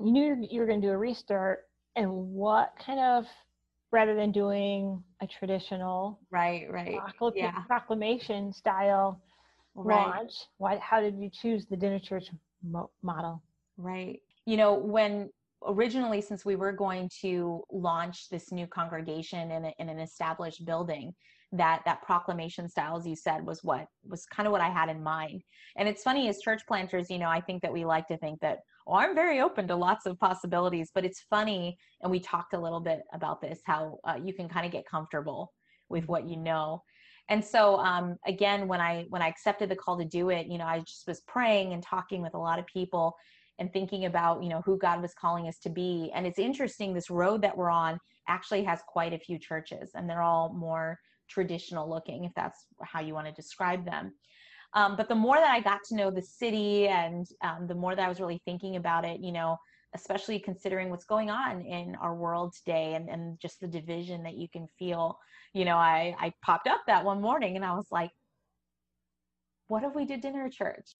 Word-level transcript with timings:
you 0.00 0.12
knew 0.12 0.46
you 0.50 0.60
were 0.60 0.66
going 0.66 0.80
to 0.80 0.86
do 0.86 0.92
a 0.92 0.96
restart 0.96 1.64
and 1.94 2.10
what 2.10 2.72
kind 2.78 3.00
of 3.00 3.26
rather 3.92 4.14
than 4.14 4.32
doing 4.32 5.02
a 5.22 5.26
traditional 5.26 6.20
right 6.30 6.66
right 6.70 6.98
procl- 7.18 7.32
yeah. 7.34 7.60
proclamation 7.66 8.52
style 8.52 9.20
right. 9.74 10.06
launch 10.06 10.32
why 10.58 10.76
how 10.78 11.00
did 11.00 11.16
you 11.18 11.30
choose 11.30 11.66
the 11.66 11.76
dinner 11.76 11.98
church 11.98 12.28
mo- 12.62 12.90
model 13.02 13.42
right 13.76 14.20
you 14.44 14.56
know 14.56 14.74
when 14.74 15.30
originally 15.66 16.20
since 16.20 16.44
we 16.44 16.56
were 16.56 16.72
going 16.72 17.08
to 17.20 17.62
launch 17.72 18.28
this 18.28 18.52
new 18.52 18.66
congregation 18.66 19.50
in, 19.50 19.64
a, 19.64 19.74
in 19.78 19.88
an 19.88 19.98
established 19.98 20.64
building 20.64 21.14
that 21.56 21.82
that 21.84 22.02
proclamation 22.02 22.68
style 22.68 22.96
as 22.96 23.06
you 23.06 23.16
said 23.16 23.44
was 23.44 23.62
what 23.62 23.86
was 24.04 24.26
kind 24.26 24.46
of 24.46 24.52
what 24.52 24.60
i 24.60 24.68
had 24.68 24.88
in 24.88 25.02
mind. 25.02 25.42
And 25.76 25.88
it's 25.88 26.02
funny 26.02 26.28
as 26.28 26.40
church 26.40 26.62
planters 26.66 27.10
you 27.10 27.18
know 27.18 27.28
i 27.28 27.40
think 27.40 27.62
that 27.62 27.72
we 27.72 27.84
like 27.84 28.06
to 28.08 28.16
think 28.18 28.40
that 28.40 28.60
oh 28.86 28.94
i'm 28.94 29.14
very 29.14 29.40
open 29.40 29.66
to 29.68 29.76
lots 29.76 30.06
of 30.06 30.18
possibilities 30.18 30.90
but 30.94 31.04
it's 31.04 31.24
funny 31.28 31.76
and 32.00 32.10
we 32.10 32.20
talked 32.20 32.54
a 32.54 32.60
little 32.60 32.80
bit 32.80 33.02
about 33.12 33.40
this 33.40 33.60
how 33.64 33.98
uh, 34.04 34.18
you 34.22 34.32
can 34.32 34.48
kind 34.48 34.66
of 34.66 34.72
get 34.72 34.86
comfortable 34.86 35.52
with 35.88 36.08
what 36.08 36.28
you 36.28 36.36
know. 36.36 36.82
And 37.28 37.44
so 37.44 37.76
um, 37.78 38.16
again 38.26 38.68
when 38.68 38.80
i 38.80 39.04
when 39.08 39.22
i 39.22 39.28
accepted 39.28 39.68
the 39.68 39.76
call 39.76 39.98
to 39.98 40.04
do 40.04 40.30
it 40.30 40.46
you 40.46 40.58
know 40.58 40.66
i 40.66 40.78
just 40.80 41.06
was 41.06 41.20
praying 41.22 41.72
and 41.72 41.82
talking 41.82 42.22
with 42.22 42.34
a 42.34 42.38
lot 42.38 42.58
of 42.58 42.66
people 42.66 43.16
and 43.58 43.72
thinking 43.72 44.04
about 44.04 44.42
you 44.42 44.48
know 44.48 44.62
who 44.64 44.78
god 44.78 45.00
was 45.02 45.14
calling 45.14 45.48
us 45.48 45.58
to 45.58 45.70
be. 45.70 46.10
And 46.14 46.26
it's 46.26 46.38
interesting 46.38 46.92
this 46.92 47.10
road 47.10 47.42
that 47.42 47.56
we're 47.56 47.70
on 47.70 47.98
actually 48.28 48.64
has 48.64 48.80
quite 48.86 49.12
a 49.12 49.18
few 49.18 49.38
churches 49.38 49.90
and 49.94 50.08
they're 50.08 50.22
all 50.22 50.52
more 50.52 50.98
traditional 51.28 51.88
looking 51.88 52.24
if 52.24 52.32
that's 52.34 52.66
how 52.82 53.00
you 53.00 53.14
want 53.14 53.26
to 53.26 53.32
describe 53.32 53.84
them 53.84 54.12
um, 54.74 54.96
but 54.96 55.08
the 55.08 55.14
more 55.14 55.36
that 55.36 55.50
i 55.50 55.60
got 55.60 55.80
to 55.84 55.96
know 55.96 56.10
the 56.10 56.22
city 56.22 56.88
and 56.88 57.26
um, 57.42 57.66
the 57.66 57.74
more 57.74 57.94
that 57.94 58.04
i 58.04 58.08
was 58.08 58.20
really 58.20 58.40
thinking 58.44 58.76
about 58.76 59.04
it 59.04 59.20
you 59.20 59.32
know 59.32 59.56
especially 59.94 60.38
considering 60.38 60.90
what's 60.90 61.04
going 61.04 61.30
on 61.30 61.62
in 61.62 61.94
our 61.96 62.14
world 62.14 62.54
today 62.54 62.94
and, 62.94 63.08
and 63.08 63.40
just 63.40 63.60
the 63.60 63.66
division 63.66 64.22
that 64.22 64.36
you 64.36 64.48
can 64.48 64.66
feel 64.78 65.18
you 65.54 65.64
know 65.64 65.76
I, 65.76 66.14
I 66.18 66.32
popped 66.42 66.68
up 66.68 66.82
that 66.86 67.04
one 67.04 67.20
morning 67.20 67.56
and 67.56 67.64
i 67.64 67.74
was 67.74 67.86
like 67.90 68.10
what 69.68 69.82
if 69.84 69.94
we 69.94 70.04
did 70.04 70.20
dinner 70.20 70.46
at 70.46 70.52
church 70.52 70.94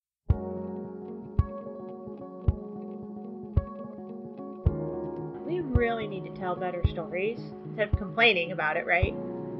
We 5.46 5.60
really 5.60 6.08
need 6.08 6.24
to 6.24 6.40
tell 6.40 6.56
better 6.56 6.82
stories 6.88 7.38
instead 7.66 7.92
of 7.92 7.96
complaining 7.96 8.50
about 8.50 8.76
it, 8.76 8.84
right? 8.84 9.14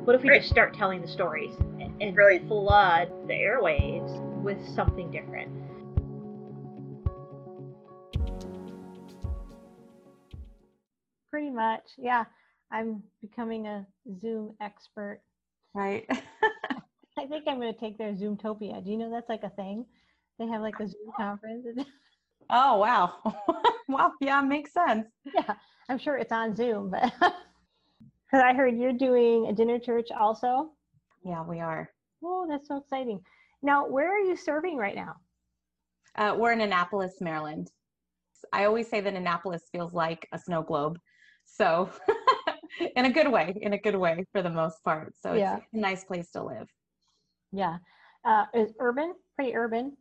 What 0.07 0.15
if 0.15 0.23
we 0.23 0.31
right. 0.31 0.41
just 0.41 0.53
start 0.53 0.73
telling 0.73 1.03
the 1.03 1.09
stories 1.09 1.53
and, 1.81 2.01
and 2.01 2.17
really 2.17 2.39
flood 2.47 3.11
the 3.27 3.33
airwaves 3.33 4.21
with 4.41 4.57
something 4.73 5.11
different? 5.11 5.51
Pretty 11.29 11.51
much, 11.51 11.83
yeah. 11.99 12.23
I'm 12.71 13.03
becoming 13.21 13.67
a 13.67 13.85
Zoom 14.21 14.55
expert. 14.61 15.23
Right. 15.75 16.07
I 17.19 17.27
think 17.27 17.49
I'm 17.49 17.59
going 17.59 17.75
to 17.75 17.81
take 17.81 17.99
their 17.99 18.13
Zoomtopia. 18.13 18.85
Do 18.85 18.93
you 18.93 18.99
know 18.99 19.11
that's 19.11 19.29
like 19.29 19.43
a 19.43 19.51
thing? 19.51 19.87
They 20.39 20.47
have 20.47 20.63
like 20.63 20.79
a 20.79 20.87
Zoom 20.87 21.11
conference. 21.17 21.67
oh 22.51 22.77
wow, 22.79 23.35
wow, 23.89 24.13
yeah, 24.21 24.41
makes 24.41 24.73
sense. 24.73 25.09
Yeah, 25.35 25.55
I'm 25.89 25.99
sure 25.99 26.17
it's 26.17 26.31
on 26.31 26.55
Zoom, 26.55 26.91
but 26.91 27.13
because 28.27 28.45
I 28.45 28.55
heard 28.55 28.77
you're 28.77 28.93
doing 28.93 29.47
a 29.49 29.53
dinner 29.53 29.79
church 29.79 30.09
also. 30.11 30.71
Yeah, 31.25 31.45
we 31.45 31.61
are. 31.61 31.91
Oh, 32.25 32.47
that's 32.49 32.69
so 32.69 32.79
exciting. 32.79 33.21
Now, 33.63 33.87
where 33.87 34.13
are 34.15 34.21
you 34.21 34.37
serving 34.37 34.77
right 34.77 34.97
now? 34.97 35.15
Uh, 36.17 36.35
we're 36.37 36.53
in 36.53 36.61
Annapolis, 36.61 37.15
Maryland. 37.21 37.71
I 38.53 38.65
always 38.65 38.89
say 38.89 39.01
that 39.01 39.15
Annapolis 39.15 39.63
feels 39.71 39.93
like 39.93 40.27
a 40.33 40.39
snow 40.39 40.63
globe. 40.63 40.99
So, 41.45 41.91
in 42.97 43.05
a 43.05 43.11
good 43.11 43.31
way, 43.31 43.55
in 43.61 43.75
a 43.75 43.79
good 43.79 43.97
way 43.97 44.25
for 44.33 44.43
the 44.43 44.51
most 44.51 44.83
part. 44.83 45.15
So, 45.21 45.35
yeah. 45.35 45.57
it's 45.57 45.67
a 45.75 45.79
nice 45.79 46.05
place 46.05 46.31
to 46.33 46.43
live. 46.43 46.69
Yeah. 47.53 47.79
Uh, 48.25 48.47
is 48.55 48.73
urban, 48.81 49.15
pretty 49.37 49.55
urban? 49.55 49.97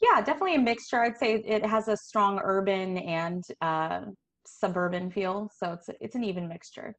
Yeah, 0.00 0.20
definitely 0.20 0.54
a 0.54 0.60
mixture. 0.60 1.02
I'd 1.02 1.18
say 1.18 1.34
it 1.34 1.66
has 1.66 1.88
a 1.88 1.96
strong 1.96 2.40
urban 2.42 2.98
and 2.98 3.44
uh, 3.60 4.02
suburban 4.46 5.10
feel. 5.10 5.50
So 5.56 5.72
it's 5.72 5.90
it's 6.00 6.14
an 6.14 6.24
even 6.24 6.48
mixture. 6.48 6.94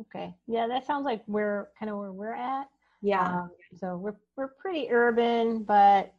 Okay. 0.00 0.34
Yeah, 0.46 0.66
that 0.66 0.86
sounds 0.86 1.04
like 1.04 1.22
we're 1.26 1.68
kind 1.78 1.90
of 1.90 1.98
where 1.98 2.12
we're 2.12 2.34
at. 2.34 2.68
Yeah. 3.02 3.26
Um, 3.26 3.50
so 3.78 3.96
we're 3.96 4.16
we're 4.36 4.48
pretty 4.48 4.88
urban, 4.90 5.62
but 5.62 6.12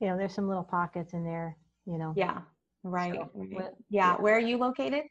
you 0.00 0.08
know, 0.08 0.16
there's 0.16 0.34
some 0.34 0.48
little 0.48 0.64
pockets 0.64 1.12
in 1.12 1.24
there. 1.24 1.56
You 1.86 1.98
know. 1.98 2.12
Yeah. 2.16 2.40
Right. 2.82 3.14
So, 3.14 3.30
yeah. 3.48 3.68
yeah. 3.90 4.16
Where 4.16 4.36
are 4.36 4.40
you 4.40 4.58
located? 4.58 5.04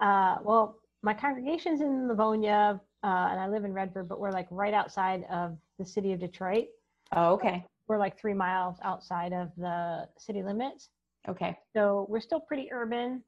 Uh, 0.00 0.36
well, 0.42 0.76
my 1.02 1.14
congregation's 1.14 1.80
in 1.80 2.06
Livonia, 2.06 2.80
uh, 3.02 3.28
and 3.30 3.40
I 3.40 3.48
live 3.48 3.64
in 3.64 3.72
Redford, 3.72 4.08
but 4.08 4.20
we're 4.20 4.30
like 4.30 4.46
right 4.50 4.74
outside 4.74 5.24
of 5.30 5.56
the 5.78 5.84
city 5.84 6.12
of 6.12 6.20
Detroit. 6.20 6.66
Oh, 7.12 7.32
okay. 7.32 7.64
We're 7.88 7.98
like 7.98 8.18
three 8.18 8.34
miles 8.34 8.76
outside 8.84 9.32
of 9.32 9.50
the 9.56 10.06
city 10.18 10.42
limits. 10.42 10.90
Okay. 11.26 11.56
So 11.74 12.06
we're 12.08 12.20
still 12.20 12.40
pretty 12.40 12.68
urban. 12.70 13.22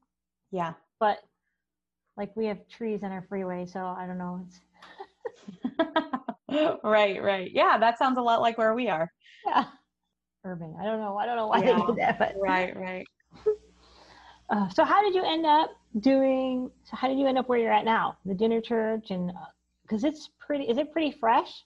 Yeah 0.51 0.73
but 1.01 1.17
like 2.21 2.35
we 2.35 2.45
have 2.45 2.59
trees 2.69 3.01
in 3.01 3.11
our 3.11 3.25
freeway, 3.27 3.65
so 3.65 3.79
I 3.79 4.05
don't 4.05 4.19
know. 4.19 4.45
right, 6.83 7.19
right. 7.19 7.49
Yeah, 7.51 7.79
that 7.79 7.97
sounds 7.97 8.19
a 8.19 8.21
lot 8.21 8.41
like 8.41 8.59
where 8.59 8.75
we 8.75 8.89
are. 8.89 9.11
Yeah. 9.43 9.65
Urban. 10.45 10.75
I 10.79 10.83
don't 10.83 10.99
know. 10.99 11.17
I 11.17 11.25
don't 11.25 11.35
know 11.35 11.47
why 11.47 11.63
yeah. 11.63 11.79
they 11.79 11.85
did 11.87 11.95
that, 11.95 12.19
but 12.19 12.35
right, 12.39 12.77
right. 12.77 13.07
Uh, 14.49 14.67
so 14.67 14.83
how 14.83 15.01
did 15.01 15.15
you 15.15 15.23
end 15.23 15.45
up 15.45 15.69
doing 16.01 16.69
so 16.83 16.97
how 16.97 17.07
did 17.07 17.17
you 17.17 17.25
end 17.25 17.37
up 17.37 17.47
where 17.47 17.57
you're 17.57 17.71
at 17.71 17.85
now 17.85 18.17
the 18.25 18.33
dinner 18.33 18.59
church 18.59 19.09
and 19.09 19.31
because 19.83 20.03
uh, 20.03 20.09
it's 20.09 20.29
pretty 20.45 20.65
is 20.65 20.77
it 20.77 20.91
pretty 20.91 21.09
fresh 21.09 21.63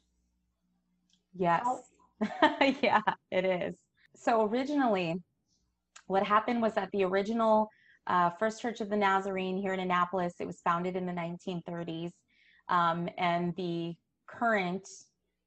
yes 1.36 1.66
yeah 2.84 3.02
it 3.32 3.44
is 3.44 3.76
so 4.16 4.46
originally 4.46 5.20
what 6.06 6.22
happened 6.22 6.62
was 6.62 6.76
that 6.76 6.88
the 6.92 7.04
original 7.04 7.72
uh, 8.08 8.30
First 8.32 8.62
Church 8.62 8.82
of 8.82 8.90
the 8.90 8.98
Nazarene 8.98 9.58
here 9.58 9.74
in 9.74 9.80
Annapolis. 9.80 10.36
It 10.40 10.48
was 10.48 10.62
founded 10.62 10.96
in 10.96 11.06
the 11.06 11.12
1930s. 11.12 12.12
Um, 12.70 13.10
and 13.18 13.56
the 13.56 13.96
current 14.28 14.88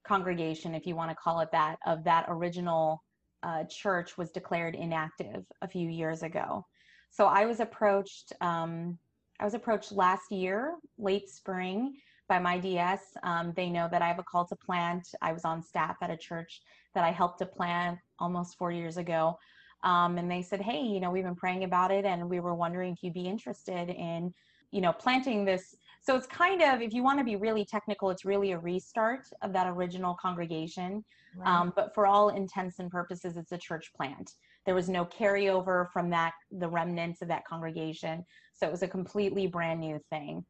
congregation, 0.06 0.74
if 0.74 0.86
you 0.86 0.94
want 0.94 1.10
to 1.10 1.16
call 1.16 1.41
it 1.41 1.50
that, 1.52 1.76
of 1.86 2.04
that 2.04 2.26
original 2.28 3.02
uh, 3.42 3.64
church 3.64 4.16
was 4.19 4.30
declared 4.30 4.74
inactive 4.74 5.44
a 5.62 5.69
few 5.69 5.88
years 5.88 6.22
ago. 6.22 6.64
So 7.10 7.26
I 7.26 7.46
was 7.46 7.60
approached. 7.60 8.32
Um, 8.41 8.98
I 9.40 9.44
was 9.44 9.54
approached 9.54 9.92
last 9.92 10.32
year, 10.32 10.75
late 10.98 11.28
spring, 11.28 11.94
by 12.28 12.38
my 12.38 12.58
DS. 12.58 13.00
Um, 13.22 13.52
they 13.56 13.70
know 13.70 13.88
that 13.90 14.02
I 14.02 14.08
have 14.08 14.19
a 14.19 14.25
call 14.25 14.44
to 14.46 14.56
plant. 14.56 15.08
I 15.22 15.32
was 15.32 15.44
on 15.44 15.62
staff 15.62 15.96
at 16.02 16.10
a 16.10 16.16
church 16.16 16.60
that 16.94 17.04
I 17.04 17.10
helped 17.10 17.38
to 17.38 17.46
plant 17.46 17.98
almost 18.19 18.58
four 18.58 18.70
years 18.70 18.98
ago. 18.98 19.38
Um, 19.84 20.18
and 20.18 20.30
they 20.30 20.42
said, 20.42 20.60
hey, 20.60 20.82
you 20.82 21.00
know, 21.00 21.10
we've 21.10 21.24
been 21.24 21.36
praying 21.36 21.64
about 21.64 21.90
it 21.90 22.04
and 22.04 22.28
we 22.28 22.40
were 22.40 22.54
wondering 22.54 22.92
if 22.92 23.02
you'd 23.02 23.14
be 23.14 23.28
interested 23.28 23.90
in, 23.90 24.34
you 24.72 24.80
know, 24.80 24.92
planting 24.92 25.44
this. 25.44 25.76
So 26.00 26.16
it's 26.16 26.26
kind 26.26 26.62
of, 26.62 26.80
if 26.80 26.92
you 26.92 27.02
want 27.02 27.18
to 27.18 27.24
be 27.24 27.36
really 27.36 27.64
technical, 27.64 28.10
it's 28.10 28.24
really 28.24 28.52
a 28.52 28.58
restart 28.58 29.28
of 29.42 29.52
that 29.52 29.66
original 29.66 30.16
congregation. 30.20 31.04
Right. 31.36 31.48
Um, 31.48 31.72
but 31.76 31.94
for 31.94 32.06
all 32.06 32.30
intents 32.30 32.78
and 32.78 32.90
purposes, 32.90 33.36
it's 33.36 33.52
a 33.52 33.58
church 33.58 33.92
plant. 33.94 34.32
There 34.66 34.74
was 34.74 34.88
no 34.88 35.04
carryover 35.04 35.90
from 35.92 36.10
that, 36.10 36.32
the 36.50 36.68
remnants 36.68 37.22
of 37.22 37.28
that 37.28 37.44
congregation. 37.46 38.24
So 38.54 38.66
it 38.66 38.70
was 38.70 38.82
a 38.82 38.88
completely 38.88 39.46
brand 39.46 39.80
new 39.80 40.00
thing. 40.10 40.44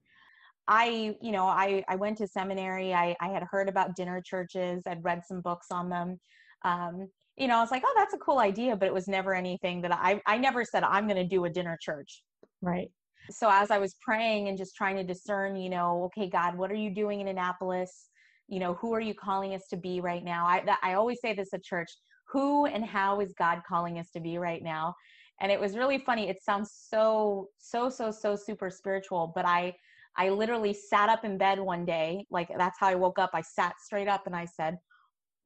I, 0.66 1.16
you 1.22 1.32
know, 1.32 1.46
I, 1.46 1.84
I 1.88 1.96
went 1.96 2.18
to 2.18 2.26
seminary. 2.26 2.92
I, 2.92 3.16
I 3.20 3.28
had 3.28 3.42
heard 3.42 3.68
about 3.68 3.96
dinner 3.96 4.20
churches. 4.20 4.82
I'd 4.86 5.04
read 5.04 5.22
some 5.26 5.40
books 5.40 5.68
on 5.70 5.88
them. 5.88 6.18
Um, 6.64 7.08
you 7.36 7.46
know, 7.46 7.56
I 7.56 7.60
was 7.60 7.70
like, 7.70 7.82
oh, 7.86 7.94
that's 7.96 8.14
a 8.14 8.19
cool 8.19 8.38
idea, 8.38 8.76
but 8.76 8.86
it 8.86 8.94
was 8.94 9.06
never 9.06 9.34
anything 9.34 9.80
that 9.82 9.92
I, 9.92 10.20
I 10.26 10.38
never 10.38 10.64
said, 10.64 10.82
I'm 10.82 11.06
going 11.06 11.16
to 11.16 11.26
do 11.36 11.44
a 11.44 11.50
dinner 11.50 11.78
church. 11.80 12.22
Right. 12.62 12.91
So 13.31 13.49
as 13.50 13.70
I 13.70 13.78
was 13.78 13.94
praying 14.00 14.49
and 14.49 14.58
just 14.58 14.75
trying 14.75 14.96
to 14.96 15.05
discern, 15.05 15.56
you 15.56 15.70
know, 15.70 16.05
okay, 16.05 16.28
God, 16.28 16.56
what 16.56 16.70
are 16.70 16.76
you 16.76 16.90
doing 16.90 17.20
in 17.20 17.28
Annapolis? 17.28 18.08
You 18.49 18.58
know, 18.58 18.75
who 18.75 18.93
are 18.94 19.00
you 19.00 19.14
calling 19.14 19.55
us 19.55 19.69
to 19.69 19.76
be 19.76 20.00
right 20.00 20.25
now? 20.25 20.46
I, 20.46 20.62
that, 20.64 20.78
I 20.82 20.94
always 20.94 21.20
say 21.20 21.34
this 21.34 21.52
at 21.52 21.62
church, 21.62 21.90
who 22.32 22.66
and 22.66 22.84
how 22.84 23.20
is 23.20 23.34
God 23.38 23.60
calling 23.69 23.99
us 23.99 24.10
to 24.12 24.20
be 24.20 24.38
right 24.38 24.62
now? 24.62 24.94
And 25.40 25.52
it 25.52 25.60
was 25.60 25.76
really 25.76 25.99
funny. 25.99 26.28
It 26.28 26.43
sounds 26.43 26.72
so, 26.88 27.49
so, 27.58 27.88
so, 27.88 28.10
so 28.10 28.34
super 28.34 28.70
spiritual, 28.70 29.32
but 29.34 29.44
I, 29.44 29.75
I 30.16 30.31
literally 30.31 30.75
sat 30.75 31.08
up 31.08 31.25
in 31.25 31.38
bed 31.38 31.60
one 31.60 31.84
day, 31.84 32.25
like 32.31 32.49
that's 32.56 32.78
how 32.81 32.88
I 32.88 32.96
woke 32.96 33.19
up. 33.20 33.31
I 33.34 33.43
sat 33.43 33.75
straight 33.81 34.08
up 34.08 34.26
and 34.26 34.34
I 34.34 34.46
said, 34.46 34.78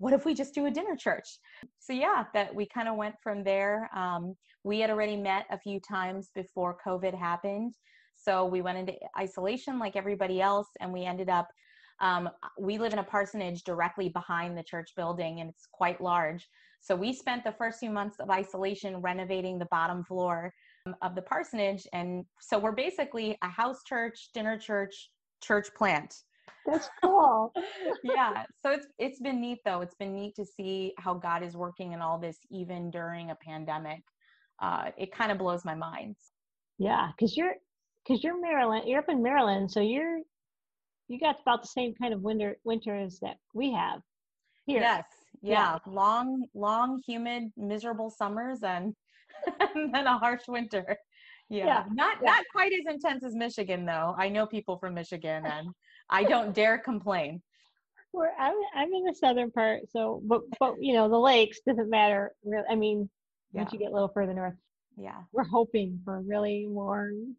what 0.03 0.13
if 0.13 0.25
we 0.25 0.35
just 0.35 0.53
do 0.53 0.67
a 0.67 0.71
dinner 0.71 0.97
church? 0.97 1.39
So 1.79 1.93
yeah, 1.93 2.25
that 2.35 2.53
we 2.53 2.67
kind 2.67 2.89
of 2.89 2.97
went 2.97 3.15
from 3.23 3.45
there. 3.45 3.89
Um, 3.95 4.35
we 4.65 4.81
had 4.81 4.91
already 4.91 5.17
met 5.17 5.47
a 5.49 5.59
few 5.59 5.79
times 5.79 6.31
before 6.35 6.77
COVID 6.85 7.17
happened. 7.17 7.75
So 8.17 8.45
we 8.45 8.63
went 8.63 8.79
into 8.79 8.95
isolation 9.17 9.79
like 9.79 9.95
everybody 9.95 10.41
else, 10.41 10.67
and 10.81 10.93
we 10.93 11.05
ended 11.05 11.29
up. 11.29 11.47
Um, 12.01 12.29
we 12.59 12.79
live 12.79 12.93
in 12.93 12.99
a 12.99 13.05
parsonage 13.05 13.63
directly 13.63 14.09
behind 14.09 14.59
the 14.59 14.65
church 14.65 14.91
building, 14.97 15.39
and 15.39 15.49
it's 15.49 15.69
quite 15.71 16.01
large. 16.01 16.49
So 16.81 16.97
we 16.97 17.13
spent 17.13 17.45
the 17.45 17.53
first 17.53 17.79
few 17.79 17.91
months 17.91 18.19
of 18.19 18.29
isolation 18.29 18.97
renovating 18.97 19.57
the 19.57 19.69
bottom 19.71 20.03
floor 20.03 20.53
of 21.01 21.15
the 21.15 21.23
parsonage. 21.23 21.87
And 21.93 22.25
so 22.41 22.59
we're 22.59 22.73
basically 22.73 23.39
a 23.43 23.49
house 23.49 23.85
church, 23.87 24.31
dinner 24.35 24.59
church, 24.59 25.11
church 25.41 25.69
plant. 25.77 26.13
That's 26.67 26.89
cool. 27.03 27.53
yeah. 28.05 28.45
So 28.63 28.71
it's 28.71 28.87
it's 28.99 29.21
been 29.21 29.41
neat 29.41 29.59
though. 29.65 29.81
It's 29.81 29.95
been 29.95 30.15
neat 30.15 30.35
to 30.37 30.45
see 30.45 30.95
how 30.99 31.15
God 31.15 31.43
is 31.43 31.57
working 31.57 31.93
in 31.93 32.01
all 32.01 32.19
this 32.19 32.39
even 32.51 32.91
during 32.91 33.31
a 33.31 33.35
pandemic. 33.35 34.03
Uh, 34.61 34.91
it 34.97 35.13
kind 35.13 35.33
of 35.33 35.39
blows 35.39 35.65
my 35.65 35.75
mind. 35.75 36.17
Yeah, 36.79 37.09
because 37.17 37.37
you're 37.37 37.55
because 38.07 38.23
you're 38.23 38.41
Maryland, 38.41 38.85
you're 38.87 39.01
up 39.01 39.09
in 39.09 39.23
Maryland, 39.23 39.71
so 39.71 39.81
you're 39.81 40.19
you 41.09 41.19
got 41.19 41.37
about 41.43 41.63
the 41.63 41.69
same 41.69 41.95
kind 42.01 42.15
of 42.15 42.23
winter 42.23 42.57
winters 42.65 43.19
that 43.23 43.37
we 43.55 43.73
have 43.73 44.01
here. 44.67 44.81
Yes. 44.81 45.05
Yeah. 45.43 45.79
yeah. 45.87 45.93
Long, 45.93 46.47
long, 46.55 47.03
humid, 47.07 47.45
miserable 47.57 48.11
summers 48.11 48.63
and, 48.63 48.95
and 49.75 49.95
then 49.95 50.07
a 50.07 50.19
harsh 50.19 50.43
winter. 50.49 50.97
Yeah. 51.53 51.67
yeah. 51.67 51.85
Not 51.93 52.17
yeah. 52.23 52.31
not 52.31 52.45
quite 52.51 52.73
as 52.73 52.93
intense 52.93 53.23
as 53.25 53.35
Michigan 53.35 53.85
though. 53.85 54.15
I 54.19 54.31
know 54.31 54.47
people 54.47 54.79
from 54.79 54.95
Michigan 54.95 55.45
and 55.45 55.69
I 56.09 56.25
don't 56.25 56.55
dare 56.55 56.79
complain. 56.79 57.43
We're, 58.15 58.33
I'm 58.39 58.55
I'm 58.75 58.93
in 58.93 59.05
the 59.05 59.15
southern 59.15 59.51
part, 59.51 59.83
so 59.91 60.23
but 60.25 60.43
but 60.59 60.75
you 60.81 60.95
know 60.95 61.09
the 61.09 61.19
lakes 61.19 61.61
doesn't 61.67 61.91
matter. 61.91 62.33
Really, 62.45 62.65
I 62.71 62.75
mean, 62.75 63.09
once 63.53 63.73
you 63.73 63.79
get 63.79 63.91
a 63.91 63.95
little 63.95 64.11
further 64.13 64.33
north, 64.33 64.55
yeah, 64.97 65.21
we're 65.33 65.45
hoping 65.45 66.01
for 66.05 66.21
really 66.21 66.67
warm. 66.69 67.37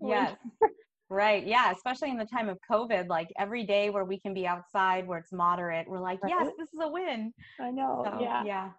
Yes, 0.00 0.36
right. 1.08 1.46
Yeah, 1.46 1.72
especially 1.72 2.10
in 2.10 2.18
the 2.18 2.26
time 2.26 2.48
of 2.48 2.58
COVID, 2.70 3.08
like 3.08 3.28
every 3.38 3.64
day 3.64 3.90
where 3.90 4.04
we 4.04 4.18
can 4.18 4.34
be 4.34 4.46
outside 4.46 5.06
where 5.06 5.18
it's 5.18 5.32
moderate, 5.32 5.88
we're 5.88 6.00
like, 6.00 6.22
right. 6.22 6.30
yes, 6.36 6.52
this 6.58 6.68
is 6.68 6.80
a 6.80 6.88
win. 6.88 7.32
I 7.60 7.70
know. 7.70 8.04
So, 8.04 8.20
yeah. 8.20 8.44
Yeah. 8.44 8.70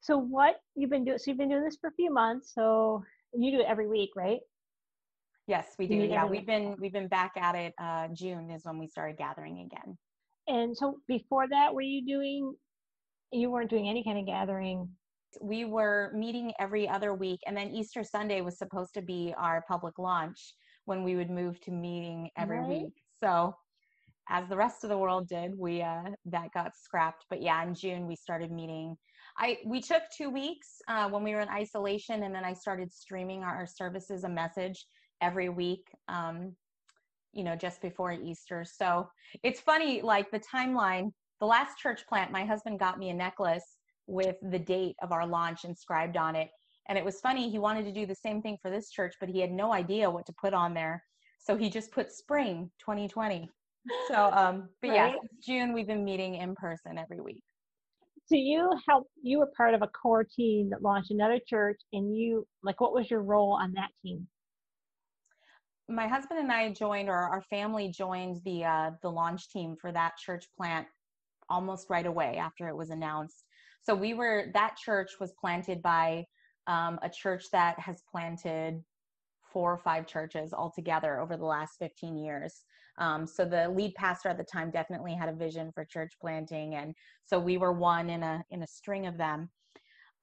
So 0.00 0.18
what 0.18 0.56
you've 0.74 0.90
been 0.90 1.04
doing? 1.04 1.18
So 1.18 1.30
you've 1.30 1.38
been 1.38 1.50
doing 1.50 1.64
this 1.64 1.76
for 1.80 1.88
a 1.88 1.94
few 1.94 2.12
months. 2.12 2.52
So 2.54 3.04
you 3.34 3.52
do 3.52 3.60
it 3.60 3.66
every 3.68 3.88
week, 3.88 4.10
right? 4.16 4.40
Yes, 5.46 5.74
we 5.78 5.86
do. 5.88 5.96
Yeah, 5.96 6.26
we've 6.26 6.46
been 6.46 6.76
we've 6.78 6.92
been 6.92 7.08
back 7.08 7.32
at 7.36 7.54
it. 7.54 7.74
Uh, 7.80 8.08
June 8.12 8.50
is 8.50 8.64
when 8.64 8.78
we 8.78 8.86
started 8.86 9.16
gathering 9.16 9.60
again. 9.60 9.98
And 10.46 10.76
so 10.76 10.98
before 11.08 11.48
that, 11.48 11.74
were 11.74 11.82
you 11.82 12.06
doing? 12.06 12.54
You 13.32 13.50
weren't 13.50 13.70
doing 13.70 13.88
any 13.88 14.04
kind 14.04 14.18
of 14.18 14.26
gathering. 14.26 14.88
We 15.40 15.64
were 15.64 16.12
meeting 16.14 16.52
every 16.60 16.88
other 16.88 17.14
week, 17.14 17.40
and 17.46 17.56
then 17.56 17.70
Easter 17.70 18.04
Sunday 18.04 18.40
was 18.40 18.58
supposed 18.58 18.94
to 18.94 19.02
be 19.02 19.34
our 19.38 19.64
public 19.68 19.98
launch 19.98 20.54
when 20.84 21.04
we 21.04 21.16
would 21.16 21.30
move 21.30 21.60
to 21.62 21.70
meeting 21.70 22.30
every 22.36 22.58
right. 22.58 22.68
week. 22.68 22.92
So, 23.22 23.54
as 24.28 24.48
the 24.48 24.56
rest 24.56 24.84
of 24.84 24.90
the 24.90 24.98
world 24.98 25.28
did, 25.28 25.52
we 25.58 25.82
uh, 25.82 26.10
that 26.26 26.52
got 26.52 26.76
scrapped. 26.76 27.24
But 27.28 27.42
yeah, 27.42 27.62
in 27.64 27.74
June 27.74 28.06
we 28.06 28.16
started 28.16 28.52
meeting. 28.52 28.96
I 29.40 29.56
we 29.64 29.80
took 29.80 30.02
two 30.16 30.30
weeks 30.30 30.68
uh, 30.86 31.08
when 31.08 31.24
we 31.24 31.34
were 31.34 31.40
in 31.40 31.48
isolation, 31.48 32.22
and 32.24 32.34
then 32.34 32.44
I 32.44 32.52
started 32.52 32.92
streaming 32.92 33.42
our, 33.42 33.66
services 33.66 34.24
a 34.24 34.28
message 34.28 34.86
every 35.20 35.48
week. 35.48 35.86
Um, 36.08 36.54
you 37.32 37.44
know, 37.44 37.54
just 37.54 37.80
before 37.80 38.12
Easter. 38.12 38.64
So 38.64 39.08
it's 39.42 39.60
funny, 39.60 40.02
like 40.02 40.30
the 40.30 40.40
timeline. 40.40 41.12
The 41.38 41.46
last 41.46 41.78
church 41.78 42.02
plant, 42.08 42.32
my 42.32 42.44
husband 42.44 42.80
got 42.80 42.98
me 42.98 43.10
a 43.10 43.14
necklace 43.14 43.76
with 44.06 44.36
the 44.42 44.58
date 44.58 44.96
of 45.00 45.12
our 45.12 45.26
launch 45.26 45.64
inscribed 45.64 46.16
on 46.16 46.34
it. 46.34 46.48
And 46.88 46.98
it 46.98 47.04
was 47.04 47.20
funny, 47.20 47.48
he 47.48 47.58
wanted 47.58 47.84
to 47.84 47.92
do 47.92 48.04
the 48.04 48.16
same 48.16 48.42
thing 48.42 48.58
for 48.60 48.68
this 48.68 48.90
church, 48.90 49.14
but 49.20 49.28
he 49.28 49.40
had 49.40 49.52
no 49.52 49.72
idea 49.72 50.10
what 50.10 50.26
to 50.26 50.32
put 50.40 50.52
on 50.52 50.74
there. 50.74 51.04
So 51.38 51.56
he 51.56 51.70
just 51.70 51.92
put 51.92 52.10
spring 52.10 52.70
2020. 52.80 53.48
So, 54.08 54.30
um, 54.32 54.68
but 54.82 54.90
right. 54.90 55.12
yeah, 55.12 55.14
June, 55.42 55.72
we've 55.72 55.86
been 55.86 56.04
meeting 56.04 56.34
in 56.34 56.54
person 56.56 56.98
every 56.98 57.20
week. 57.20 57.42
So 58.30 58.36
you 58.36 58.70
helped, 58.88 59.10
you 59.20 59.40
were 59.40 59.50
part 59.56 59.74
of 59.74 59.82
a 59.82 59.88
core 59.88 60.22
team 60.22 60.70
that 60.70 60.82
launched 60.82 61.10
another 61.10 61.40
church, 61.44 61.80
and 61.92 62.16
you, 62.16 62.46
like, 62.62 62.80
what 62.80 62.94
was 62.94 63.10
your 63.10 63.22
role 63.22 63.58
on 63.60 63.72
that 63.72 63.88
team? 64.04 64.28
My 65.88 66.06
husband 66.06 66.38
and 66.38 66.52
I 66.52 66.72
joined, 66.72 67.08
or 67.08 67.16
our 67.16 67.42
family 67.50 67.88
joined 67.88 68.40
the 68.44 68.64
uh, 68.64 68.90
the 69.02 69.10
launch 69.10 69.50
team 69.50 69.74
for 69.80 69.90
that 69.90 70.16
church 70.16 70.46
plant 70.56 70.86
almost 71.48 71.90
right 71.90 72.06
away 72.06 72.36
after 72.36 72.68
it 72.68 72.76
was 72.76 72.90
announced. 72.90 73.46
So 73.82 73.96
we 73.96 74.14
were 74.14 74.46
that 74.54 74.76
church 74.76 75.10
was 75.18 75.32
planted 75.32 75.82
by 75.82 76.24
um, 76.68 77.00
a 77.02 77.10
church 77.10 77.46
that 77.50 77.80
has 77.80 78.00
planted 78.12 78.80
four 79.52 79.72
or 79.72 79.78
five 79.78 80.06
churches 80.06 80.52
altogether 80.52 81.18
over 81.18 81.36
the 81.36 81.44
last 81.44 81.80
15 81.80 82.16
years. 82.16 82.62
Um, 83.00 83.26
so 83.26 83.44
the 83.44 83.68
lead 83.70 83.94
pastor 83.94 84.28
at 84.28 84.38
the 84.38 84.44
time 84.44 84.70
definitely 84.70 85.14
had 85.14 85.28
a 85.28 85.34
vision 85.34 85.72
for 85.74 85.84
church 85.84 86.12
planting, 86.20 86.74
and 86.74 86.94
so 87.24 87.38
we 87.38 87.56
were 87.56 87.72
one 87.72 88.10
in 88.10 88.22
a 88.22 88.44
in 88.50 88.62
a 88.62 88.66
string 88.66 89.06
of 89.06 89.16
them. 89.16 89.50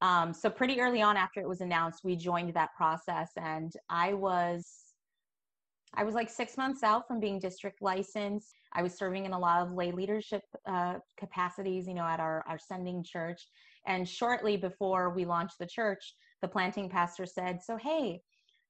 Um, 0.01 0.31
so 0.31 0.49
pretty 0.49 0.79
early 0.79 1.01
on 1.01 1.17
after 1.17 1.41
it 1.41 1.49
was 1.49 1.61
announced, 1.61 2.03
we 2.03 2.15
joined 2.15 2.53
that 2.53 2.69
process, 2.77 3.31
and 3.35 3.73
I 3.89 4.13
was 4.13 4.65
I 5.95 6.03
was 6.03 6.13
like 6.13 6.29
six 6.29 6.57
months 6.57 6.83
out 6.83 7.07
from 7.07 7.19
being 7.19 7.39
district 7.39 7.81
licensed. 7.81 8.53
I 8.73 8.83
was 8.83 8.93
serving 8.93 9.25
in 9.25 9.33
a 9.33 9.39
lot 9.39 9.65
of 9.65 9.73
lay 9.73 9.91
leadership 9.91 10.43
uh, 10.67 10.95
capacities, 11.17 11.87
you 11.87 11.95
know, 11.95 12.03
at 12.03 12.19
our 12.19 12.43
our 12.47 12.59
sending 12.59 13.03
church. 13.03 13.41
And 13.87 14.07
shortly 14.07 14.57
before 14.57 15.09
we 15.09 15.25
launched 15.25 15.57
the 15.59 15.65
church, 15.65 16.13
the 16.41 16.47
planting 16.47 16.89
pastor 16.89 17.25
said, 17.25 17.61
So, 17.63 17.77
hey, 17.77 18.21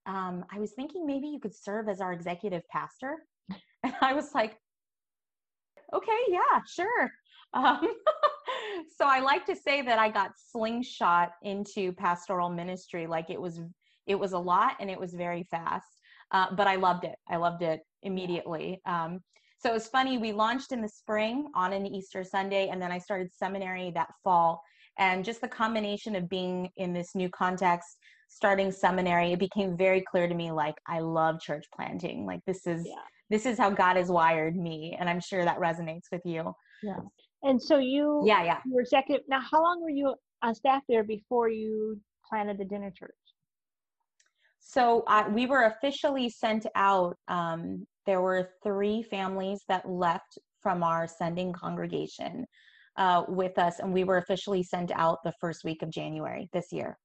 um, 0.06 0.45
I 0.51 0.59
was 0.59 0.71
thinking 0.71 1.06
maybe 1.06 1.27
you 1.27 1.39
could 1.39 1.56
serve 1.56 1.89
as 1.89 2.00
our 2.00 2.13
executive 2.13 2.63
pastor. 2.69 3.18
And 3.87 3.95
I 4.01 4.13
was 4.13 4.35
like, 4.35 4.57
Okay, 5.93 6.19
yeah, 6.27 6.61
sure. 6.67 7.11
Um, 7.53 7.79
so 8.97 9.05
I 9.05 9.21
like 9.21 9.45
to 9.45 9.55
say 9.55 9.81
that 9.81 9.99
I 9.99 10.09
got 10.09 10.31
slingshot 10.51 11.31
into 11.43 11.93
pastoral 11.93 12.49
ministry. 12.49 13.07
Like 13.07 13.29
it 13.29 13.39
was, 13.39 13.61
it 14.05 14.15
was 14.15 14.33
a 14.33 14.39
lot 14.39 14.73
and 14.79 14.89
it 14.89 14.99
was 14.99 15.13
very 15.13 15.43
fast. 15.49 15.87
Uh, 16.31 16.47
but 16.55 16.67
I 16.67 16.75
loved 16.75 17.05
it. 17.05 17.15
I 17.29 17.37
loved 17.37 17.61
it 17.63 17.79
immediately. 18.03 18.81
Um, 18.85 19.19
so 19.59 19.69
it 19.69 19.73
was 19.73 19.87
funny. 19.87 20.17
We 20.17 20.33
launched 20.33 20.73
in 20.73 20.81
the 20.81 20.89
spring 20.89 21.47
on 21.55 21.71
an 21.71 21.85
Easter 21.87 22.23
Sunday, 22.23 22.67
and 22.67 22.81
then 22.81 22.91
I 22.91 22.99
started 22.99 23.33
seminary 23.33 23.91
that 23.95 24.09
fall 24.23 24.61
and 24.99 25.23
just 25.23 25.41
the 25.41 25.47
combination 25.47 26.15
of 26.15 26.29
being 26.29 26.69
in 26.77 26.93
this 26.93 27.15
new 27.15 27.29
context 27.29 27.97
starting 28.27 28.71
seminary 28.71 29.33
it 29.33 29.39
became 29.39 29.77
very 29.77 30.01
clear 30.01 30.27
to 30.27 30.35
me 30.35 30.51
like 30.51 30.75
i 30.88 31.00
love 31.00 31.39
church 31.39 31.65
planting 31.75 32.25
like 32.25 32.41
this 32.45 32.65
is 32.68 32.85
yeah. 32.85 32.95
this 33.29 33.45
is 33.45 33.57
how 33.57 33.69
god 33.69 33.95
has 33.95 34.09
wired 34.09 34.56
me 34.56 34.95
and 35.00 35.09
i'm 35.09 35.19
sure 35.19 35.44
that 35.44 35.59
resonates 35.59 36.06
with 36.12 36.21
you 36.25 36.53
yeah 36.83 37.00
and 37.44 37.62
so 37.62 37.77
you 37.77 38.21
yeah 38.25 38.44
yeah 38.44 38.59
you 38.65 38.74
were 38.74 38.81
executive 38.81 39.24
now 39.27 39.39
how 39.51 39.62
long 39.62 39.81
were 39.81 39.89
you 39.89 40.13
on 40.44 40.53
staff 40.53 40.81
there 40.89 41.03
before 41.03 41.50
you 41.50 42.00
planted 42.29 42.57
the 42.57 42.65
dinner 42.65 42.91
church 42.91 43.12
so 44.59 45.03
uh, 45.07 45.23
we 45.31 45.45
were 45.45 45.63
officially 45.63 46.30
sent 46.30 46.65
out 46.75 47.15
um, 47.30 47.87
there 48.06 48.21
were 48.21 48.49
three 48.63 49.01
families 49.01 49.61
that 49.69 49.87
left 49.90 50.37
from 50.61 50.83
our 50.83 51.07
sending 51.07 51.54
congregation 51.54 52.45
uh, 52.97 53.23
with 53.28 53.57
us, 53.59 53.80
and 53.80 53.94
we 53.94 54.04
were 54.04 54.18
officially 54.18 54.63
sent 54.63 54.92
out 54.92 55.19
the 55.23 55.33
first 55.40 55.63
week 55.63 55.81
of 55.83 55.90
January 55.90 56.49
this 56.51 56.68
year. 56.71 56.97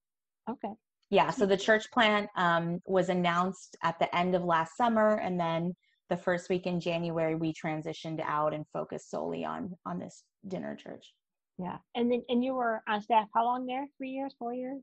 Okay. 0.50 0.72
Yeah, 1.12 1.28
so 1.28 1.44
the 1.44 1.58
church 1.58 1.90
plant 1.90 2.30
um, 2.36 2.80
was 2.86 3.10
announced 3.10 3.76
at 3.82 3.98
the 3.98 4.14
end 4.16 4.34
of 4.34 4.44
last 4.44 4.78
summer, 4.78 5.16
and 5.16 5.38
then 5.38 5.74
the 6.08 6.16
first 6.16 6.48
week 6.48 6.66
in 6.66 6.80
January 6.80 7.34
we 7.34 7.52
transitioned 7.52 8.18
out 8.24 8.54
and 8.54 8.64
focused 8.72 9.10
solely 9.10 9.44
on 9.44 9.76
on 9.84 9.98
this 9.98 10.24
dinner 10.48 10.74
church. 10.74 11.12
Yeah, 11.58 11.76
and 11.94 12.10
then 12.10 12.22
and 12.30 12.42
you 12.42 12.54
were 12.54 12.82
on 12.88 13.02
staff 13.02 13.28
how 13.34 13.44
long 13.44 13.66
there? 13.66 13.86
Three 13.98 14.08
years, 14.08 14.34
four 14.38 14.54
years? 14.54 14.80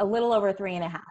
A 0.00 0.04
little 0.06 0.32
over 0.32 0.54
three 0.54 0.74
and 0.74 0.84
a 0.84 0.88
half. 0.88 1.02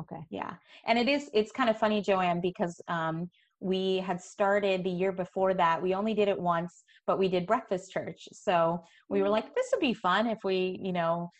Okay. 0.00 0.24
Yeah, 0.30 0.54
and 0.86 0.98
it 0.98 1.06
is 1.06 1.28
it's 1.34 1.52
kind 1.52 1.68
of 1.68 1.78
funny, 1.78 2.00
Joanne, 2.00 2.40
because 2.40 2.80
um, 2.88 3.28
we 3.60 3.98
had 3.98 4.18
started 4.18 4.82
the 4.82 4.88
year 4.88 5.12
before 5.12 5.52
that. 5.52 5.82
We 5.82 5.92
only 5.92 6.14
did 6.14 6.28
it 6.28 6.40
once, 6.40 6.84
but 7.06 7.18
we 7.18 7.28
did 7.28 7.46
breakfast 7.46 7.92
church. 7.92 8.28
So 8.32 8.82
we 9.10 9.20
were 9.20 9.28
mm. 9.28 9.32
like, 9.32 9.54
this 9.54 9.66
would 9.74 9.82
be 9.82 9.92
fun 9.92 10.26
if 10.26 10.38
we, 10.42 10.80
you 10.82 10.94
know, 10.94 11.30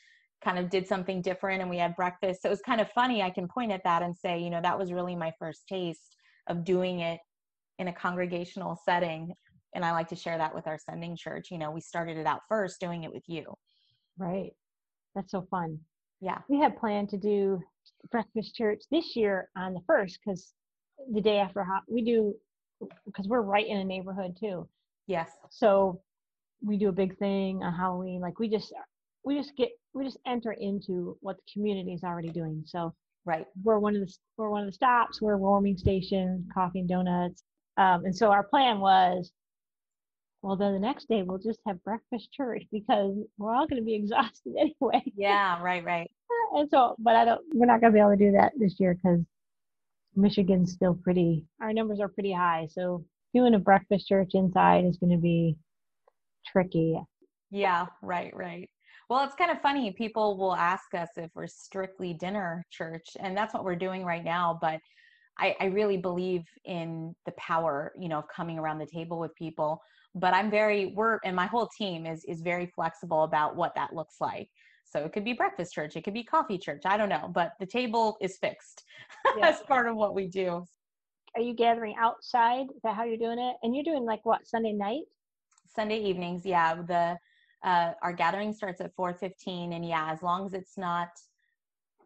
kind 0.43 0.59
of 0.59 0.71
did 0.71 0.87
something 0.87 1.21
different 1.21 1.61
and 1.61 1.71
we 1.71 1.77
had 1.77 1.95
breakfast. 1.97 2.43
So 2.43 2.49
it 2.49 2.51
was 2.51 2.63
kind 2.63 2.81
of 2.81 2.91
funny. 2.93 3.23
I 3.23 3.31
can 3.31 3.47
point 3.47 3.73
at 3.73 3.85
that 3.85 4.03
and 4.03 4.17
say, 4.17 4.39
you 4.39 4.51
know, 4.51 4.61
that 4.63 4.79
was 4.79 4.93
really 4.93 5.15
my 5.15 5.33
first 5.39 5.67
taste 5.69 6.17
of 6.49 6.65
doing 6.65 7.01
it 7.01 7.21
in 7.79 7.89
a 7.89 7.93
congregational 7.93 8.79
setting. 8.85 9.35
And 9.75 9.85
I 9.85 9.93
like 9.93 10.09
to 10.09 10.17
share 10.17 10.39
that 10.39 10.55
with 10.55 10.67
our 10.67 10.79
sending 10.79 11.17
church. 11.17 11.49
You 11.51 11.59
know, 11.59 11.71
we 11.71 11.81
started 11.81 12.17
it 12.17 12.27
out 12.27 12.41
first 12.49 12.81
doing 12.81 13.05
it 13.05 13.13
with 13.13 13.25
you. 13.27 13.55
Right. 14.19 14.53
That's 15.15 15.31
so 15.31 15.47
fun. 15.51 15.79
Yeah. 16.21 16.39
We 16.49 16.59
had 16.59 16.79
planned 16.79 17.09
to 17.11 17.19
do 17.19 17.61
breakfast 18.11 18.55
church 18.55 18.83
this 18.91 19.17
year 19.17 19.49
on 19.57 19.75
the 19.75 19.81
first 19.87 20.19
because 20.25 20.53
the 21.13 21.21
day 21.21 21.39
after 21.39 21.67
we 21.89 22.03
do 22.03 22.35
because 23.05 23.29
we're 23.29 23.43
right 23.43 23.67
in 23.67 23.79
a 23.79 23.85
neighborhood 23.85 24.37
too. 24.39 24.69
Yes. 25.07 25.31
So 25.51 26.01
we 26.63 26.77
do 26.77 26.89
a 26.89 26.93
big 26.93 27.19
thing 27.19 27.63
on 27.63 27.75
Halloween. 27.75 28.21
Like 28.21 28.39
we 28.39 28.49
just 28.49 28.73
we 29.25 29.37
just 29.37 29.57
get 29.57 29.71
we 29.93 30.05
just 30.05 30.19
enter 30.27 30.53
into 30.53 31.17
what 31.21 31.37
the 31.37 31.53
community 31.53 31.93
is 31.93 32.05
already 32.05 32.31
doing. 32.31 32.63
So 32.67 32.95
right, 33.25 33.47
we're 33.63 33.79
one 33.79 33.97
of 33.97 34.01
the 34.01 34.15
we're 34.37 34.51
one 34.51 34.63
of 34.63 34.67
the 34.67 34.73
stops. 34.73 35.21
We're 35.21 35.35
a 35.35 35.39
warming 35.39 35.77
station, 35.77 36.49
coffee 36.53 36.81
and 36.81 36.89
donuts. 36.89 37.43
Um, 37.77 38.05
and 38.05 38.17
so 38.17 38.31
our 38.31 38.43
plan 38.43 38.81
was, 38.81 39.33
well, 40.43 40.57
then 40.57 40.75
the 40.75 40.81
next 40.81 41.09
day 41.09 41.23
we'll 41.23 41.39
just 41.39 41.61
have 41.67 41.83
breakfast 41.83 42.33
church 42.33 42.65
because 42.71 43.17
we're 43.39 43.55
all 43.55 43.67
going 43.67 43.81
to 43.81 43.87
be 43.87 43.95
exhausted 44.03 44.55
anyway. 44.59 45.03
Yeah, 45.17 45.63
right, 45.63 45.85
right. 45.85 46.11
and 46.55 46.69
so, 46.71 46.97
but 46.99 47.17
I 47.17 47.25
don't. 47.25 47.41
We're 47.55 47.67
not 47.67 47.81
gonna 47.81 47.93
be 47.93 48.01
able 48.01 48.11
to 48.11 48.17
do 48.17 48.33
that 48.33 48.53
this 48.59 48.79
year 48.79 48.95
because 48.95 49.21
Michigan's 50.17 50.73
still 50.73 50.95
pretty. 50.95 51.47
Our 51.61 51.73
numbers 51.73 52.01
are 52.01 52.09
pretty 52.09 52.33
high, 52.33 52.69
so 52.71 53.05
doing 53.35 53.55
a 53.55 53.59
breakfast 53.59 54.09
church 54.09 54.31
inside 54.35 54.85
is 54.85 54.97
going 54.97 55.13
to 55.13 55.21
be 55.21 55.57
tricky. 56.47 56.99
Yeah, 57.51 57.87
right, 58.03 58.35
right. 58.35 58.71
Well, 59.11 59.25
it's 59.25 59.35
kind 59.35 59.51
of 59.51 59.61
funny. 59.61 59.91
People 59.91 60.39
will 60.39 60.55
ask 60.55 60.95
us 60.95 61.09
if 61.17 61.33
we're 61.35 61.49
strictly 61.49 62.15
dinner 62.15 62.65
church, 62.71 63.17
and 63.19 63.37
that's 63.37 63.53
what 63.53 63.65
we're 63.65 63.75
doing 63.75 64.05
right 64.05 64.23
now. 64.23 64.57
But 64.61 64.79
I, 65.37 65.57
I 65.59 65.65
really 65.65 65.97
believe 65.97 66.43
in 66.65 67.13
the 67.27 67.33
power, 67.33 67.93
you 67.99 68.09
know, 68.09 68.21
of 68.21 68.29
coming 68.29 68.57
around 68.57 68.79
the 68.79 68.87
table 68.87 69.19
with 69.19 69.35
people. 69.35 69.83
But 70.15 70.33
I'm 70.33 70.49
very, 70.49 70.93
we're, 70.95 71.19
and 71.25 71.35
my 71.35 71.47
whole 71.47 71.69
team 71.77 72.07
is 72.07 72.25
is 72.25 72.41
very 72.41 72.71
flexible 72.73 73.25
about 73.25 73.57
what 73.57 73.75
that 73.75 73.93
looks 73.93 74.21
like. 74.21 74.49
So 74.85 75.01
it 75.01 75.13
could 75.13 75.25
be 75.25 75.33
breakfast 75.33 75.75
church, 75.75 75.97
it 75.97 76.05
could 76.05 76.15
be 76.15 76.23
coffee 76.23 76.57
church. 76.57 76.83
I 76.85 76.97
don't 76.97 77.09
know, 77.09 77.33
but 77.35 77.55
the 77.59 77.67
table 77.67 78.17
is 78.21 78.39
fixed 78.39 78.85
yeah. 79.37 79.49
as 79.49 79.61
part 79.63 79.89
of 79.89 79.97
what 79.97 80.15
we 80.15 80.29
do. 80.29 80.65
Are 81.35 81.43
you 81.43 81.55
gathering 81.55 81.97
outside? 81.99 82.67
Is 82.77 82.83
that 82.85 82.95
how 82.95 83.03
you're 83.03 83.17
doing 83.17 83.41
it? 83.41 83.57
And 83.65 83.75
you're 83.75 83.85
doing 83.85 84.05
like 84.05 84.25
what 84.25 84.47
Sunday 84.47 84.73
night? 84.73 85.03
Sunday 85.67 85.99
evenings, 85.99 86.47
yeah. 86.47 86.75
The 86.77 87.19
uh, 87.65 87.93
our 88.03 88.13
gathering 88.13 88.53
starts 88.53 88.81
at 88.81 88.95
4:15, 88.97 89.75
and 89.75 89.87
yeah, 89.87 90.11
as 90.13 90.23
long 90.23 90.47
as 90.47 90.55
it's 90.55 90.77
not 90.77 91.09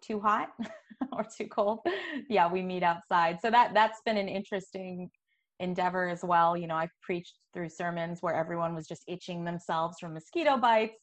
too 0.00 0.20
hot 0.20 0.48
or 1.12 1.24
too 1.24 1.46
cold, 1.48 1.80
yeah, 2.28 2.50
we 2.50 2.62
meet 2.62 2.82
outside. 2.82 3.38
So 3.40 3.50
that 3.50 3.74
that's 3.74 4.00
been 4.04 4.16
an 4.16 4.28
interesting 4.28 5.10
endeavor 5.60 6.08
as 6.08 6.24
well. 6.24 6.56
You 6.56 6.66
know, 6.66 6.76
I've 6.76 6.90
preached 7.02 7.38
through 7.52 7.68
sermons 7.68 8.18
where 8.20 8.34
everyone 8.34 8.74
was 8.74 8.86
just 8.86 9.04
itching 9.06 9.44
themselves 9.44 9.98
from 10.00 10.14
mosquito 10.14 10.56
bites. 10.56 11.00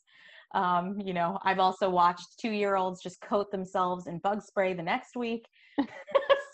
Um, 0.54 1.00
you 1.00 1.14
know, 1.14 1.40
I've 1.44 1.60
also 1.60 1.90
watched 1.90 2.38
two 2.40 2.52
year 2.52 2.76
olds 2.76 3.02
just 3.02 3.22
coat 3.22 3.52
themselves 3.52 4.08
in 4.08 4.20
bug 4.20 4.42
spray 4.42 4.74
the 4.74 4.84
next 4.84 5.16
week. 5.16 5.48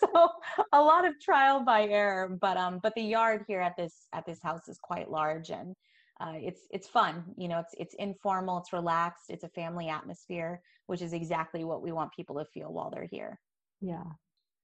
so 0.00 0.28
a 0.72 0.80
lot 0.80 1.06
of 1.06 1.18
trial 1.20 1.64
by 1.64 1.84
error, 1.84 2.36
but 2.40 2.56
um, 2.56 2.80
but 2.82 2.94
the 2.94 3.02
yard 3.02 3.44
here 3.46 3.60
at 3.60 3.76
this 3.76 4.06
at 4.12 4.24
this 4.26 4.42
house 4.42 4.68
is 4.68 4.78
quite 4.78 5.10
large 5.10 5.50
and 5.50 5.74
uh, 6.20 6.34
it's 6.34 6.62
it's 6.70 6.88
fun. 6.88 7.24
You 7.36 7.48
know, 7.48 7.60
it's 7.60 7.74
it's 7.78 7.94
informal, 7.98 8.58
it's 8.58 8.72
relaxed, 8.72 9.26
it's 9.28 9.44
a 9.44 9.48
family 9.48 9.88
atmosphere, 9.88 10.60
which 10.86 11.02
is 11.02 11.12
exactly 11.12 11.64
what 11.64 11.82
we 11.82 11.92
want 11.92 12.12
people 12.12 12.36
to 12.38 12.44
feel 12.46 12.72
while 12.72 12.90
they're 12.90 13.08
here. 13.10 13.38
Yeah. 13.80 14.04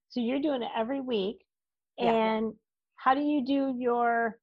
So 0.09 0.19
you're 0.19 0.41
doing 0.41 0.63
it 0.63 0.69
every 0.75 1.01
week, 1.01 1.43
and 1.97 2.47
yeah. 2.47 2.51
how 2.97 3.13
do 3.13 3.21
you 3.21 3.45
do 3.45 3.75
your 3.77 4.37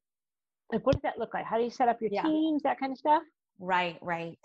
like? 0.72 0.86
What 0.86 0.94
does 0.94 1.02
that 1.02 1.18
look 1.18 1.34
like? 1.34 1.44
How 1.44 1.58
do 1.58 1.64
you 1.64 1.70
set 1.70 1.88
up 1.88 2.00
your 2.00 2.10
yeah. 2.12 2.22
teams? 2.22 2.62
That 2.62 2.80
kind 2.80 2.92
of 2.92 2.98
stuff. 2.98 3.22
Right. 3.58 3.98
Right. 4.00 4.38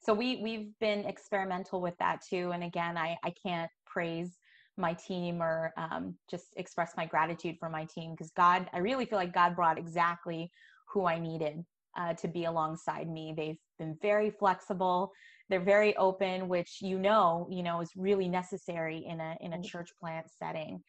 So 0.00 0.14
we 0.14 0.40
we've 0.42 0.68
been 0.78 1.04
experimental 1.06 1.80
with 1.80 1.94
that 1.98 2.20
too. 2.22 2.52
And 2.52 2.62
again, 2.62 2.96
I 2.96 3.18
I 3.24 3.34
can't 3.42 3.70
praise 3.84 4.38
my 4.78 4.94
team 4.94 5.42
or 5.42 5.72
um, 5.76 6.14
just 6.30 6.54
express 6.56 6.92
my 6.96 7.06
gratitude 7.06 7.56
for 7.58 7.68
my 7.68 7.86
team 7.86 8.12
because 8.12 8.30
God, 8.30 8.68
I 8.72 8.78
really 8.78 9.06
feel 9.06 9.18
like 9.18 9.32
God 9.32 9.56
brought 9.56 9.78
exactly 9.78 10.50
who 10.92 11.06
I 11.06 11.18
needed 11.18 11.64
uh, 11.96 12.14
to 12.14 12.28
be 12.28 12.44
alongside 12.44 13.08
me. 13.08 13.34
They've 13.36 13.58
been 13.78 13.96
very 14.02 14.30
flexible. 14.30 15.12
They're 15.48 15.60
very 15.60 15.96
open, 15.96 16.48
which 16.48 16.78
you 16.80 16.98
know, 16.98 17.46
you 17.50 17.62
know, 17.62 17.80
is 17.80 17.90
really 17.96 18.28
necessary 18.28 19.04
in 19.06 19.20
a 19.20 19.36
in 19.40 19.52
a 19.52 19.62
church 19.62 19.90
plant 20.00 20.26
setting. 20.38 20.82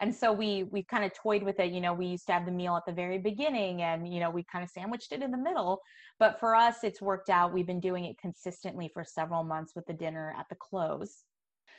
And 0.00 0.14
so 0.14 0.32
we 0.32 0.64
we 0.64 0.82
kind 0.82 1.04
of 1.04 1.12
toyed 1.14 1.42
with 1.42 1.60
it. 1.60 1.72
You 1.72 1.80
know, 1.80 1.94
we 1.94 2.06
used 2.06 2.26
to 2.26 2.32
have 2.32 2.46
the 2.46 2.52
meal 2.52 2.76
at 2.76 2.86
the 2.86 2.92
very 2.92 3.18
beginning, 3.18 3.82
and 3.82 4.12
you 4.12 4.20
know, 4.20 4.30
we 4.30 4.44
kind 4.50 4.64
of 4.64 4.70
sandwiched 4.70 5.12
it 5.12 5.22
in 5.22 5.30
the 5.30 5.38
middle. 5.38 5.80
But 6.18 6.40
for 6.40 6.54
us, 6.54 6.82
it's 6.82 7.02
worked 7.02 7.30
out. 7.30 7.52
We've 7.52 7.66
been 7.66 7.80
doing 7.80 8.04
it 8.04 8.18
consistently 8.18 8.90
for 8.92 9.04
several 9.04 9.44
months 9.44 9.74
with 9.74 9.86
the 9.86 9.92
dinner 9.92 10.34
at 10.38 10.46
the 10.48 10.56
close 10.56 11.24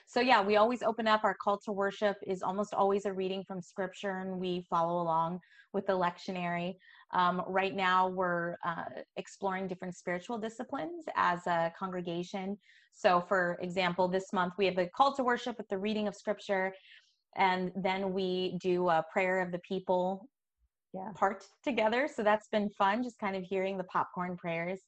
so 0.10 0.20
yeah 0.20 0.42
we 0.42 0.58
always 0.58 0.82
open 0.82 1.08
up 1.08 1.24
our 1.24 1.36
call 1.36 1.58
to 1.58 1.72
worship 1.72 2.18
is 2.26 2.42
almost 2.42 2.74
always 2.74 3.06
a 3.06 3.14
reading 3.14 3.44
from 3.48 3.62
scripture 3.62 4.20
and 4.22 4.40
we 4.40 4.66
follow 4.70 5.02
along 5.02 5.40
with 5.72 5.86
the 5.86 5.94
lectionary 5.94 6.76
um, 7.12 7.42
right 7.48 7.76
now 7.76 8.08
we're 8.08 8.56
uh, 8.66 8.84
exploring 9.18 9.68
different 9.68 9.96
spiritual 9.96 10.38
disciplines 10.38 11.06
as 11.16 11.46
a 11.48 11.72
congregation. 11.78 12.58
So 12.94 13.22
for 13.28 13.58
example 13.62 14.08
this 14.08 14.32
month 14.34 14.54
we 14.58 14.66
have 14.66 14.78
a 14.78 14.88
call 14.88 15.16
to 15.16 15.24
worship 15.24 15.58
with 15.58 15.68
the 15.70 15.78
reading 15.78 16.08
of 16.08 16.16
scripture 16.16 16.74
and 17.36 17.72
then 17.76 18.14
we 18.14 18.58
do 18.62 18.90
a 18.90 19.04
prayer 19.12 19.42
of 19.42 19.52
the 19.52 19.60
people 19.60 20.28
yeah. 20.94 21.12
part 21.16 21.44
together. 21.64 22.10
So 22.14 22.24
that's 22.24 22.48
been 22.48 22.70
fun 22.70 23.04
just 23.04 23.20
kind 23.20 23.36
of 23.36 23.44
hearing 23.44 23.78
the 23.78 23.84
popcorn 23.86 24.38
prayers 24.38 24.82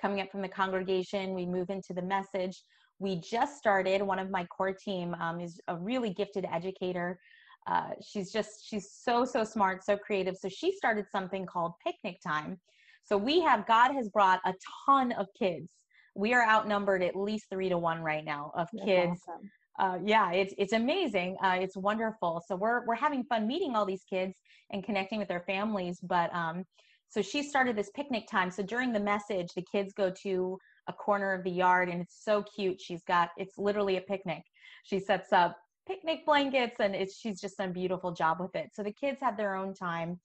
coming 0.00 0.20
up 0.20 0.30
from 0.30 0.42
the 0.42 0.48
congregation. 0.48 1.34
We 1.34 1.46
move 1.46 1.70
into 1.70 1.94
the 1.94 2.02
message. 2.02 2.62
We 2.98 3.20
just 3.20 3.58
started 3.58 4.02
one 4.02 4.18
of 4.18 4.30
my 4.30 4.44
core 4.44 4.72
team 4.72 5.14
um, 5.14 5.40
is 5.40 5.60
a 5.68 5.76
really 5.76 6.12
gifted 6.12 6.46
educator 6.50 7.18
uh, 7.66 7.90
she's 8.06 8.30
just 8.32 8.66
she's 8.68 8.90
so 8.92 9.24
so 9.24 9.42
smart 9.44 9.84
so 9.84 9.96
creative. 9.96 10.36
So 10.36 10.48
she 10.48 10.72
started 10.72 11.06
something 11.10 11.46
called 11.46 11.72
picnic 11.84 12.20
time. 12.22 12.58
So 13.02 13.16
we 13.16 13.40
have 13.40 13.66
god 13.66 13.92
has 13.92 14.08
brought 14.08 14.40
a 14.44 14.54
ton 14.86 15.12
of 15.12 15.26
kids. 15.38 15.72
We 16.14 16.32
are 16.32 16.46
outnumbered 16.46 17.02
at 17.02 17.16
least 17.16 17.46
three 17.50 17.68
to 17.68 17.78
one 17.78 18.00
right 18.02 18.24
now 18.24 18.52
of 18.54 18.68
That's 18.72 18.84
kids. 18.84 19.20
awesome. 19.28 19.50
uh, 19.78 19.98
yeah 20.04 20.32
it's 20.32 20.54
it's 20.58 20.72
amazing. 20.72 21.36
Uh, 21.42 21.58
it's 21.60 21.76
wonderful. 21.76 22.42
So 22.46 22.56
we're 22.56 22.84
we're 22.86 22.94
having 22.94 23.24
fun 23.24 23.46
meeting 23.46 23.74
all 23.74 23.84
these 23.86 24.04
kids 24.08 24.34
and 24.70 24.84
connecting 24.84 25.18
with 25.18 25.28
their 25.28 25.44
families. 25.46 25.98
But 26.02 26.34
um 26.34 26.64
so 27.08 27.22
she 27.22 27.42
started 27.42 27.76
this 27.76 27.90
picnic 27.94 28.26
time. 28.28 28.50
So 28.50 28.62
during 28.62 28.92
the 28.92 29.00
message 29.00 29.48
the 29.54 29.64
kids 29.70 29.92
go 29.92 30.12
to 30.22 30.58
a 30.88 30.92
corner 30.92 31.32
of 31.32 31.42
the 31.42 31.50
yard 31.50 31.88
and 31.88 32.00
it's 32.00 32.24
so 32.24 32.44
cute. 32.54 32.80
She's 32.80 33.02
got 33.04 33.30
it's 33.36 33.58
literally 33.58 33.96
a 33.96 34.02
picnic. 34.02 34.42
She 34.84 35.00
sets 35.00 35.32
up 35.32 35.56
picnic 35.86 36.26
blankets 36.26 36.76
and 36.80 36.94
it's 36.94 37.18
she's 37.18 37.40
just 37.40 37.58
done 37.58 37.70
a 37.70 37.72
beautiful 37.72 38.12
job 38.12 38.40
with 38.40 38.54
it. 38.54 38.70
So 38.74 38.82
the 38.82 38.92
kids 38.92 39.18
have 39.20 39.36
their 39.36 39.54
own 39.54 39.74
time 39.74 40.20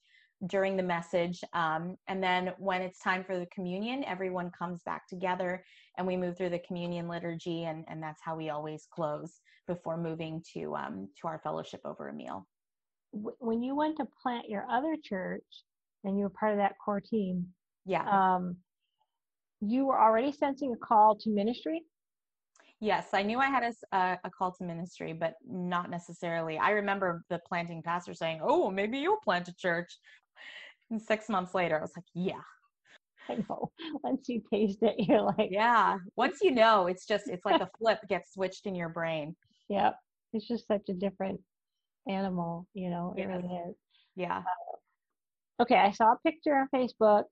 during 0.47 0.75
the 0.75 0.83
message. 0.83 1.43
Um, 1.53 1.95
and 2.07 2.23
then 2.23 2.53
when 2.57 2.81
it's 2.81 2.99
time 2.99 3.23
for 3.23 3.37
the 3.37 3.45
communion, 3.47 4.03
everyone 4.05 4.51
comes 4.57 4.81
back 4.83 5.07
together 5.07 5.63
and 5.97 6.07
we 6.07 6.17
move 6.17 6.37
through 6.37 6.49
the 6.49 6.59
communion 6.59 7.07
liturgy 7.07 7.65
and, 7.65 7.85
and 7.87 8.01
that's 8.01 8.21
how 8.23 8.35
we 8.35 8.49
always 8.49 8.87
close 8.91 9.39
before 9.67 9.97
moving 9.97 10.43
to 10.53 10.75
um, 10.75 11.07
to 11.21 11.27
our 11.27 11.39
fellowship 11.43 11.81
over 11.85 12.09
a 12.09 12.13
meal. 12.13 12.47
When 13.11 13.61
you 13.61 13.75
went 13.75 13.97
to 13.97 14.07
plant 14.23 14.49
your 14.49 14.65
other 14.71 14.95
church 15.03 15.43
and 16.03 16.17
you 16.17 16.23
were 16.23 16.29
part 16.29 16.53
of 16.53 16.57
that 16.57 16.75
core 16.83 17.01
team, 17.01 17.47
yeah. 17.85 18.35
Um, 18.35 18.57
you 19.61 19.85
were 19.85 19.99
already 19.99 20.31
sensing 20.31 20.73
a 20.73 20.77
call 20.77 21.15
to 21.17 21.29
ministry? 21.29 21.83
Yes, 22.83 23.09
I 23.13 23.21
knew 23.21 23.37
I 23.37 23.45
had 23.45 23.71
a, 23.91 24.17
a, 24.23 24.29
call 24.31 24.51
to 24.53 24.63
ministry, 24.63 25.13
but 25.13 25.35
not 25.47 25.91
necessarily. 25.91 26.57
I 26.57 26.71
remember 26.71 27.23
the 27.29 27.39
planting 27.47 27.83
pastor 27.83 28.15
saying, 28.15 28.41
"Oh, 28.43 28.71
maybe 28.71 28.97
you'll 28.97 29.19
plant 29.23 29.47
a 29.47 29.53
church." 29.53 29.99
And 30.89 30.99
six 30.99 31.29
months 31.29 31.53
later, 31.53 31.77
I 31.77 31.81
was 31.81 31.91
like, 31.95 32.05
"Yeah." 32.15 32.41
I 33.29 33.35
know. 33.47 33.71
Once 34.03 34.27
you 34.27 34.41
taste 34.51 34.79
it, 34.81 34.95
you're 35.07 35.21
like, 35.21 35.49
"Yeah." 35.51 35.99
Once 36.15 36.39
you 36.41 36.49
know, 36.49 36.87
it's 36.87 37.05
just 37.05 37.29
it's 37.29 37.45
like 37.45 37.61
a 37.61 37.69
flip 37.77 37.99
gets 38.09 38.33
switched 38.33 38.65
in 38.65 38.73
your 38.73 38.89
brain. 38.89 39.35
Yep, 39.69 39.95
it's 40.33 40.47
just 40.47 40.65
such 40.67 40.89
a 40.89 40.93
different 40.93 41.39
animal, 42.09 42.65
you 42.73 42.89
know. 42.89 43.13
It 43.15 43.25
really 43.25 43.61
is. 43.69 43.75
Yeah. 44.15 44.39
Uh, 44.39 45.61
okay, 45.61 45.77
I 45.77 45.91
saw 45.91 46.13
a 46.13 46.17
picture 46.25 46.55
on 46.55 46.67
Facebook. 46.73 47.25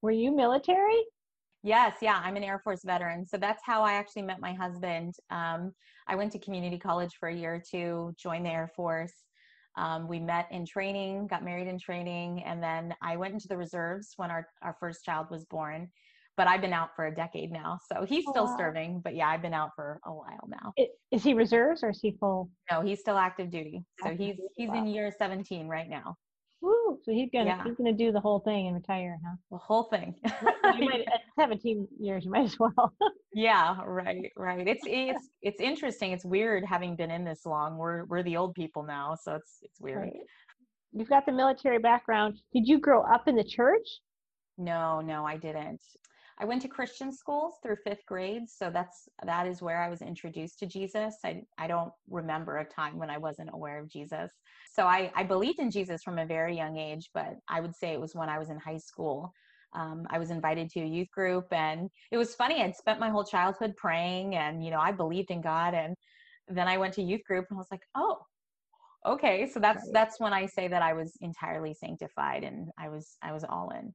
Were 0.00 0.10
you 0.10 0.34
military? 0.34 1.04
Yes, 1.66 1.96
yeah, 2.00 2.20
I'm 2.22 2.36
an 2.36 2.44
Air 2.44 2.60
Force 2.62 2.82
veteran. 2.84 3.26
So 3.26 3.38
that's 3.38 3.60
how 3.66 3.82
I 3.82 3.94
actually 3.94 4.22
met 4.22 4.38
my 4.40 4.52
husband. 4.52 5.14
Um, 5.30 5.72
I 6.06 6.14
went 6.14 6.30
to 6.32 6.38
community 6.38 6.78
college 6.78 7.14
for 7.18 7.28
a 7.28 7.34
year 7.34 7.56
or 7.56 7.60
two, 7.68 8.14
joined 8.16 8.46
the 8.46 8.50
Air 8.50 8.70
Force. 8.76 9.12
Um, 9.76 10.06
we 10.06 10.20
met 10.20 10.46
in 10.52 10.64
training, 10.64 11.26
got 11.26 11.44
married 11.44 11.66
in 11.66 11.76
training, 11.76 12.44
and 12.44 12.62
then 12.62 12.94
I 13.02 13.16
went 13.16 13.34
into 13.34 13.48
the 13.48 13.56
reserves 13.56 14.12
when 14.14 14.30
our, 14.30 14.46
our 14.62 14.76
first 14.78 15.04
child 15.04 15.26
was 15.28 15.44
born. 15.44 15.88
But 16.36 16.46
I've 16.46 16.60
been 16.60 16.72
out 16.72 16.90
for 16.94 17.06
a 17.06 17.14
decade 17.14 17.50
now. 17.50 17.80
So 17.92 18.04
he's 18.04 18.24
still 18.30 18.44
wow. 18.44 18.56
serving, 18.56 19.00
but 19.02 19.16
yeah, 19.16 19.26
I've 19.28 19.42
been 19.42 19.54
out 19.54 19.70
for 19.74 19.98
a 20.06 20.12
while 20.12 20.46
now. 20.46 20.72
It, 20.76 20.90
is 21.10 21.24
he 21.24 21.34
reserves 21.34 21.82
or 21.82 21.90
is 21.90 21.98
he 22.00 22.12
full? 22.20 22.48
No, 22.70 22.82
he's 22.82 23.00
still 23.00 23.18
active 23.18 23.50
duty. 23.50 23.82
So 24.04 24.10
he's 24.10 24.36
he's 24.54 24.68
wow. 24.68 24.78
in 24.78 24.86
year 24.86 25.12
17 25.18 25.66
right 25.66 25.88
now. 25.88 26.14
Woo! 26.66 26.98
So 27.04 27.12
he's 27.12 27.30
gonna 27.32 27.46
yeah. 27.46 27.62
he's 27.62 27.76
gonna 27.76 27.92
do 27.92 28.10
the 28.10 28.18
whole 28.18 28.40
thing 28.40 28.66
and 28.66 28.74
retire, 28.74 29.20
huh? 29.24 29.36
The 29.52 29.58
whole 29.58 29.84
thing. 29.84 30.16
you 30.24 30.88
might 30.88 31.06
at 31.14 31.20
17 31.38 31.86
years, 32.00 32.24
you 32.24 32.30
might 32.32 32.46
as 32.46 32.58
well. 32.58 32.92
yeah, 33.32 33.76
right, 33.84 34.32
right. 34.36 34.66
It's 34.66 34.82
it's 34.84 35.28
it's 35.42 35.60
interesting. 35.60 36.10
It's 36.10 36.24
weird 36.24 36.64
having 36.64 36.96
been 36.96 37.12
in 37.12 37.24
this 37.24 37.46
long. 37.46 37.76
We're 37.76 38.04
we're 38.06 38.24
the 38.24 38.36
old 38.36 38.54
people 38.54 38.82
now, 38.82 39.14
so 39.14 39.36
it's 39.36 39.58
it's 39.62 39.80
weird. 39.80 39.98
Right. 39.98 40.12
You've 40.92 41.08
got 41.08 41.24
the 41.24 41.32
military 41.32 41.78
background. 41.78 42.40
Did 42.52 42.66
you 42.66 42.80
grow 42.80 43.02
up 43.02 43.28
in 43.28 43.36
the 43.36 43.44
church? 43.44 43.86
No, 44.58 45.00
no, 45.00 45.24
I 45.24 45.36
didn't. 45.36 45.82
I 46.38 46.44
went 46.44 46.62
to 46.62 46.68
Christian 46.68 47.12
schools 47.12 47.54
through 47.62 47.76
fifth 47.84 48.04
grade, 48.06 48.48
so 48.48 48.70
that's 48.70 49.08
that 49.24 49.46
is 49.46 49.62
where 49.62 49.82
I 49.82 49.88
was 49.88 50.02
introduced 50.02 50.58
to 50.60 50.66
Jesus. 50.66 51.16
I 51.24 51.42
I 51.58 51.66
don't 51.66 51.92
remember 52.10 52.58
a 52.58 52.64
time 52.64 52.98
when 52.98 53.10
I 53.10 53.18
wasn't 53.18 53.50
aware 53.52 53.78
of 53.80 53.90
Jesus. 53.90 54.30
So 54.72 54.86
I 54.86 55.10
I 55.14 55.22
believed 55.22 55.58
in 55.58 55.70
Jesus 55.70 56.02
from 56.02 56.18
a 56.18 56.26
very 56.26 56.56
young 56.56 56.76
age, 56.76 57.10
but 57.14 57.36
I 57.48 57.60
would 57.60 57.74
say 57.74 57.92
it 57.92 58.00
was 58.00 58.14
when 58.14 58.28
I 58.28 58.38
was 58.38 58.50
in 58.50 58.58
high 58.58 58.78
school 58.78 59.32
um, 59.76 60.06
I 60.10 60.18
was 60.18 60.30
invited 60.30 60.70
to 60.70 60.80
a 60.80 60.86
youth 60.86 61.10
group, 61.10 61.46
and 61.52 61.90
it 62.10 62.16
was 62.16 62.34
funny. 62.34 62.62
I'd 62.62 62.76
spent 62.76 62.98
my 62.98 63.10
whole 63.10 63.24
childhood 63.24 63.74
praying, 63.76 64.34
and 64.34 64.64
you 64.64 64.70
know, 64.70 64.80
I 64.80 64.92
believed 64.92 65.30
in 65.30 65.42
God, 65.42 65.74
and 65.74 65.94
then 66.48 66.66
I 66.66 66.78
went 66.78 66.94
to 66.94 67.02
youth 67.02 67.22
group, 67.24 67.46
and 67.50 67.56
I 67.56 67.58
was 67.58 67.70
like, 67.70 67.82
oh, 67.94 68.18
okay. 69.04 69.48
So 69.48 69.60
that's 69.60 69.88
that's 69.92 70.18
when 70.18 70.32
I 70.32 70.46
say 70.46 70.68
that 70.68 70.82
I 70.82 70.94
was 70.94 71.12
entirely 71.20 71.74
sanctified, 71.74 72.42
and 72.42 72.70
I 72.78 72.88
was 72.88 73.16
I 73.22 73.32
was 73.32 73.44
all 73.44 73.70
in. 73.70 73.92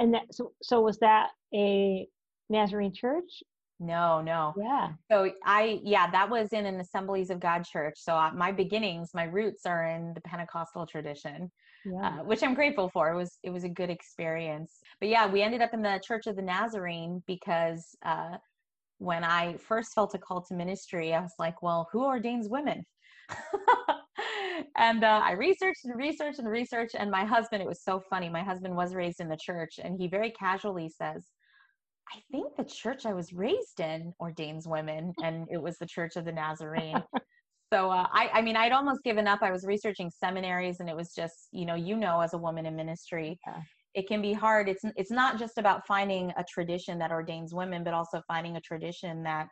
And 0.00 0.14
that 0.14 0.22
so 0.32 0.52
so 0.62 0.80
was 0.80 0.98
that 0.98 1.28
a 1.54 2.08
Nazarene 2.48 2.92
church 2.92 3.42
no, 3.80 4.20
no. 4.20 4.52
Yeah. 4.58 4.90
So 5.10 5.32
I, 5.44 5.80
yeah, 5.82 6.10
that 6.10 6.28
was 6.28 6.52
in 6.52 6.66
an 6.66 6.78
Assemblies 6.80 7.30
of 7.30 7.40
God 7.40 7.64
church. 7.64 7.94
So 7.96 8.14
uh, 8.14 8.30
my 8.34 8.52
beginnings, 8.52 9.12
my 9.14 9.24
roots 9.24 9.64
are 9.64 9.86
in 9.86 10.12
the 10.12 10.20
Pentecostal 10.20 10.86
tradition, 10.86 11.50
yeah. 11.86 12.08
uh, 12.08 12.24
which 12.24 12.42
I'm 12.42 12.54
grateful 12.54 12.90
for. 12.90 13.10
It 13.10 13.16
was, 13.16 13.38
it 13.42 13.48
was 13.48 13.64
a 13.64 13.70
good 13.70 13.88
experience. 13.88 14.80
But 15.00 15.08
yeah, 15.08 15.26
we 15.26 15.40
ended 15.40 15.62
up 15.62 15.72
in 15.72 15.80
the 15.80 15.98
Church 16.04 16.26
of 16.26 16.36
the 16.36 16.42
Nazarene 16.42 17.22
because 17.26 17.96
uh, 18.04 18.36
when 18.98 19.24
I 19.24 19.56
first 19.56 19.94
felt 19.94 20.14
a 20.14 20.18
call 20.18 20.42
to 20.42 20.54
ministry, 20.54 21.14
I 21.14 21.20
was 21.20 21.34
like, 21.38 21.62
well, 21.62 21.88
who 21.90 22.04
ordains 22.04 22.50
women? 22.50 22.84
and 24.76 25.04
uh, 25.04 25.20
I 25.22 25.32
researched 25.32 25.84
and 25.84 25.96
researched 25.96 26.38
and 26.38 26.48
researched. 26.48 26.94
And 26.98 27.10
my 27.10 27.24
husband, 27.24 27.62
it 27.62 27.68
was 27.68 27.82
so 27.82 28.02
funny. 28.10 28.28
My 28.28 28.42
husband 28.42 28.74
was 28.74 28.94
raised 28.94 29.20
in 29.20 29.28
the 29.28 29.36
church, 29.36 29.78
and 29.82 29.96
he 29.98 30.08
very 30.08 30.30
casually 30.30 30.88
says, 30.88 31.26
I 32.12 32.18
think 32.32 32.56
the 32.56 32.64
church 32.64 33.06
I 33.06 33.12
was 33.12 33.32
raised 33.32 33.80
in 33.80 34.12
ordains 34.20 34.66
women, 34.66 35.12
and 35.22 35.46
it 35.50 35.62
was 35.62 35.78
the 35.78 35.86
Church 35.86 36.16
of 36.16 36.24
the 36.24 36.32
Nazarene. 36.32 37.02
so 37.72 37.90
uh, 37.90 38.06
I, 38.12 38.30
I 38.34 38.42
mean, 38.42 38.56
I'd 38.56 38.72
almost 38.72 39.02
given 39.04 39.28
up. 39.28 39.40
I 39.42 39.52
was 39.52 39.64
researching 39.64 40.10
seminaries, 40.10 40.80
and 40.80 40.88
it 40.88 40.96
was 40.96 41.14
just, 41.14 41.48
you 41.52 41.66
know, 41.66 41.74
you 41.74 41.96
know, 41.96 42.20
as 42.20 42.34
a 42.34 42.38
woman 42.38 42.66
in 42.66 42.74
ministry, 42.74 43.38
yeah. 43.46 43.60
it 43.94 44.08
can 44.08 44.20
be 44.20 44.32
hard. 44.32 44.68
It's 44.68 44.82
it's 44.96 45.10
not 45.10 45.38
just 45.38 45.58
about 45.58 45.86
finding 45.86 46.32
a 46.36 46.44
tradition 46.52 46.98
that 46.98 47.12
ordains 47.12 47.54
women, 47.54 47.84
but 47.84 47.94
also 47.94 48.22
finding 48.26 48.56
a 48.56 48.60
tradition 48.60 49.22
that 49.22 49.46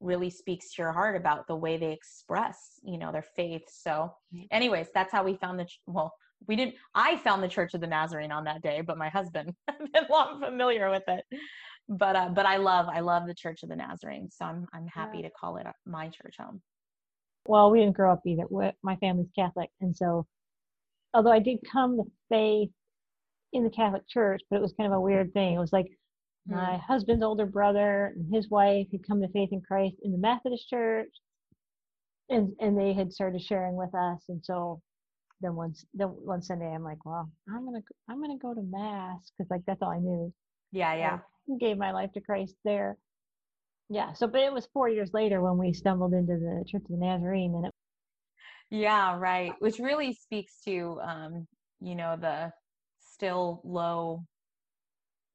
really 0.00 0.30
speaks 0.30 0.74
to 0.74 0.82
your 0.82 0.92
heart 0.92 1.16
about 1.16 1.46
the 1.46 1.56
way 1.56 1.76
they 1.76 1.92
express, 1.92 2.80
you 2.82 2.98
know, 2.98 3.12
their 3.12 3.24
faith. 3.36 3.62
So, 3.68 4.12
anyways, 4.50 4.88
that's 4.94 5.12
how 5.12 5.24
we 5.24 5.36
found 5.36 5.58
the 5.58 5.66
well. 5.86 6.14
We 6.48 6.56
didn't. 6.56 6.76
I 6.94 7.18
found 7.18 7.42
the 7.42 7.48
Church 7.48 7.74
of 7.74 7.82
the 7.82 7.86
Nazarene 7.86 8.32
on 8.32 8.44
that 8.44 8.62
day, 8.62 8.80
but 8.80 8.96
my 8.96 9.10
husband 9.10 9.54
had 9.68 9.92
been 9.92 10.06
long 10.08 10.40
familiar 10.40 10.90
with 10.90 11.04
it 11.06 11.24
but 11.90 12.14
uh, 12.14 12.28
but 12.28 12.46
I 12.46 12.56
love 12.56 12.86
I 12.88 13.00
love 13.00 13.26
the 13.26 13.34
Church 13.34 13.62
of 13.62 13.68
the 13.68 13.76
Nazarene, 13.76 14.30
so 14.30 14.44
I'm 14.44 14.66
I'm 14.72 14.86
happy 14.86 15.18
yeah. 15.18 15.28
to 15.28 15.34
call 15.38 15.56
it 15.56 15.66
my 15.84 16.08
church 16.08 16.36
home. 16.38 16.62
Well, 17.46 17.70
we 17.70 17.80
didn't 17.80 17.96
grow 17.96 18.12
up 18.12 18.20
either. 18.24 18.44
My 18.82 18.96
family's 18.96 19.30
Catholic, 19.34 19.70
and 19.80 19.94
so 19.94 20.26
although 21.12 21.32
I 21.32 21.40
did 21.40 21.58
come 21.70 21.96
to 21.96 22.04
faith 22.28 22.70
in 23.52 23.64
the 23.64 23.70
Catholic 23.70 24.08
Church, 24.08 24.40
but 24.48 24.56
it 24.56 24.62
was 24.62 24.72
kind 24.74 24.86
of 24.86 24.96
a 24.96 25.00
weird 25.00 25.32
thing. 25.32 25.54
It 25.54 25.58
was 25.58 25.72
like 25.72 25.90
my 26.46 26.78
husband's 26.78 27.24
older 27.24 27.46
brother 27.46 28.12
and 28.16 28.34
his 28.34 28.48
wife 28.50 28.86
had 28.90 29.06
come 29.06 29.20
to 29.20 29.28
faith 29.28 29.50
in 29.52 29.60
Christ 29.60 29.96
in 30.02 30.12
the 30.12 30.18
Methodist 30.18 30.68
Church, 30.68 31.12
and 32.28 32.52
and 32.60 32.78
they 32.78 32.92
had 32.92 33.12
started 33.12 33.42
sharing 33.42 33.76
with 33.76 33.94
us, 33.94 34.22
and 34.28 34.44
so 34.44 34.80
then 35.40 35.54
once 35.54 35.84
then 35.94 36.08
one 36.08 36.42
Sunday 36.42 36.72
I'm 36.72 36.84
like, 36.84 37.04
well, 37.04 37.30
I'm 37.48 37.64
gonna 37.64 37.82
I'm 38.08 38.20
gonna 38.20 38.38
go 38.38 38.54
to 38.54 38.62
mass 38.62 39.30
because 39.36 39.50
like 39.50 39.62
that's 39.66 39.82
all 39.82 39.90
I 39.90 39.98
knew. 39.98 40.32
Yeah, 40.72 40.94
yeah 40.94 41.18
gave 41.58 41.78
my 41.78 41.92
life 41.92 42.12
to 42.12 42.20
Christ 42.20 42.54
there. 42.64 42.96
Yeah. 43.88 44.12
So, 44.12 44.26
but 44.26 44.42
it 44.42 44.52
was 44.52 44.68
four 44.72 44.88
years 44.88 45.10
later 45.12 45.40
when 45.40 45.58
we 45.58 45.72
stumbled 45.72 46.12
into 46.12 46.34
the 46.34 46.64
Church 46.68 46.82
of 46.82 46.88
the 46.88 46.96
Nazarene, 46.96 47.54
and 47.54 47.66
it. 47.66 47.72
Yeah, 48.70 49.18
right. 49.18 49.52
Which 49.58 49.78
really 49.78 50.12
speaks 50.12 50.60
to, 50.64 51.00
um, 51.02 51.48
you 51.80 51.96
know, 51.96 52.16
the 52.20 52.52
still 53.00 53.60
low 53.64 54.24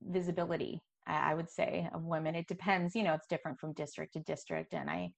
visibility. 0.01 0.81
I, 1.07 1.31
I 1.31 1.33
would 1.33 1.49
say 1.49 1.87
of 1.93 2.03
women. 2.03 2.35
It 2.35 2.47
depends. 2.47 2.95
You 2.95 3.03
know, 3.03 3.13
it's 3.13 3.27
different 3.27 3.59
from 3.59 3.73
district 3.73 4.13
to 4.13 4.19
district, 4.19 4.73
and 4.73 4.89
I, 4.89 5.11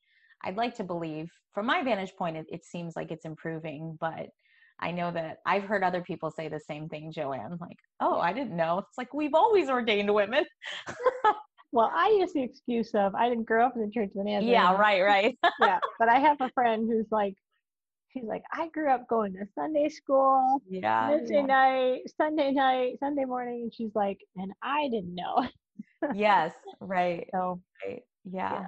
I'd 0.43 0.57
like 0.57 0.75
to 0.75 0.83
believe, 0.83 1.31
from 1.53 1.65
my 1.65 1.83
vantage 1.83 2.15
point, 2.17 2.37
it, 2.37 2.45
it 2.49 2.65
seems 2.65 2.95
like 2.95 3.11
it's 3.11 3.25
improving, 3.25 3.97
but 3.99 4.29
I 4.79 4.91
know 4.91 5.11
that 5.11 5.37
I've 5.45 5.63
heard 5.63 5.83
other 5.83 6.01
people 6.01 6.29
say 6.29 6.47
the 6.47 6.59
same 6.59 6.87
thing, 6.87 7.11
Joanne. 7.11 7.57
Like, 7.59 7.77
oh, 7.99 8.19
I 8.19 8.33
didn't 8.33 8.55
know. 8.55 8.79
It's 8.79 8.97
like 8.97 9.13
we've 9.13 9.33
always 9.33 9.69
ordained 9.69 10.13
women. 10.13 10.45
well, 11.71 11.91
I 11.93 12.15
use 12.19 12.33
the 12.33 12.43
excuse 12.43 12.93
of 12.93 13.15
I 13.15 13.29
didn't 13.29 13.45
grow 13.45 13.65
up 13.65 13.75
in 13.75 13.81
the 13.81 13.91
church 13.91 14.09
of 14.09 14.13
the 14.15 14.23
Nazarene. 14.23 14.53
Yeah, 14.53 14.75
right, 14.75 15.01
right. 15.01 15.37
yeah, 15.61 15.79
but 15.97 16.09
I 16.09 16.19
have 16.19 16.39
a 16.41 16.51
friend 16.51 16.87
who's 16.87 17.07
like, 17.11 17.33
she's 18.13 18.25
like, 18.25 18.43
I 18.53 18.67
grew 18.69 18.89
up 18.89 19.07
going 19.07 19.33
to 19.33 19.45
Sunday 19.55 19.89
school, 19.89 20.61
yeah, 20.69 21.09
Wednesday 21.09 21.35
yeah. 21.35 21.45
night, 21.45 22.01
Sunday 22.15 22.51
night, 22.51 22.97
Sunday 22.99 23.25
morning, 23.25 23.63
and 23.63 23.73
she's 23.73 23.95
like, 23.95 24.19
and 24.35 24.51
I 24.61 24.89
didn't 24.89 25.15
know. 25.15 25.47
yes, 26.13 26.53
right. 26.79 27.27
So, 27.33 27.59
right. 27.85 28.01
yeah. 28.25 28.53
yeah 28.53 28.65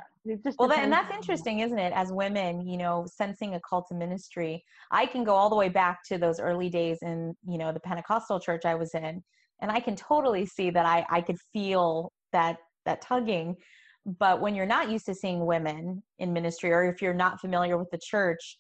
well 0.58 0.68
that, 0.68 0.80
and 0.80 0.92
that's 0.92 1.14
interesting 1.14 1.60
isn't 1.60 1.80
it 1.80 1.94
as 1.94 2.12
women 2.12 2.66
you 2.68 2.78
know 2.78 3.06
sensing 3.12 3.56
a 3.56 3.60
call 3.62 3.84
to 3.84 3.96
ministry 3.96 4.64
i 4.92 5.06
can 5.06 5.24
go 5.24 5.34
all 5.34 5.50
the 5.50 5.56
way 5.56 5.70
back 5.70 6.00
to 6.06 6.18
those 6.18 6.40
early 6.40 6.70
days 6.70 6.98
in 7.02 7.34
you 7.48 7.58
know 7.58 7.72
the 7.72 7.80
pentecostal 7.80 8.40
church 8.40 8.66
i 8.66 8.76
was 8.76 8.94
in 8.94 9.24
and 9.62 9.72
i 9.72 9.80
can 9.80 9.96
totally 9.96 10.46
see 10.46 10.70
that 10.70 10.86
i 10.86 11.06
i 11.10 11.22
could 11.22 11.38
feel 11.54 12.12
that 12.34 12.58
that 12.86 13.02
tugging 13.02 13.56
but 14.20 14.42
when 14.42 14.56
you're 14.56 14.66
not 14.66 14.90
used 14.90 15.06
to 15.06 15.14
seeing 15.14 15.46
women 15.46 16.02
in 16.20 16.34
ministry 16.34 16.72
or 16.72 16.84
if 16.84 17.02
you're 17.02 17.14
not 17.14 17.40
familiar 17.40 17.78
with 17.78 17.90
the 17.92 18.00
church 18.04 18.58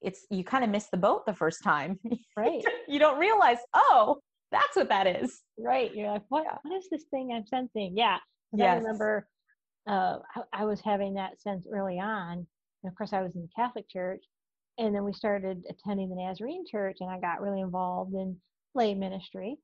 it's 0.00 0.26
you 0.30 0.44
kind 0.44 0.64
of 0.64 0.70
miss 0.70 0.88
the 0.90 0.96
boat 0.96 1.24
the 1.26 1.34
first 1.34 1.62
time 1.62 1.98
right 2.36 2.62
you 2.88 2.98
don't 2.98 3.18
realize 3.18 3.58
oh 3.74 4.18
that's 4.52 4.76
what 4.76 4.88
that 4.88 5.06
is 5.06 5.42
right 5.58 5.94
you're 5.94 6.10
like 6.10 6.22
what 6.28 6.44
what 6.62 6.76
is 6.76 6.88
this 6.90 7.04
thing 7.10 7.32
i'm 7.34 7.46
sensing 7.46 7.94
yeah 7.96 8.18
yes. 8.52 8.74
i 8.74 8.76
remember 8.76 9.26
uh, 9.88 10.18
I, 10.36 10.62
I, 10.62 10.64
was 10.64 10.80
having 10.80 11.14
that 11.14 11.40
sense 11.40 11.66
early 11.72 11.98
on. 11.98 12.46
And 12.82 12.90
of 12.90 12.96
course, 12.96 13.12
I 13.12 13.22
was 13.22 13.34
in 13.34 13.42
the 13.42 13.48
Catholic 13.54 13.88
Church, 13.88 14.22
and 14.78 14.94
then 14.94 15.04
we 15.04 15.12
started 15.12 15.62
attending 15.68 16.08
the 16.08 16.16
Nazarene 16.16 16.64
Church, 16.66 16.98
and 17.00 17.10
I 17.10 17.18
got 17.18 17.40
really 17.40 17.60
involved 17.60 18.14
in 18.14 18.36
lay 18.74 18.94
ministry, 18.94 19.56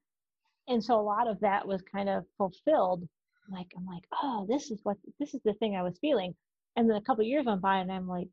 and 0.69 0.83
so 0.83 0.99
a 0.99 1.03
lot 1.03 1.29
of 1.29 1.41
that 1.41 1.67
was 1.67 1.83
kind 1.83 2.09
of 2.09 2.25
fulfilled. 2.37 3.09
Like 3.51 3.69
I'm 3.77 3.87
like, 3.87 4.05
oh, 4.23 4.47
this 4.49 4.71
is 4.71 4.81
what 4.83 4.97
this 5.19 5.35
is 5.35 5.41
the 5.45 5.55
thing 5.55 5.77
I 5.77 5.83
was 5.83 5.99
feeling, 6.01 6.35
and 6.77 6.89
then 6.89 6.97
a 6.97 7.03
couple 7.03 7.25
years 7.25 7.47
went 7.47 7.63
by, 7.63 7.79
and 7.79 7.91
I'm 7.91 8.09
like, 8.09 8.29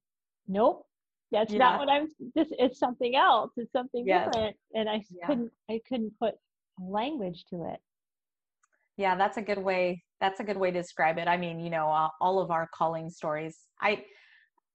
nope, 0.47 0.85
that's 1.31 1.53
yeah. 1.53 1.59
not 1.59 1.79
what 1.79 1.89
I'm. 1.89 2.07
This 2.35 2.49
it's 2.51 2.79
something 2.79 3.15
else. 3.15 3.51
It's 3.57 3.71
something 3.71 4.05
yes. 4.05 4.25
different, 4.25 4.55
and 4.73 4.89
I 4.89 5.01
yeah. 5.09 5.27
couldn't 5.27 5.51
I 5.69 5.79
couldn't 5.87 6.13
put 6.19 6.35
language 6.79 7.45
to 7.49 7.65
it. 7.71 7.79
Yeah, 8.97 9.15
that's 9.15 9.37
a 9.37 9.41
good 9.41 9.57
way 9.57 10.03
that's 10.21 10.39
a 10.39 10.43
good 10.43 10.57
way 10.57 10.71
to 10.71 10.81
describe 10.81 11.17
it. 11.17 11.27
I 11.27 11.37
mean, 11.37 11.59
you 11.59 11.69
know, 11.69 11.89
uh, 11.89 12.09
all 12.21 12.39
of 12.39 12.51
our 12.51 12.69
calling 12.73 13.09
stories. 13.09 13.57
I 13.81 14.03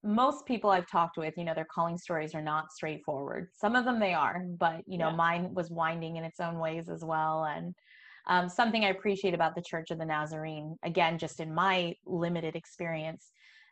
most 0.03 0.47
people 0.47 0.71
I've 0.71 0.91
talked 0.91 1.19
with, 1.19 1.35
you 1.37 1.45
know, 1.45 1.53
their 1.55 1.67
calling 1.71 1.99
stories 1.99 2.35
are 2.35 2.41
not 2.41 2.73
straightforward. 2.73 3.49
Some 3.53 3.77
of 3.77 3.85
them 3.85 4.01
they 4.01 4.15
are, 4.15 4.43
but 4.59 4.83
you 4.87 4.97
know, 4.97 5.11
yeah. 5.11 5.17
mine 5.17 5.55
was 5.55 5.71
winding 5.71 6.17
in 6.17 6.25
its 6.25 6.41
own 6.41 6.59
ways 6.59 6.89
as 6.89 7.05
well. 7.05 7.45
And 7.45 7.75
um, 8.27 8.49
something 8.49 8.85
I 8.85 8.91
appreciate 8.91 9.35
about 9.35 9.55
the 9.55 9.63
Church 9.63 9.91
of 9.91 9.99
the 9.99 10.07
Nazarene, 10.07 10.77
again, 10.85 11.19
just 11.19 11.41
in 11.41 11.55
my 11.55 11.95
limited 12.07 12.57
experience, 12.57 13.31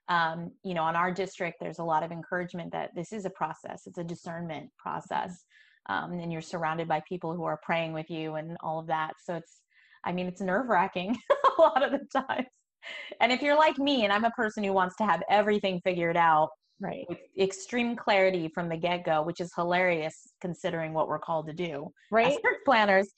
um, 0.08 0.50
you 0.64 0.74
know, 0.74 0.82
on 0.82 0.96
our 0.96 1.12
district, 1.12 1.58
there's 1.60 1.78
a 1.78 1.84
lot 1.84 2.02
of 2.02 2.12
encouragement 2.12 2.72
that 2.72 2.94
this 2.94 3.12
is 3.12 3.24
a 3.24 3.30
process. 3.30 3.82
It's 3.86 3.98
a 3.98 4.04
discernment 4.04 4.70
process, 4.78 5.44
um, 5.88 6.12
and 6.12 6.33
you're 6.33 6.42
surrounded 6.42 6.88
by 6.88 7.03
people 7.09 7.35
who 7.35 7.44
are 7.44 7.59
praying 7.62 7.92
with 7.92 8.11
you 8.11 8.35
and 8.35 8.57
all 8.61 8.79
of 8.79 8.87
that. 8.87 9.14
So 9.24 9.35
it's 9.37 9.61
I 10.05 10.12
mean, 10.12 10.27
it's 10.27 10.40
nerve 10.40 10.68
wracking 10.68 11.16
a 11.59 11.61
lot 11.61 11.83
of 11.83 11.92
the 11.92 12.07
times. 12.12 12.46
And 13.20 13.33
if 13.33 13.42
you're 13.42 13.57
like 13.57 13.79
me 13.79 14.05
and 14.05 14.12
I'm 14.12 14.24
a 14.24 14.31
person 14.31 14.64
who 14.64 14.72
wants 14.72 14.96
to 14.96 15.05
have 15.05 15.22
everything 15.29 15.81
figured 15.85 16.16
out 16.16 16.51
right. 16.81 17.05
with 17.09 17.18
extreme 17.38 17.96
clarity 17.96 18.48
from 18.55 18.68
the 18.68 18.77
get 18.77 19.05
go, 19.05 19.22
which 19.22 19.40
is 19.40 19.53
hilarious 19.55 20.33
considering 20.40 20.92
what 20.92 21.09
we're 21.09 21.18
called 21.18 21.46
to 21.48 21.53
do 21.53 21.90
right. 22.11 22.29
as 22.29 22.35
church 22.35 22.59
planters. 22.64 23.09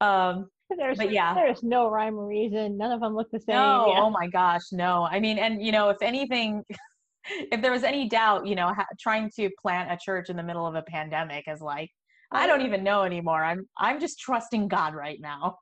Um, 0.00 0.48
there's, 0.76 0.98
but 0.98 1.12
yeah, 1.12 1.34
there's 1.34 1.62
no 1.62 1.88
rhyme 1.88 2.18
or 2.18 2.26
reason. 2.26 2.76
None 2.76 2.90
of 2.90 3.00
them 3.00 3.14
look 3.14 3.30
the 3.30 3.38
same. 3.38 3.54
No, 3.54 3.92
yeah. 3.92 4.00
oh 4.00 4.10
my 4.10 4.26
gosh, 4.26 4.72
no. 4.72 5.06
I 5.10 5.20
mean, 5.20 5.38
and 5.38 5.64
you 5.64 5.72
know, 5.72 5.90
if 5.90 5.98
anything, 6.02 6.64
if 7.26 7.62
there 7.62 7.70
was 7.70 7.84
any 7.84 8.08
doubt, 8.08 8.46
you 8.46 8.54
know, 8.54 8.68
ha- 8.68 8.86
trying 8.98 9.30
to 9.36 9.50
plant 9.60 9.92
a 9.92 9.98
church 10.02 10.30
in 10.30 10.36
the 10.36 10.42
middle 10.42 10.66
of 10.66 10.74
a 10.74 10.82
pandemic 10.82 11.44
is 11.46 11.60
like, 11.60 11.90
I 12.34 12.46
don't 12.46 12.62
even 12.62 12.82
know 12.82 13.02
anymore. 13.02 13.44
I'm 13.44 13.66
I'm 13.78 14.00
just 14.00 14.18
trusting 14.18 14.68
God 14.68 14.94
right 14.94 15.20
now. 15.20 15.58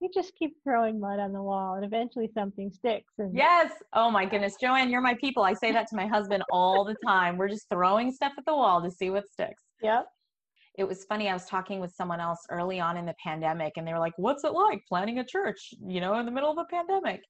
you 0.00 0.10
just 0.12 0.32
keep 0.38 0.54
throwing 0.62 1.00
mud 1.00 1.18
on 1.18 1.32
the 1.32 1.42
wall 1.42 1.74
and 1.74 1.84
eventually 1.84 2.28
something 2.34 2.70
sticks 2.70 3.14
and 3.18 3.34
yes. 3.34 3.72
Oh 3.94 4.10
my 4.10 4.26
goodness. 4.26 4.56
Joanne 4.60 4.90
you're 4.90 5.00
my 5.00 5.14
people. 5.14 5.42
I 5.42 5.54
say 5.54 5.72
that 5.72 5.88
to 5.88 5.96
my 5.96 6.06
husband 6.06 6.42
all 6.50 6.84
the 6.84 6.96
time. 7.04 7.38
We're 7.38 7.48
just 7.48 7.68
throwing 7.70 8.12
stuff 8.12 8.32
at 8.36 8.44
the 8.44 8.54
wall 8.54 8.82
to 8.82 8.90
see 8.90 9.10
what 9.10 9.28
sticks. 9.28 9.62
Yep. 9.82 10.06
It 10.76 10.84
was 10.84 11.04
funny. 11.04 11.28
I 11.28 11.32
was 11.32 11.46
talking 11.46 11.80
with 11.80 11.92
someone 11.92 12.20
else 12.20 12.40
early 12.50 12.80
on 12.80 12.96
in 12.96 13.06
the 13.06 13.14
pandemic 13.24 13.74
and 13.76 13.86
they 13.86 13.92
were 13.92 13.98
like 13.98 14.14
what's 14.16 14.44
it 14.44 14.52
like 14.52 14.82
planning 14.88 15.18
a 15.18 15.24
church 15.24 15.72
you 15.86 16.00
know 16.00 16.18
in 16.18 16.26
the 16.26 16.32
middle 16.32 16.50
of 16.50 16.58
a 16.58 16.66
pandemic? 16.70 17.22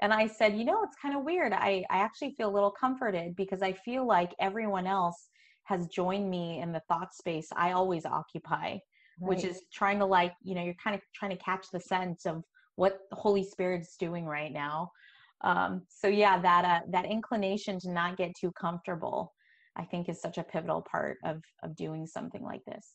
And 0.00 0.12
i 0.12 0.26
said 0.26 0.56
you 0.56 0.64
know 0.64 0.82
it's 0.82 0.96
kind 1.00 1.16
of 1.16 1.24
weird. 1.24 1.52
I 1.52 1.84
i 1.90 1.98
actually 1.98 2.34
feel 2.36 2.48
a 2.48 2.54
little 2.54 2.72
comforted 2.72 3.36
because 3.36 3.62
i 3.62 3.72
feel 3.72 4.06
like 4.06 4.32
everyone 4.40 4.86
else 4.86 5.28
has 5.64 5.86
joined 5.88 6.30
me 6.30 6.60
in 6.60 6.72
the 6.72 6.82
thought 6.88 7.14
space 7.14 7.48
i 7.56 7.72
always 7.72 8.04
occupy 8.04 8.78
right. 9.20 9.28
which 9.28 9.44
is 9.44 9.62
trying 9.72 9.98
to 9.98 10.06
like, 10.06 10.32
you 10.42 10.54
know, 10.54 10.62
you're 10.62 10.74
kind 10.82 10.94
of 10.94 11.02
trying 11.14 11.30
to 11.30 11.42
catch 11.42 11.66
the 11.72 11.80
sense 11.80 12.26
of 12.26 12.42
what 12.76 12.98
the 13.10 13.16
Holy 13.16 13.44
Spirit's 13.44 13.96
doing 13.96 14.26
right 14.26 14.52
now. 14.52 14.90
Um, 15.42 15.82
so 15.88 16.08
yeah, 16.08 16.40
that 16.40 16.64
uh, 16.64 16.80
that 16.90 17.04
inclination 17.04 17.78
to 17.80 17.90
not 17.90 18.16
get 18.16 18.32
too 18.38 18.50
comfortable, 18.52 19.32
I 19.76 19.84
think, 19.84 20.08
is 20.08 20.20
such 20.20 20.38
a 20.38 20.42
pivotal 20.42 20.84
part 20.90 21.18
of 21.24 21.42
of 21.62 21.76
doing 21.76 22.06
something 22.06 22.42
like 22.42 22.62
this. 22.66 22.94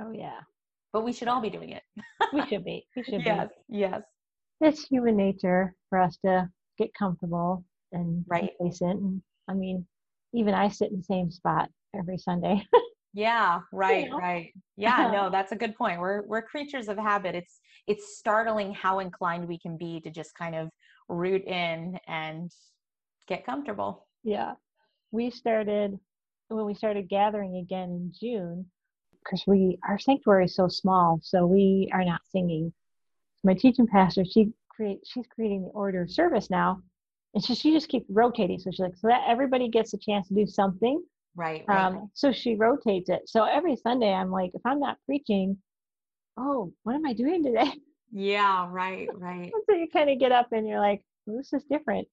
Oh 0.00 0.12
yeah, 0.12 0.40
but 0.92 1.04
we 1.04 1.12
should 1.12 1.28
all 1.28 1.42
be 1.42 1.50
doing 1.50 1.70
it. 1.70 1.82
we 2.32 2.46
should 2.46 2.64
be. 2.64 2.86
We 2.96 3.02
should 3.02 3.22
yes, 3.24 3.48
be. 3.68 3.80
Yes. 3.80 4.02
It's 4.62 4.84
human 4.84 5.16
nature 5.16 5.74
for 5.88 6.00
us 6.00 6.18
to 6.24 6.48
get 6.78 6.92
comfortable 6.94 7.64
and 7.92 8.24
right. 8.28 8.50
complacent. 8.58 9.00
And 9.00 9.22
I 9.48 9.54
mean, 9.54 9.86
even 10.32 10.54
I 10.54 10.68
sit 10.68 10.90
in 10.90 10.98
the 10.98 11.02
same 11.02 11.30
spot 11.30 11.68
every 11.98 12.18
Sunday. 12.18 12.66
yeah, 13.14 13.60
right, 13.72 14.04
you 14.04 14.10
know? 14.10 14.18
right. 14.18 14.52
Yeah, 14.76 15.10
no, 15.12 15.30
that's 15.30 15.52
a 15.52 15.56
good 15.56 15.76
point. 15.76 16.00
We're 16.00 16.22
we're 16.26 16.42
creatures 16.42 16.88
of 16.88 16.96
habit. 16.96 17.34
It's 17.34 17.60
it's 17.86 18.18
startling 18.18 18.74
how 18.74 19.00
inclined 19.00 19.48
we 19.48 19.58
can 19.58 19.76
be 19.76 20.00
to 20.00 20.10
just 20.10 20.34
kind 20.34 20.54
of 20.54 20.70
root 21.08 21.44
in 21.44 21.98
and 22.06 22.50
get 23.26 23.44
comfortable. 23.44 24.06
Yeah. 24.22 24.54
We 25.10 25.30
started 25.30 25.98
when 26.48 26.66
we 26.66 26.74
started 26.74 27.08
gathering 27.08 27.56
again 27.56 27.90
in 27.90 28.12
June 28.18 28.66
because 29.24 29.44
we 29.46 29.78
our 29.88 29.98
sanctuary 29.98 30.46
is 30.46 30.54
so 30.54 30.68
small, 30.68 31.20
so 31.22 31.46
we 31.46 31.90
are 31.92 32.04
not 32.04 32.20
singing. 32.30 32.72
My 33.42 33.54
teaching 33.54 33.86
pastor, 33.86 34.24
she 34.24 34.52
create 34.68 35.00
she's 35.04 35.26
creating 35.34 35.62
the 35.62 35.68
order 35.70 36.02
of 36.02 36.10
service 36.10 36.50
now, 36.50 36.82
and 37.34 37.42
so 37.42 37.54
she 37.54 37.72
just 37.72 37.88
keeps 37.88 38.06
rotating. 38.10 38.58
So 38.58 38.70
she's 38.70 38.80
like, 38.80 38.96
so 38.96 39.08
that 39.08 39.24
everybody 39.26 39.68
gets 39.68 39.94
a 39.94 39.98
chance 39.98 40.28
to 40.28 40.34
do 40.34 40.46
something. 40.46 41.02
Right. 41.36 41.64
right. 41.68 41.84
Um, 41.86 42.10
so 42.14 42.32
she 42.32 42.56
rotates 42.56 43.08
it. 43.08 43.22
So 43.26 43.44
every 43.44 43.76
Sunday, 43.76 44.12
I'm 44.12 44.30
like, 44.30 44.50
if 44.54 44.62
I'm 44.64 44.80
not 44.80 44.98
preaching, 45.06 45.56
oh, 46.36 46.72
what 46.82 46.94
am 46.94 47.06
I 47.06 47.12
doing 47.12 47.44
today? 47.44 47.72
Yeah. 48.12 48.66
Right. 48.68 49.06
Right. 49.14 49.52
so 49.68 49.76
you 49.76 49.86
kind 49.86 50.10
of 50.10 50.18
get 50.18 50.32
up 50.32 50.48
and 50.50 50.66
you're 50.66 50.80
like, 50.80 51.00
well, 51.26 51.36
this 51.36 51.52
is 51.52 51.62
different. 51.70 52.08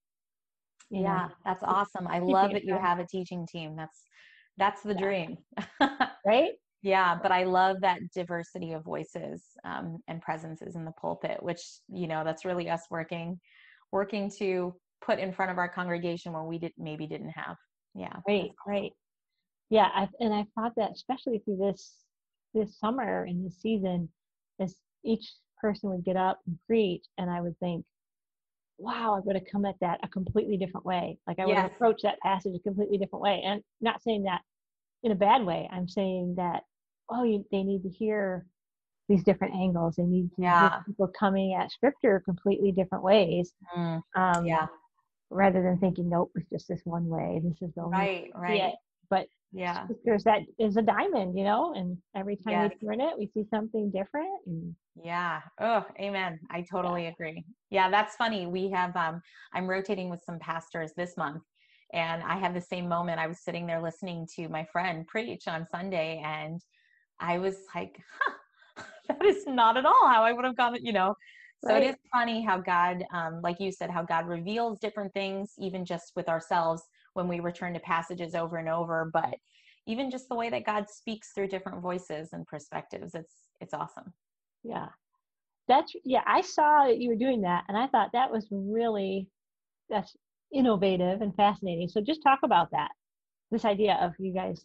You 0.91 1.01
yeah, 1.01 1.27
know? 1.27 1.33
that's 1.43 1.63
awesome. 1.63 2.07
I 2.07 2.19
love 2.19 2.51
that 2.51 2.63
you 2.63 2.77
have 2.77 2.99
a 2.99 3.07
teaching 3.07 3.47
team. 3.51 3.75
That's 3.75 4.03
that's 4.57 4.83
the 4.83 4.93
yeah. 4.93 5.01
dream. 5.01 5.37
right? 6.25 6.51
Yeah, 6.83 7.17
but 7.21 7.31
I 7.31 7.43
love 7.43 7.77
that 7.81 7.99
diversity 8.13 8.73
of 8.73 8.83
voices 8.83 9.43
um, 9.65 9.97
and 10.07 10.21
presences 10.21 10.75
in 10.75 10.85
the 10.85 10.91
pulpit, 10.91 11.41
which 11.41 11.61
you 11.89 12.07
know 12.07 12.23
that's 12.23 12.45
really 12.45 12.69
us 12.69 12.83
working, 12.89 13.39
working 13.91 14.31
to 14.37 14.75
put 15.01 15.19
in 15.19 15.33
front 15.33 15.51
of 15.51 15.57
our 15.57 15.67
congregation 15.67 16.33
where 16.33 16.43
we 16.43 16.59
did 16.59 16.73
maybe 16.77 17.07
didn't 17.07 17.31
have. 17.31 17.55
Yeah. 17.95 18.13
Right. 18.27 18.51
Right. 18.65 18.91
Yeah, 19.69 19.89
I, 19.93 20.07
and 20.19 20.33
I 20.33 20.45
thought 20.55 20.73
that 20.77 20.91
especially 20.93 21.39
through 21.39 21.57
this 21.57 21.93
this 22.53 22.79
summer 22.79 23.23
and 23.23 23.45
this 23.45 23.61
season, 23.61 24.09
as 24.59 24.75
each 25.03 25.25
person 25.61 25.89
would 25.89 26.05
get 26.05 26.15
up 26.15 26.39
and 26.47 26.57
preach, 26.67 27.03
and 27.17 27.29
I 27.29 27.41
would 27.41 27.57
think, 27.59 27.85
wow, 28.77 29.15
I 29.15 29.19
would 29.25 29.35
have 29.35 29.45
come 29.51 29.65
at 29.65 29.75
that 29.81 29.99
a 30.03 30.07
completely 30.07 30.57
different 30.57 30.85
way. 30.85 31.17
Like 31.27 31.39
I 31.39 31.45
would 31.45 31.55
have 31.55 31.71
approached 31.71 32.03
that 32.03 32.19
passage 32.21 32.55
a 32.55 32.59
completely 32.59 32.97
different 32.97 33.23
way. 33.23 33.41
And 33.45 33.61
not 33.81 34.01
saying 34.03 34.23
that 34.23 34.41
in 35.03 35.11
a 35.11 35.15
bad 35.15 35.45
way. 35.45 35.67
I'm 35.71 35.87
saying 35.87 36.35
that, 36.37 36.63
oh, 37.09 37.23
you, 37.23 37.45
they 37.51 37.63
need 37.63 37.83
to 37.83 37.89
hear 37.89 38.45
these 39.09 39.23
different 39.23 39.55
angles. 39.55 39.95
They 39.95 40.03
need 40.03 40.29
to 40.35 40.41
yeah. 40.41 40.79
people 40.85 41.09
coming 41.17 41.55
at 41.59 41.71
scripture 41.71 42.21
completely 42.23 42.71
different 42.71 43.03
ways. 43.03 43.53
Mm. 43.75 44.01
Um, 44.15 44.45
yeah. 44.45 44.67
Rather 45.29 45.61
than 45.61 45.77
thinking, 45.79 46.09
nope, 46.09 46.31
it's 46.35 46.49
just 46.49 46.67
this 46.67 46.81
one 46.83 47.07
way. 47.07 47.41
This 47.43 47.61
is 47.61 47.73
the 47.75 47.81
only 47.81 47.97
right, 47.97 48.31
right. 48.35 48.73
But 49.09 49.27
yeah, 49.53 49.87
there's 50.03 50.23
that 50.25 50.41
is 50.59 50.77
a 50.77 50.81
diamond, 50.81 51.37
you 51.37 51.43
know, 51.43 51.73
and 51.73 51.97
every 52.15 52.35
time 52.35 52.53
yes. 52.53 52.71
we 52.81 52.87
turn 52.87 53.01
it, 53.01 53.17
we 53.17 53.29
see 53.33 53.47
something 53.49 53.89
different. 53.91 54.29
And 54.45 54.75
yeah. 55.01 55.41
Oh, 55.59 55.85
amen. 55.99 56.39
I 56.51 56.65
totally 56.69 57.03
yeah. 57.03 57.09
agree. 57.09 57.45
Yeah, 57.69 57.89
that's 57.89 58.15
funny. 58.15 58.45
We 58.45 58.69
have 58.71 58.95
um 58.95 59.21
I'm 59.53 59.67
rotating 59.67 60.09
with 60.09 60.21
some 60.25 60.39
pastors 60.39 60.91
this 60.97 61.15
month 61.17 61.43
and 61.93 62.23
I 62.23 62.37
had 62.37 62.53
the 62.53 62.61
same 62.61 62.89
moment. 62.89 63.19
I 63.19 63.27
was 63.27 63.39
sitting 63.39 63.65
there 63.65 63.81
listening 63.81 64.27
to 64.35 64.49
my 64.49 64.65
friend 64.71 65.07
preach 65.07 65.47
on 65.47 65.65
Sunday 65.71 66.21
and 66.25 66.61
I 67.19 67.37
was 67.37 67.55
like, 67.73 67.99
huh, 68.19 68.83
that 69.07 69.25
is 69.25 69.45
not 69.47 69.77
at 69.77 69.85
all 69.85 70.07
how 70.07 70.23
I 70.23 70.33
would 70.33 70.45
have 70.45 70.57
gone, 70.57 70.77
you 70.81 70.93
know. 70.93 71.15
So 71.63 71.73
right. 71.73 71.83
it 71.83 71.89
is 71.89 71.95
funny 72.11 72.43
how 72.43 72.59
God, 72.59 73.03
um, 73.13 73.41
like 73.41 73.59
you 73.59 73.71
said, 73.71 73.89
how 73.89 74.03
God 74.03 74.27
reveals 74.27 74.77
different 74.79 75.13
things, 75.13 75.53
even 75.57 75.85
just 75.85 76.11
with 76.15 76.29
ourselves 76.29 76.83
when 77.17 77.27
we 77.27 77.41
return 77.41 77.73
to 77.73 77.79
passages 77.81 78.35
over 78.35 78.57
and 78.57 78.69
over. 78.69 79.09
But 79.11 79.35
even 79.87 80.09
just 80.11 80.29
the 80.29 80.35
way 80.35 80.49
that 80.49 80.65
God 80.65 80.85
speaks 80.89 81.31
through 81.33 81.47
different 81.47 81.81
voices 81.81 82.29
and 82.31 82.45
perspectives, 82.45 83.13
it's 83.15 83.33
it's 83.59 83.73
awesome. 83.73 84.13
Yeah. 84.63 84.87
That's 85.67 85.91
yeah, 86.05 86.21
I 86.25 86.41
saw 86.41 86.85
that 86.85 86.99
you 86.99 87.09
were 87.09 87.15
doing 87.15 87.41
that 87.41 87.65
and 87.67 87.77
I 87.77 87.87
thought 87.87 88.11
that 88.13 88.31
was 88.31 88.47
really 88.51 89.27
that's 89.89 90.15
innovative 90.53 91.21
and 91.21 91.35
fascinating. 91.35 91.89
So 91.89 91.99
just 91.99 92.21
talk 92.23 92.39
about 92.43 92.69
that. 92.71 92.91
This 93.51 93.65
idea 93.65 93.97
of 94.01 94.13
you 94.19 94.33
guys 94.33 94.63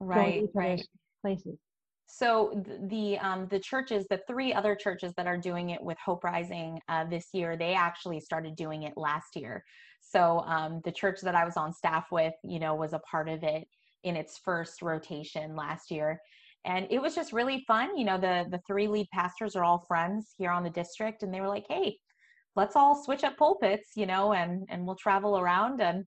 right, 0.00 0.44
right. 0.54 0.82
places. 1.22 1.58
So 2.06 2.62
the 2.88 3.18
um, 3.18 3.48
the 3.48 3.58
churches, 3.58 4.06
the 4.10 4.20
three 4.26 4.52
other 4.52 4.74
churches 4.74 5.12
that 5.16 5.26
are 5.26 5.38
doing 5.38 5.70
it 5.70 5.82
with 5.82 5.96
Hope 6.04 6.22
Rising 6.22 6.78
uh, 6.88 7.04
this 7.04 7.28
year, 7.32 7.56
they 7.56 7.74
actually 7.74 8.20
started 8.20 8.56
doing 8.56 8.82
it 8.82 8.92
last 8.96 9.36
year. 9.36 9.64
So 10.10 10.40
um, 10.40 10.80
the 10.84 10.92
church 10.92 11.20
that 11.22 11.34
I 11.34 11.44
was 11.44 11.56
on 11.56 11.72
staff 11.72 12.06
with, 12.12 12.34
you 12.42 12.58
know, 12.58 12.74
was 12.74 12.92
a 12.92 13.00
part 13.00 13.28
of 13.28 13.42
it 13.42 13.66
in 14.04 14.16
its 14.16 14.38
first 14.38 14.82
rotation 14.82 15.56
last 15.56 15.90
year. 15.90 16.20
And 16.66 16.86
it 16.90 17.00
was 17.00 17.14
just 17.14 17.32
really 17.32 17.62
fun 17.66 17.96
you 17.96 18.04
know 18.06 18.16
the 18.16 18.46
the 18.50 18.60
three 18.66 18.88
lead 18.88 19.06
pastors 19.12 19.54
are 19.54 19.64
all 19.64 19.84
friends 19.86 20.34
here 20.38 20.50
on 20.50 20.64
the 20.64 20.70
district 20.70 21.22
and 21.22 21.32
they 21.32 21.42
were 21.42 21.48
like 21.48 21.66
hey 21.68 21.98
let's 22.56 22.74
all 22.74 23.04
switch 23.04 23.22
up 23.22 23.36
pulpits 23.36 23.90
you 23.96 24.06
know 24.06 24.32
and 24.32 24.66
and 24.70 24.86
we'll 24.86 24.96
travel 24.96 25.38
around 25.38 25.82
and 25.82 26.04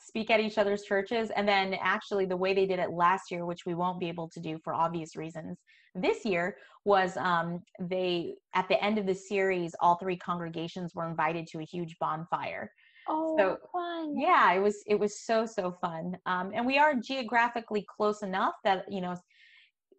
speak 0.00 0.30
at 0.30 0.40
each 0.40 0.58
other's 0.58 0.82
churches. 0.82 1.30
And 1.34 1.48
then 1.48 1.74
actually 1.80 2.26
the 2.26 2.36
way 2.36 2.52
they 2.52 2.66
did 2.66 2.78
it 2.78 2.90
last 2.90 3.30
year 3.30 3.46
which 3.46 3.64
we 3.64 3.74
won't 3.74 4.00
be 4.00 4.08
able 4.08 4.28
to 4.30 4.40
do 4.40 4.58
for 4.62 4.74
obvious 4.74 5.16
reasons 5.16 5.58
this 5.94 6.24
year 6.24 6.56
was 6.84 7.16
um, 7.16 7.62
they 7.80 8.34
at 8.54 8.68
the 8.68 8.82
end 8.84 8.98
of 8.98 9.06
the 9.06 9.14
series 9.14 9.74
all 9.80 9.96
three 9.96 10.16
congregations 10.16 10.94
were 10.94 11.08
invited 11.08 11.46
to 11.46 11.60
a 11.60 11.64
huge 11.64 11.96
bonfire 11.98 12.70
Oh, 13.08 13.36
so, 13.36 13.58
fun. 13.72 14.18
Yeah, 14.18 14.52
it 14.52 14.60
was 14.60 14.82
it 14.86 14.98
was 14.98 15.20
so 15.20 15.46
so 15.46 15.72
fun. 15.80 16.16
Um, 16.26 16.52
and 16.54 16.66
we 16.66 16.78
are 16.78 16.94
geographically 16.94 17.86
close 17.96 18.22
enough 18.22 18.54
that 18.64 18.84
you 18.90 19.00
know 19.00 19.16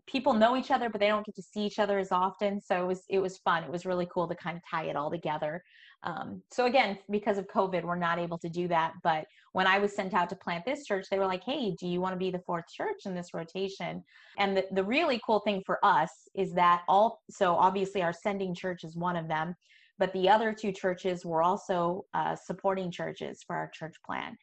people 0.07 0.33
know 0.33 0.55
each 0.55 0.71
other 0.71 0.89
but 0.89 1.01
they 1.01 1.07
don't 1.07 1.25
get 1.25 1.35
to 1.35 1.41
see 1.41 1.61
each 1.61 1.79
other 1.79 1.97
as 1.97 2.11
often 2.11 2.61
so 2.61 2.83
it 2.83 2.87
was 2.87 3.03
it 3.09 3.19
was 3.19 3.37
fun 3.39 3.63
it 3.63 3.71
was 3.71 3.85
really 3.85 4.07
cool 4.11 4.27
to 4.27 4.35
kind 4.35 4.55
of 4.55 4.63
tie 4.69 4.85
it 4.85 4.95
all 4.95 5.09
together 5.09 5.63
um, 6.03 6.41
so 6.51 6.65
again 6.65 6.97
because 7.09 7.37
of 7.37 7.47
covid 7.47 7.83
we're 7.83 7.95
not 7.95 8.19
able 8.19 8.37
to 8.37 8.49
do 8.49 8.67
that 8.67 8.93
but 9.03 9.25
when 9.53 9.65
i 9.67 9.79
was 9.79 9.95
sent 9.95 10.13
out 10.13 10.29
to 10.29 10.35
plant 10.35 10.63
this 10.65 10.85
church 10.85 11.07
they 11.09 11.19
were 11.19 11.25
like 11.25 11.43
hey 11.43 11.75
do 11.79 11.87
you 11.87 11.99
want 11.99 12.13
to 12.13 12.19
be 12.19 12.31
the 12.31 12.43
fourth 12.45 12.65
church 12.71 13.05
in 13.05 13.15
this 13.15 13.33
rotation 13.33 14.03
and 14.37 14.55
the, 14.55 14.65
the 14.73 14.83
really 14.83 15.19
cool 15.25 15.39
thing 15.39 15.61
for 15.65 15.83
us 15.83 16.11
is 16.35 16.53
that 16.53 16.83
all 16.87 17.21
so 17.29 17.55
obviously 17.55 18.01
our 18.01 18.13
sending 18.13 18.53
church 18.53 18.83
is 18.83 18.95
one 18.95 19.15
of 19.15 19.27
them 19.27 19.55
but 19.97 20.11
the 20.13 20.29
other 20.29 20.53
two 20.53 20.71
churches 20.71 21.25
were 21.25 21.41
also 21.41 22.05
uh, 22.13 22.35
supporting 22.35 22.91
churches 22.91 23.43
for 23.45 23.55
our 23.55 23.69
church 23.73 23.95
plan. 24.05 24.35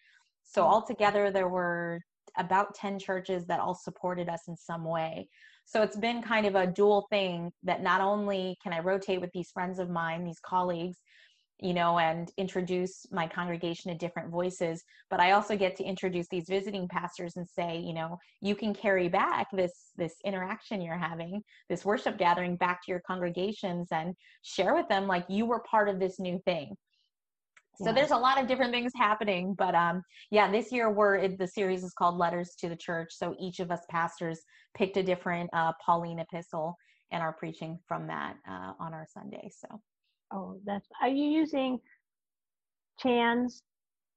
So 0.45 0.63
altogether 0.63 1.31
there 1.31 1.49
were 1.49 2.01
about 2.39 2.75
10 2.75 2.99
churches 2.99 3.47
that 3.47 3.61
all 3.61 3.75
supported 3.75 4.29
us 4.29 4.43
in 4.49 4.57
some 4.57 4.85
way. 4.85 5.29
So 5.65 5.83
it's 5.83 5.97
been 5.97 6.23
kind 6.23 6.47
of 6.47 6.55
a 6.55 6.67
dual 6.67 7.07
thing 7.11 7.53
that 7.63 7.83
not 7.83 8.01
only 8.01 8.57
can 8.63 8.73
I 8.73 8.81
rotate 8.81 9.21
with 9.21 9.31
these 9.33 9.51
friends 9.51 9.79
of 9.79 9.89
mine, 9.89 10.25
these 10.25 10.41
colleagues, 10.45 10.99
you 11.63 11.75
know, 11.75 11.99
and 11.99 12.33
introduce 12.37 13.07
my 13.13 13.29
congregation 13.29 13.93
to 13.93 13.97
different 13.97 14.31
voices, 14.31 14.83
but 15.09 15.21
I 15.21 15.31
also 15.31 15.57
get 15.57 15.77
to 15.77 15.85
introduce 15.85 16.27
these 16.29 16.49
visiting 16.49 16.89
pastors 16.89 17.37
and 17.37 17.49
say, 17.49 17.79
you 17.79 17.95
know, 17.95 18.19
you 18.41 18.57
can 18.57 18.75
carry 18.75 19.09
back 19.09 19.47
this 19.53 19.93
this 19.97 20.15
interaction 20.25 20.83
you're 20.83 20.99
having, 20.99 21.41
this 21.69 21.85
worship 21.85 22.19
gathering 22.19 22.57
back 22.57 22.83
to 22.83 22.91
your 22.91 23.01
congregations 23.07 23.89
and 23.93 24.15
share 24.43 24.75
with 24.75 24.89
them 24.89 25.07
like 25.07 25.25
you 25.29 25.47
were 25.47 25.61
part 25.61 25.89
of 25.89 26.01
this 26.01 26.19
new 26.19 26.41
thing. 26.45 26.75
So 27.77 27.87
yeah. 27.87 27.93
there's 27.93 28.11
a 28.11 28.17
lot 28.17 28.41
of 28.41 28.49
different 28.49 28.73
things 28.73 28.93
happening 28.95 29.55
but 29.55 29.75
um 29.75 30.03
yeah 30.31 30.51
this 30.51 30.71
year 30.73 30.91
we're 30.91 31.27
the 31.29 31.47
series 31.47 31.83
is 31.83 31.95
called 31.95 32.19
letters 32.19 32.55
to 32.59 32.69
the 32.69 32.77
church. 32.77 33.11
So 33.13 33.37
each 33.41 33.61
of 33.61 33.71
us 33.71 33.81
pastors 33.89 34.41
picked 34.77 34.97
a 34.97 35.03
different 35.03 35.49
uh, 35.53 35.73
pauline 35.85 36.19
epistle 36.19 36.77
and 37.13 37.23
are 37.23 37.33
preaching 37.33 37.79
from 37.87 38.09
that 38.09 38.35
uh, 38.49 38.73
on 38.81 38.93
our 38.93 39.07
sunday. 39.09 39.49
So 39.57 39.81
oh 40.33 40.59
that's 40.65 40.89
are 41.01 41.09
you 41.09 41.25
using 41.25 41.79
chan's 43.01 43.63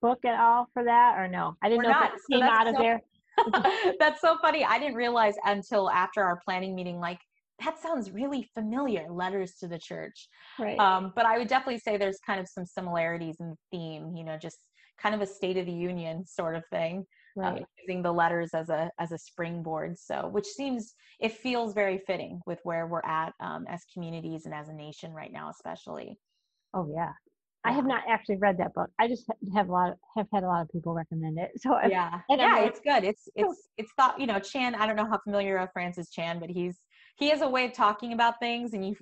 book 0.02 0.24
at 0.26 0.40
all 0.40 0.68
for 0.74 0.84
that 0.84 1.18
or 1.18 1.28
no? 1.28 1.56
I 1.62 1.70
didn't 1.70 1.84
we're 1.84 1.92
know 1.92 2.00
not. 2.00 2.14
if 2.14 2.16
it 2.16 2.34
came 2.34 2.42
so 2.42 2.46
out 2.46 2.68
of 2.68 2.78
there. 2.78 3.02
That's 4.00 4.22
so 4.22 4.38
funny. 4.42 4.64
I 4.64 4.80
didn't 4.80 4.96
realize 4.96 5.34
until 5.44 5.90
after 5.90 6.24
our 6.24 6.40
planning 6.46 6.76
meeting 6.76 7.00
like 7.00 7.20
that 7.64 7.82
sounds 7.82 8.12
really 8.12 8.50
familiar 8.54 9.08
letters 9.10 9.56
to 9.62 9.68
the 9.68 9.80
church. 9.80 10.28
Right. 10.60 10.78
Um, 10.80 11.14
but 11.16 11.26
i 11.26 11.38
would 11.38 11.48
definitely 11.48 11.80
say 11.80 11.98
there's 11.98 12.20
kind 12.26 12.40
of 12.40 12.48
some 12.48 12.66
similarities 12.66 13.38
in 13.40 13.50
the 13.50 13.56
theme 13.72 14.14
you 14.16 14.24
know 14.24 14.38
just 14.38 14.58
kind 15.02 15.16
of 15.16 15.22
a 15.22 15.28
state 15.28 15.58
of 15.58 15.66
the 15.66 15.74
union 15.74 16.26
sort 16.26 16.56
of 16.56 16.64
thing 16.72 17.06
right. 17.36 17.66
using 17.82 18.02
the 18.02 18.12
letters 18.12 18.54
as 18.54 18.70
a 18.70 18.92
as 19.00 19.12
a 19.12 19.18
springboard. 19.18 19.98
So, 19.98 20.28
which 20.28 20.48
seems 20.48 20.94
it 21.20 21.34
feels 21.34 21.74
very 21.74 21.98
fitting 21.98 22.42
with 22.46 22.60
where 22.64 22.88
we're 22.88 23.06
at 23.06 23.34
um, 23.40 23.66
as 23.68 23.84
communities 23.94 24.46
and 24.46 24.54
as 24.54 24.70
a 24.70 24.74
nation 24.74 25.14
right 25.14 25.32
now, 25.32 25.50
especially. 25.50 26.18
Oh 26.74 26.88
yeah. 26.94 27.12
I 27.66 27.72
have 27.72 27.88
not 27.88 28.04
actually 28.08 28.38
read 28.38 28.60
that 28.60 28.76
book. 28.76 28.92
I 29.00 29.08
just 29.08 29.26
have 29.56 29.70
a 29.70 29.72
lot 29.72 29.90
of, 29.90 29.98
have 30.16 30.28
had 30.32 30.44
a 30.44 30.48
lot 30.48 30.62
of 30.62 30.70
people 30.70 30.94
recommend 30.94 31.40
it. 31.40 31.52
So 31.60 31.76
yeah, 31.90 32.20
and 32.30 32.40
yeah, 32.40 32.54
like, 32.58 32.68
it's 32.68 32.80
good. 32.80 33.04
It's 33.04 33.28
it's 33.36 33.70
it's 33.78 33.92
thought. 33.94 34.20
You 34.20 34.28
know, 34.28 34.40
Chan. 34.40 34.76
I 34.76 34.86
don't 34.86 34.96
know 34.96 35.08
how 35.10 35.18
familiar 35.24 35.58
are 35.58 35.70
Francis 35.74 36.12
Chan, 36.12 36.40
but 36.40 36.50
he's 36.52 36.80
he 37.18 37.30
has 37.32 37.42
a 37.42 37.50
way 37.50 37.66
of 37.66 37.74
talking 37.74 38.14
about 38.14 38.40
things, 38.40 38.74
and 38.74 38.88
you 38.88 38.96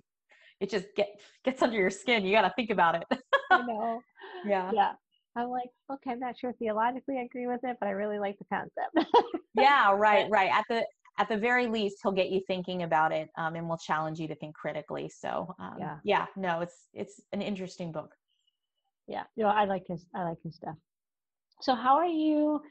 it 0.62 0.70
just 0.70 0.86
get 0.96 1.10
gets 1.44 1.62
under 1.62 1.78
your 1.78 1.90
skin. 1.90 2.26
You 2.26 2.32
got 2.34 2.44
to 2.44 2.54
think 2.56 2.70
about 2.70 2.96
it. 2.96 3.04
I 3.52 3.62
know. 3.68 4.02
Yeah. 4.46 4.72
Yeah. 4.74 4.94
I'm 5.36 5.50
like, 5.50 5.70
okay, 5.92 6.12
I'm 6.12 6.20
not 6.20 6.38
sure 6.38 6.54
theologically 6.54 7.18
I 7.18 7.24
agree 7.24 7.48
with 7.48 7.62
it, 7.64 7.78
but 7.80 7.88
I 7.88 7.92
really 7.92 8.20
like 8.20 8.38
the 8.38 8.46
concept. 8.46 9.12
yeah, 9.56 9.92
right, 9.96 10.30
right. 10.30 10.52
At 10.52 10.66
the 10.70 10.86
at 11.20 11.30
the 11.30 11.38
very 11.38 11.68
least, 11.68 11.98
he'll 12.02 12.12
get 12.12 12.30
you 12.30 12.42
thinking 12.48 12.84
about 12.84 13.12
it, 13.12 13.30
um, 13.38 13.56
and 13.56 13.70
will 13.70 13.78
challenge 13.78 14.20
you 14.20 14.28
to 14.28 14.36
think 14.36 14.56
critically. 14.56 15.10
So, 15.10 15.54
um, 15.60 15.76
yeah, 15.80 15.98
yeah, 16.04 16.26
no, 16.36 16.62
it's 16.62 16.88
it's 16.94 17.22
an 17.34 17.42
interesting 17.42 17.92
book. 17.92 18.14
Yeah, 19.08 19.24
you 19.36 19.44
know, 19.44 19.50
I 19.50 19.66
like 19.66 19.84
his 19.88 20.06
I 20.16 20.24
like 20.24 20.38
his 20.44 20.56
stuff. 20.56 20.76
So, 21.62 21.76
how 21.76 21.96
are 21.96 22.06
you 22.06 22.62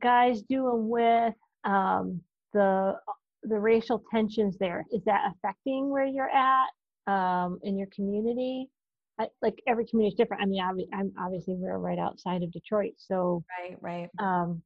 guys 0.00 0.42
doing 0.42 0.88
with 0.88 1.34
um, 1.64 2.20
the 2.52 2.96
the 3.42 3.58
racial 3.58 4.02
tensions 4.10 4.56
there? 4.58 4.84
Is 4.92 5.02
that 5.04 5.32
affecting 5.32 5.90
where 5.90 6.06
you're 6.06 6.30
at 6.30 6.68
um, 7.06 7.58
in 7.62 7.76
your 7.76 7.88
community? 7.94 8.68
I, 9.18 9.28
like 9.42 9.62
every 9.66 9.86
community 9.86 10.14
is 10.14 10.16
different. 10.16 10.42
I 10.42 10.46
mean, 10.46 10.62
obvi- 10.62 10.88
I'm 10.92 11.12
obviously 11.18 11.54
we're 11.54 11.78
right 11.78 11.98
outside 11.98 12.42
of 12.42 12.50
Detroit, 12.50 12.94
so 12.96 13.44
right, 13.60 13.76
right. 13.80 14.10
Um, 14.18 14.62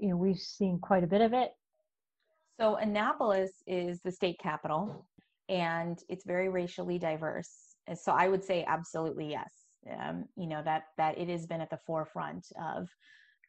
you 0.00 0.08
know, 0.08 0.16
we've 0.16 0.38
seen 0.38 0.78
quite 0.78 1.04
a 1.04 1.06
bit 1.06 1.20
of 1.20 1.32
it. 1.32 1.52
So 2.58 2.76
Annapolis 2.76 3.50
is 3.66 4.00
the 4.00 4.12
state 4.12 4.38
capital, 4.38 5.06
and 5.48 5.98
it's 6.08 6.24
very 6.24 6.48
racially 6.48 6.98
diverse. 6.98 7.76
And 7.86 7.98
so 7.98 8.12
I 8.12 8.28
would 8.28 8.44
say 8.44 8.64
absolutely 8.66 9.28
yes. 9.30 9.52
Um, 9.98 10.26
you 10.36 10.46
know 10.46 10.62
that 10.64 10.84
that 10.96 11.18
it 11.18 11.28
has 11.28 11.46
been 11.46 11.60
at 11.60 11.70
the 11.70 11.80
forefront 11.86 12.46
of 12.60 12.88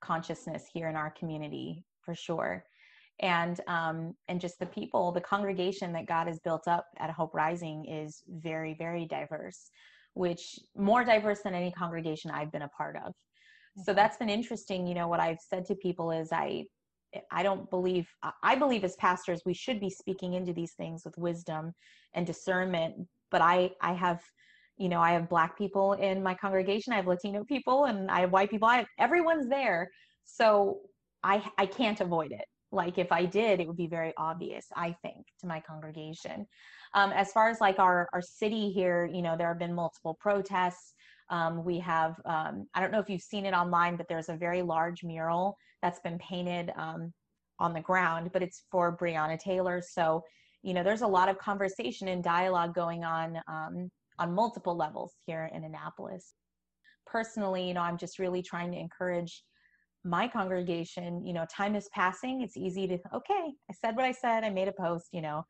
consciousness 0.02 0.66
here 0.74 0.90
in 0.90 0.96
our 0.96 1.12
community 1.12 1.86
for 2.04 2.16
sure 2.16 2.66
and 3.20 3.62
um, 3.68 4.14
and 4.28 4.42
just 4.42 4.60
the 4.60 4.66
people 4.66 5.12
the 5.12 5.22
congregation 5.22 5.94
that 5.94 6.06
god 6.06 6.28
has 6.28 6.40
built 6.40 6.68
up 6.68 6.88
at 6.98 7.10
hope 7.10 7.34
rising 7.34 7.86
is 7.86 8.24
very 8.28 8.74
very 8.74 9.06
diverse 9.06 9.70
which 10.14 10.60
more 10.76 11.04
diverse 11.04 11.42
than 11.44 11.54
any 11.54 11.72
congregation 11.72 12.32
I've 12.32 12.52
been 12.52 12.62
a 12.64 12.70
part 12.70 12.96
of. 12.98 13.14
So 13.78 13.92
mm-hmm. 13.92 13.96
that's 13.96 14.18
been 14.18 14.30
interesting. 14.30 14.88
You 14.88 14.96
know, 14.96 15.08
what 15.08 15.20
I've 15.20 15.40
said 15.40 15.66
to 15.66 15.76
people 15.76 16.12
is 16.12 16.30
I 16.32 16.66
I 17.32 17.44
don't 17.44 17.70
believe 17.70 18.08
I 18.42 18.56
believe 18.56 18.84
as 18.84 18.96
pastors 18.96 19.42
we 19.46 19.54
should 19.54 19.80
be 19.80 19.90
speaking 19.90 20.34
into 20.34 20.54
these 20.54 20.74
things 20.74 21.04
with 21.06 21.18
wisdom 21.18 21.74
and 22.14 22.26
discernment, 22.26 22.96
but 23.32 23.42
I 23.42 23.72
I 23.82 23.94
have 23.94 24.22
you 24.78 24.90
know, 24.90 25.02
I 25.02 25.12
have 25.12 25.30
black 25.30 25.56
people 25.56 25.94
in 25.94 26.24
my 26.24 26.34
congregation, 26.34 26.94
I 26.94 26.96
have 26.96 27.06
Latino 27.08 27.44
people 27.44 27.86
and 27.86 28.10
I 28.10 28.22
have 28.22 28.32
white 28.32 28.50
people. 28.50 28.68
I 28.68 28.78
have 28.78 28.88
everyone's 29.00 29.48
there. 29.48 29.90
So 30.26 30.80
I 31.24 31.44
I 31.58 31.66
can't 31.66 32.02
avoid 32.02 32.32
it. 32.32 32.46
Like 32.74 32.98
if 32.98 33.12
I 33.12 33.26
did, 33.26 33.60
it 33.60 33.68
would 33.68 33.78
be 33.78 33.88
very 33.88 34.14
obvious, 34.18 34.66
I 34.76 34.96
think, 35.02 35.28
to 35.42 35.48
my 35.48 35.60
congregation. 35.60 36.48
Um, 36.94 37.12
as 37.12 37.32
far 37.32 37.50
as 37.50 37.62
like 37.62 37.80
our, 37.80 38.10
our 38.14 38.22
city 38.22 38.72
here, 38.72 39.10
you 39.12 39.22
know, 39.22 39.36
there 39.38 39.48
have 39.48 39.60
been 39.60 39.74
multiple 39.74 40.18
protests. 40.20 40.94
Um, 41.30 41.64
we 41.64 41.80
have, 41.80 42.20
um, 42.26 42.68
I 42.74 42.82
don't 42.82 42.92
know 42.92 43.00
if 43.00 43.10
you've 43.10 43.22
seen 43.22 43.46
it 43.46 43.54
online, 43.54 43.96
but 43.96 44.08
there's 44.08 44.30
a 44.30 44.36
very 44.36 44.62
large 44.62 45.04
mural 45.04 45.56
that's 45.82 46.00
been 46.00 46.18
painted 46.18 46.72
um, 46.76 47.14
on 47.60 47.74
the 47.74 47.82
ground, 47.82 48.32
but 48.34 48.44
it's 48.44 48.64
for 48.72 48.96
Breonna 48.98 49.40
Taylor. 49.40 49.82
So, 49.82 50.24
you 50.64 50.74
know, 50.74 50.84
there's 50.84 51.02
a 51.02 51.08
lot 51.08 51.30
of 51.30 51.38
conversation 51.38 52.08
and 52.08 52.24
dialogue 52.24 52.74
going 52.74 53.04
on 53.04 53.38
um, 53.48 53.90
on 54.20 54.34
multiple 54.34 54.76
levels 54.76 55.14
here 55.26 55.50
in 55.54 55.64
Annapolis. 55.64 56.34
Personally, 57.06 57.68
you 57.68 57.74
know, 57.74 57.82
I'm 57.82 57.98
just 57.98 58.20
really 58.20 58.42
trying 58.42 58.72
to 58.72 58.78
encourage 58.78 59.44
my 60.04 60.28
congregation, 60.28 61.26
you 61.26 61.34
know, 61.34 61.46
time 61.46 61.76
is 61.76 61.90
passing. 61.94 62.42
It's 62.42 62.58
easy 62.58 62.88
to, 62.88 63.00
okay, 63.14 63.54
I 63.70 63.74
said 63.74 63.96
what 63.96 64.06
I 64.06 64.12
said, 64.12 64.44
I 64.44 64.50
made 64.50 64.68
a 64.68 64.74
post, 64.74 65.08
you 65.12 65.22
know, 65.22 65.46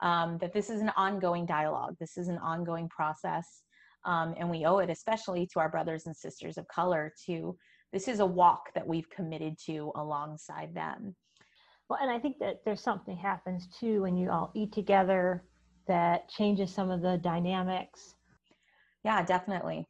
um, 0.00 0.38
that 0.38 0.52
this 0.52 0.70
is 0.70 0.80
an 0.80 0.92
ongoing 0.96 1.44
dialogue, 1.46 1.96
this 2.00 2.16
is 2.16 2.28
an 2.28 2.38
ongoing 2.38 2.88
process. 2.88 3.62
Um, 4.06 4.34
and 4.38 4.48
we 4.48 4.64
owe 4.64 4.78
it, 4.78 4.88
especially 4.88 5.46
to 5.52 5.60
our 5.60 5.68
brothers 5.68 6.06
and 6.06 6.16
sisters 6.16 6.56
of 6.56 6.66
color, 6.68 7.12
to 7.26 7.56
this 7.92 8.08
is 8.08 8.20
a 8.20 8.26
walk 8.26 8.72
that 8.74 8.86
we've 8.86 9.10
committed 9.10 9.56
to 9.66 9.92
alongside 9.96 10.74
them. 10.74 11.14
Well, 11.88 11.98
and 12.00 12.10
I 12.10 12.18
think 12.18 12.38
that 12.38 12.60
there's 12.64 12.80
something 12.80 13.16
happens 13.16 13.68
too 13.78 14.02
when 14.02 14.16
you 14.16 14.30
all 14.30 14.52
eat 14.54 14.72
together 14.72 15.44
that 15.88 16.28
changes 16.28 16.72
some 16.72 16.90
of 16.90 17.02
the 17.02 17.18
dynamics. 17.18 18.14
Yeah, 19.04 19.22
definitely. 19.24 19.88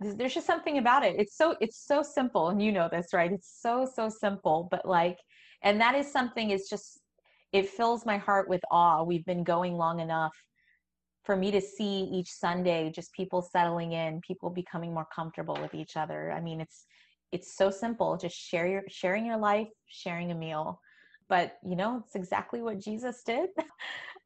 There's 0.00 0.34
just 0.34 0.46
something 0.46 0.78
about 0.78 1.04
it. 1.04 1.16
It's 1.18 1.36
so 1.36 1.56
it's 1.60 1.84
so 1.86 2.02
simple, 2.02 2.48
and 2.48 2.62
you 2.62 2.72
know 2.72 2.88
this, 2.90 3.08
right? 3.12 3.32
It's 3.32 3.60
so 3.60 3.88
so 3.92 4.08
simple, 4.08 4.68
but 4.70 4.86
like, 4.86 5.18
and 5.62 5.80
that 5.80 5.94
is 5.94 6.10
something. 6.10 6.50
It's 6.50 6.68
just 6.68 7.00
it 7.52 7.68
fills 7.68 8.04
my 8.04 8.18
heart 8.18 8.48
with 8.48 8.60
awe. 8.70 9.02
We've 9.02 9.24
been 9.24 9.44
going 9.44 9.74
long 9.74 10.00
enough 10.00 10.34
for 11.24 11.36
me 11.36 11.50
to 11.50 11.60
see 11.60 12.08
each 12.12 12.28
Sunday 12.30 12.90
just 12.94 13.12
people 13.12 13.42
settling 13.42 13.92
in, 13.92 14.20
people 14.20 14.50
becoming 14.50 14.94
more 14.94 15.06
comfortable 15.14 15.58
with 15.60 15.74
each 15.74 15.96
other. 15.96 16.32
I 16.32 16.40
mean, 16.40 16.60
it's 16.60 16.86
it's 17.32 17.56
so 17.56 17.70
simple. 17.70 18.16
Just 18.16 18.36
share 18.36 18.66
your 18.66 18.82
sharing 18.88 19.26
your 19.26 19.38
life, 19.38 19.68
sharing 19.86 20.30
a 20.30 20.34
meal. 20.34 20.80
But 21.28 21.58
you 21.66 21.74
know, 21.76 22.02
it's 22.04 22.14
exactly 22.14 22.62
what 22.62 22.78
Jesus 22.78 23.22
did. 23.24 23.50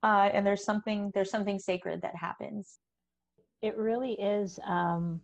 Uh, 0.02 0.30
and 0.33 0.46
there's 0.46 0.64
something 0.64 1.11
there's 1.14 1.30
something 1.30 1.59
sacred 1.59 2.00
that 2.00 2.16
happens. 2.16 2.78
It 3.61 3.76
really 3.76 4.12
is. 4.12 4.59
Um, 4.66 5.20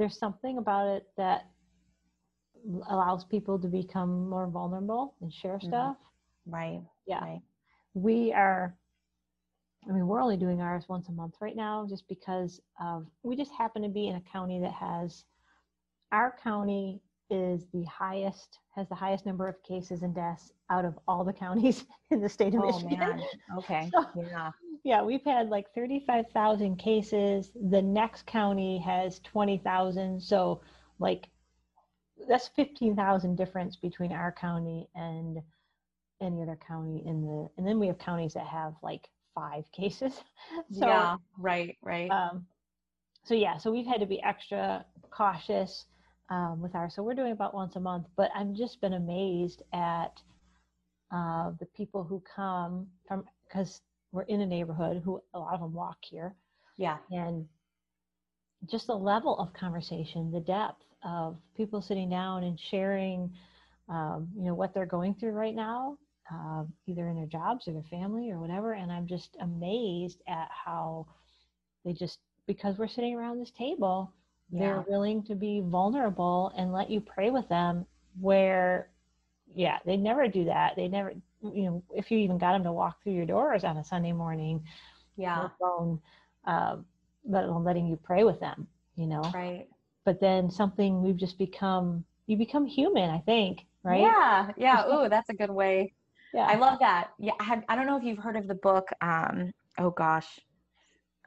there's 0.00 0.18
something 0.18 0.56
about 0.56 0.88
it 0.88 1.06
that 1.18 1.42
allows 2.88 3.22
people 3.22 3.58
to 3.58 3.68
become 3.68 4.30
more 4.30 4.46
vulnerable 4.46 5.14
and 5.20 5.30
share 5.30 5.58
mm-hmm. 5.58 5.68
stuff. 5.68 5.96
Right. 6.46 6.80
Yeah. 7.06 7.20
Right. 7.20 7.40
We 7.92 8.32
are, 8.32 8.74
I 9.86 9.92
mean, 9.92 10.06
we're 10.06 10.22
only 10.22 10.38
doing 10.38 10.62
ours 10.62 10.86
once 10.88 11.08
a 11.08 11.12
month 11.12 11.34
right 11.42 11.54
now 11.54 11.86
just 11.86 12.08
because 12.08 12.62
of, 12.80 13.06
we 13.22 13.36
just 13.36 13.52
happen 13.52 13.82
to 13.82 13.90
be 13.90 14.08
in 14.08 14.16
a 14.16 14.22
county 14.22 14.58
that 14.60 14.72
has, 14.72 15.24
our 16.12 16.34
county 16.42 17.02
is 17.28 17.66
the 17.74 17.84
highest, 17.84 18.58
has 18.74 18.88
the 18.88 18.94
highest 18.94 19.26
number 19.26 19.48
of 19.48 19.62
cases 19.62 20.02
and 20.02 20.14
deaths 20.14 20.50
out 20.70 20.86
of 20.86 20.98
all 21.06 21.24
the 21.24 21.32
counties 21.32 21.84
in 22.10 22.22
the 22.22 22.28
state 22.28 22.54
of 22.54 22.62
oh, 22.62 22.66
Michigan. 22.68 22.98
Man. 22.98 23.22
Okay. 23.58 23.90
so, 23.94 24.06
yeah. 24.16 24.50
Yeah, 24.82 25.02
we've 25.02 25.24
had 25.24 25.48
like 25.48 25.72
35,000 25.74 26.76
cases. 26.76 27.50
The 27.70 27.82
next 27.82 28.26
county 28.26 28.78
has 28.78 29.20
20,000. 29.20 30.20
So, 30.22 30.62
like, 30.98 31.28
that's 32.28 32.48
15,000 32.48 33.36
difference 33.36 33.76
between 33.76 34.12
our 34.12 34.32
county 34.32 34.88
and 34.94 35.38
any 36.20 36.42
other 36.42 36.58
county 36.66 37.02
in 37.06 37.22
the 37.22 37.48
and 37.56 37.66
then 37.66 37.78
we 37.78 37.86
have 37.86 37.98
counties 37.98 38.34
that 38.34 38.46
have 38.46 38.74
like 38.82 39.08
five 39.34 39.64
cases 39.72 40.12
so 40.70 40.86
yeah 40.86 41.16
right 41.38 41.76
right 41.82 42.10
um 42.10 42.44
so 43.24 43.34
yeah 43.34 43.56
so 43.56 43.70
we've 43.70 43.86
had 43.86 44.00
to 44.00 44.06
be 44.06 44.22
extra 44.22 44.84
cautious 45.10 45.86
um, 46.28 46.60
with 46.60 46.74
ours 46.74 46.94
so 46.94 47.02
we're 47.02 47.14
doing 47.14 47.32
about 47.32 47.54
once 47.54 47.76
a 47.76 47.80
month 47.80 48.06
but 48.16 48.30
i've 48.36 48.52
just 48.52 48.80
been 48.80 48.94
amazed 48.94 49.62
at 49.72 50.20
uh, 51.10 51.50
the 51.58 51.66
people 51.76 52.04
who 52.04 52.22
come 52.36 52.86
from 53.08 53.24
because 53.48 53.80
we're 54.12 54.22
in 54.22 54.40
a 54.40 54.46
neighborhood 54.46 55.02
who 55.04 55.22
a 55.34 55.38
lot 55.38 55.54
of 55.54 55.60
them 55.60 55.72
walk 55.72 55.98
here 56.02 56.34
yeah 56.76 56.96
and 57.10 57.46
just 58.70 58.86
the 58.86 58.94
level 58.94 59.38
of 59.38 59.52
conversation 59.52 60.30
the 60.30 60.40
depth 60.40 60.82
of 61.02 61.36
people 61.56 61.80
sitting 61.80 62.10
down 62.10 62.44
and 62.44 62.58
sharing 62.58 63.30
um, 63.88 64.28
you 64.36 64.44
know 64.44 64.54
what 64.54 64.74
they're 64.74 64.86
going 64.86 65.14
through 65.14 65.32
right 65.32 65.54
now 65.54 65.96
uh, 66.32 66.64
either 66.86 67.08
in 67.08 67.16
their 67.16 67.26
jobs 67.26 67.66
or 67.66 67.72
their 67.72 67.82
family 67.90 68.30
or 68.30 68.38
whatever. 68.38 68.74
And 68.74 68.90
I'm 68.90 69.06
just 69.06 69.36
amazed 69.40 70.22
at 70.28 70.48
how 70.50 71.06
they 71.84 71.92
just, 71.92 72.18
because 72.46 72.78
we're 72.78 72.88
sitting 72.88 73.14
around 73.14 73.40
this 73.40 73.52
table, 73.56 74.12
yeah. 74.50 74.60
they're 74.60 74.84
willing 74.88 75.22
to 75.24 75.34
be 75.34 75.62
vulnerable 75.64 76.52
and 76.56 76.72
let 76.72 76.90
you 76.90 77.00
pray 77.00 77.30
with 77.30 77.48
them 77.48 77.86
where, 78.20 78.90
yeah, 79.54 79.78
they 79.84 79.96
never 79.96 80.28
do 80.28 80.44
that. 80.44 80.74
They 80.76 80.88
never, 80.88 81.14
you 81.42 81.64
know, 81.64 81.82
if 81.94 82.10
you 82.10 82.18
even 82.18 82.38
got 82.38 82.52
them 82.52 82.64
to 82.64 82.72
walk 82.72 83.02
through 83.02 83.14
your 83.14 83.26
doors 83.26 83.64
on 83.64 83.76
a 83.76 83.84
Sunday 83.84 84.12
morning, 84.12 84.62
yeah, 85.16 85.48
alone, 85.60 86.00
uh, 86.46 86.76
let 87.24 87.44
alone 87.44 87.64
letting 87.64 87.86
you 87.86 87.96
pray 87.96 88.24
with 88.24 88.40
them, 88.40 88.66
you 88.96 89.06
know, 89.06 89.22
right. 89.34 89.66
But 90.04 90.20
then 90.20 90.50
something 90.50 91.02
we've 91.02 91.16
just 91.16 91.38
become, 91.38 92.04
you 92.26 92.36
become 92.36 92.66
human, 92.66 93.10
I 93.10 93.18
think, 93.18 93.66
right? 93.82 94.00
Yeah, 94.00 94.50
yeah. 94.56 94.86
Ooh, 94.88 95.08
that's 95.08 95.28
a 95.28 95.34
good 95.34 95.50
way 95.50 95.92
yeah 96.32 96.46
i 96.46 96.54
love 96.54 96.78
that 96.80 97.10
yeah 97.18 97.32
i 97.40 97.44
have 97.44 97.64
i 97.68 97.76
don't 97.76 97.86
know 97.86 97.96
if 97.96 98.04
you've 98.04 98.18
heard 98.18 98.36
of 98.36 98.46
the 98.46 98.54
book 98.54 98.88
um 99.00 99.52
oh 99.78 99.90
gosh 99.90 100.38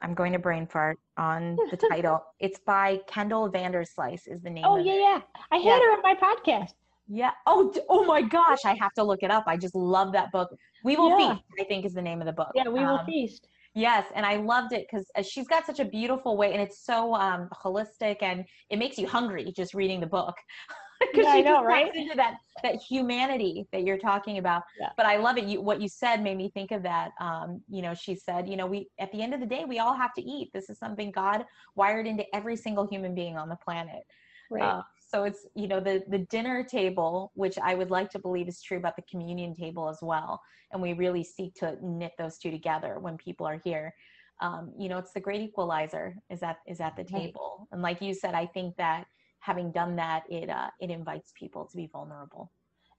i'm 0.02 0.14
going 0.14 0.32
to 0.32 0.38
brain 0.38 0.66
fart 0.66 0.98
on 1.16 1.56
the 1.70 1.76
title 1.90 2.24
it's 2.40 2.58
by 2.60 2.98
kendall 3.06 3.50
vanderslice 3.50 4.22
is 4.26 4.42
the 4.42 4.50
name 4.50 4.64
oh 4.66 4.76
yeah 4.76 4.92
it. 4.92 5.00
yeah 5.00 5.20
i 5.50 5.56
had 5.56 5.64
yeah. 5.64 5.78
her 5.78 5.92
on 5.92 6.02
my 6.02 6.14
podcast 6.14 6.74
Yeah. 7.08 7.32
Oh, 7.46 7.72
oh 7.88 8.04
my 8.04 8.22
gosh, 8.22 8.64
I 8.64 8.74
have 8.80 8.92
to 8.94 9.04
look 9.04 9.22
it 9.22 9.30
up. 9.30 9.44
I 9.46 9.56
just 9.56 9.74
love 9.74 10.12
that 10.12 10.32
book. 10.32 10.54
We 10.84 10.96
will 10.96 11.18
yeah. 11.18 11.34
feast. 11.34 11.44
I 11.60 11.64
think 11.64 11.84
is 11.84 11.94
the 11.94 12.02
name 12.02 12.20
of 12.20 12.26
the 12.26 12.32
book. 12.32 12.50
Yeah, 12.54 12.68
we 12.68 12.80
will 12.80 12.98
um, 12.98 13.06
feast. 13.06 13.48
Yes, 13.74 14.06
and 14.14 14.24
I 14.24 14.36
loved 14.36 14.72
it 14.72 14.86
because 14.88 15.06
uh, 15.16 15.22
she's 15.22 15.48
got 15.48 15.66
such 15.66 15.80
a 15.80 15.84
beautiful 15.84 16.36
way, 16.36 16.52
and 16.52 16.62
it's 16.62 16.84
so 16.84 17.14
um, 17.14 17.48
holistic, 17.52 18.18
and 18.22 18.44
it 18.70 18.78
makes 18.78 18.98
you 18.98 19.06
hungry 19.08 19.52
just 19.54 19.74
reading 19.74 20.00
the 20.00 20.06
book. 20.06 20.36
Because 21.00 21.26
yeah, 21.26 21.32
she 21.32 21.38
I 21.40 21.42
know, 21.42 21.64
right? 21.64 21.94
into 21.94 22.14
that 22.16 22.36
that 22.62 22.76
humanity 22.76 23.66
that 23.72 23.82
you're 23.82 23.98
talking 23.98 24.38
about. 24.38 24.62
Yeah. 24.80 24.90
But 24.96 25.06
I 25.06 25.16
love 25.16 25.36
it. 25.36 25.44
You 25.44 25.60
what 25.60 25.82
you 25.82 25.88
said 25.88 26.22
made 26.22 26.36
me 26.36 26.50
think 26.54 26.70
of 26.70 26.84
that. 26.84 27.10
Um, 27.20 27.60
you 27.68 27.82
know, 27.82 27.94
she 27.94 28.14
said, 28.14 28.48
you 28.48 28.56
know, 28.56 28.66
we 28.66 28.88
at 28.98 29.10
the 29.12 29.20
end 29.20 29.34
of 29.34 29.40
the 29.40 29.46
day, 29.46 29.64
we 29.66 29.80
all 29.80 29.94
have 29.94 30.14
to 30.14 30.22
eat. 30.22 30.50
This 30.54 30.70
is 30.70 30.78
something 30.78 31.10
God 31.10 31.44
wired 31.74 32.06
into 32.06 32.24
every 32.32 32.56
single 32.56 32.86
human 32.86 33.14
being 33.14 33.36
on 33.36 33.48
the 33.48 33.56
planet. 33.56 34.04
Right. 34.50 34.62
Uh, 34.62 34.82
so 35.14 35.22
it's 35.22 35.46
you 35.54 35.68
know 35.68 35.78
the 35.78 36.02
the 36.08 36.18
dinner 36.18 36.64
table, 36.64 37.30
which 37.34 37.56
I 37.62 37.76
would 37.76 37.90
like 37.90 38.10
to 38.10 38.18
believe 38.18 38.48
is 38.48 38.60
true 38.60 38.78
about 38.78 38.96
the 38.96 39.02
communion 39.02 39.54
table 39.54 39.88
as 39.88 39.98
well. 40.02 40.42
And 40.72 40.82
we 40.82 40.92
really 40.92 41.22
seek 41.22 41.54
to 41.56 41.76
knit 41.80 42.12
those 42.18 42.36
two 42.36 42.50
together 42.50 42.98
when 42.98 43.16
people 43.16 43.46
are 43.46 43.60
here. 43.62 43.94
Um, 44.40 44.72
you 44.76 44.88
know, 44.88 44.98
it's 44.98 45.12
the 45.12 45.20
great 45.20 45.40
equalizer 45.40 46.16
is 46.30 46.40
that 46.40 46.56
is 46.66 46.80
at 46.80 46.96
the 46.96 47.04
table. 47.04 47.68
And 47.70 47.80
like 47.80 48.02
you 48.02 48.12
said, 48.12 48.34
I 48.34 48.46
think 48.46 48.76
that 48.76 49.04
having 49.38 49.70
done 49.70 49.94
that, 49.96 50.24
it 50.28 50.50
uh, 50.50 50.70
it 50.80 50.90
invites 50.90 51.32
people 51.38 51.64
to 51.66 51.76
be 51.76 51.88
vulnerable. 51.92 52.50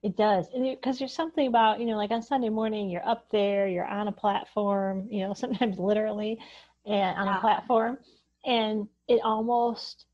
It 0.02 0.16
does, 0.16 0.46
because 0.54 0.98
there's 0.98 1.12
something 1.12 1.46
about 1.46 1.80
you 1.80 1.84
know, 1.84 1.96
like 1.96 2.12
on 2.12 2.22
Sunday 2.22 2.48
morning, 2.48 2.88
you're 2.88 3.06
up 3.06 3.26
there, 3.30 3.68
you're 3.68 3.86
on 3.86 4.08
a 4.08 4.12
platform, 4.12 5.06
you 5.10 5.20
know, 5.20 5.34
sometimes 5.44 5.78
literally, 5.78 6.38
and 6.86 7.18
on 7.18 7.26
yeah. 7.26 7.36
a 7.36 7.40
platform, 7.42 7.98
and 8.46 8.88
it 9.06 9.20
almost 9.22 10.06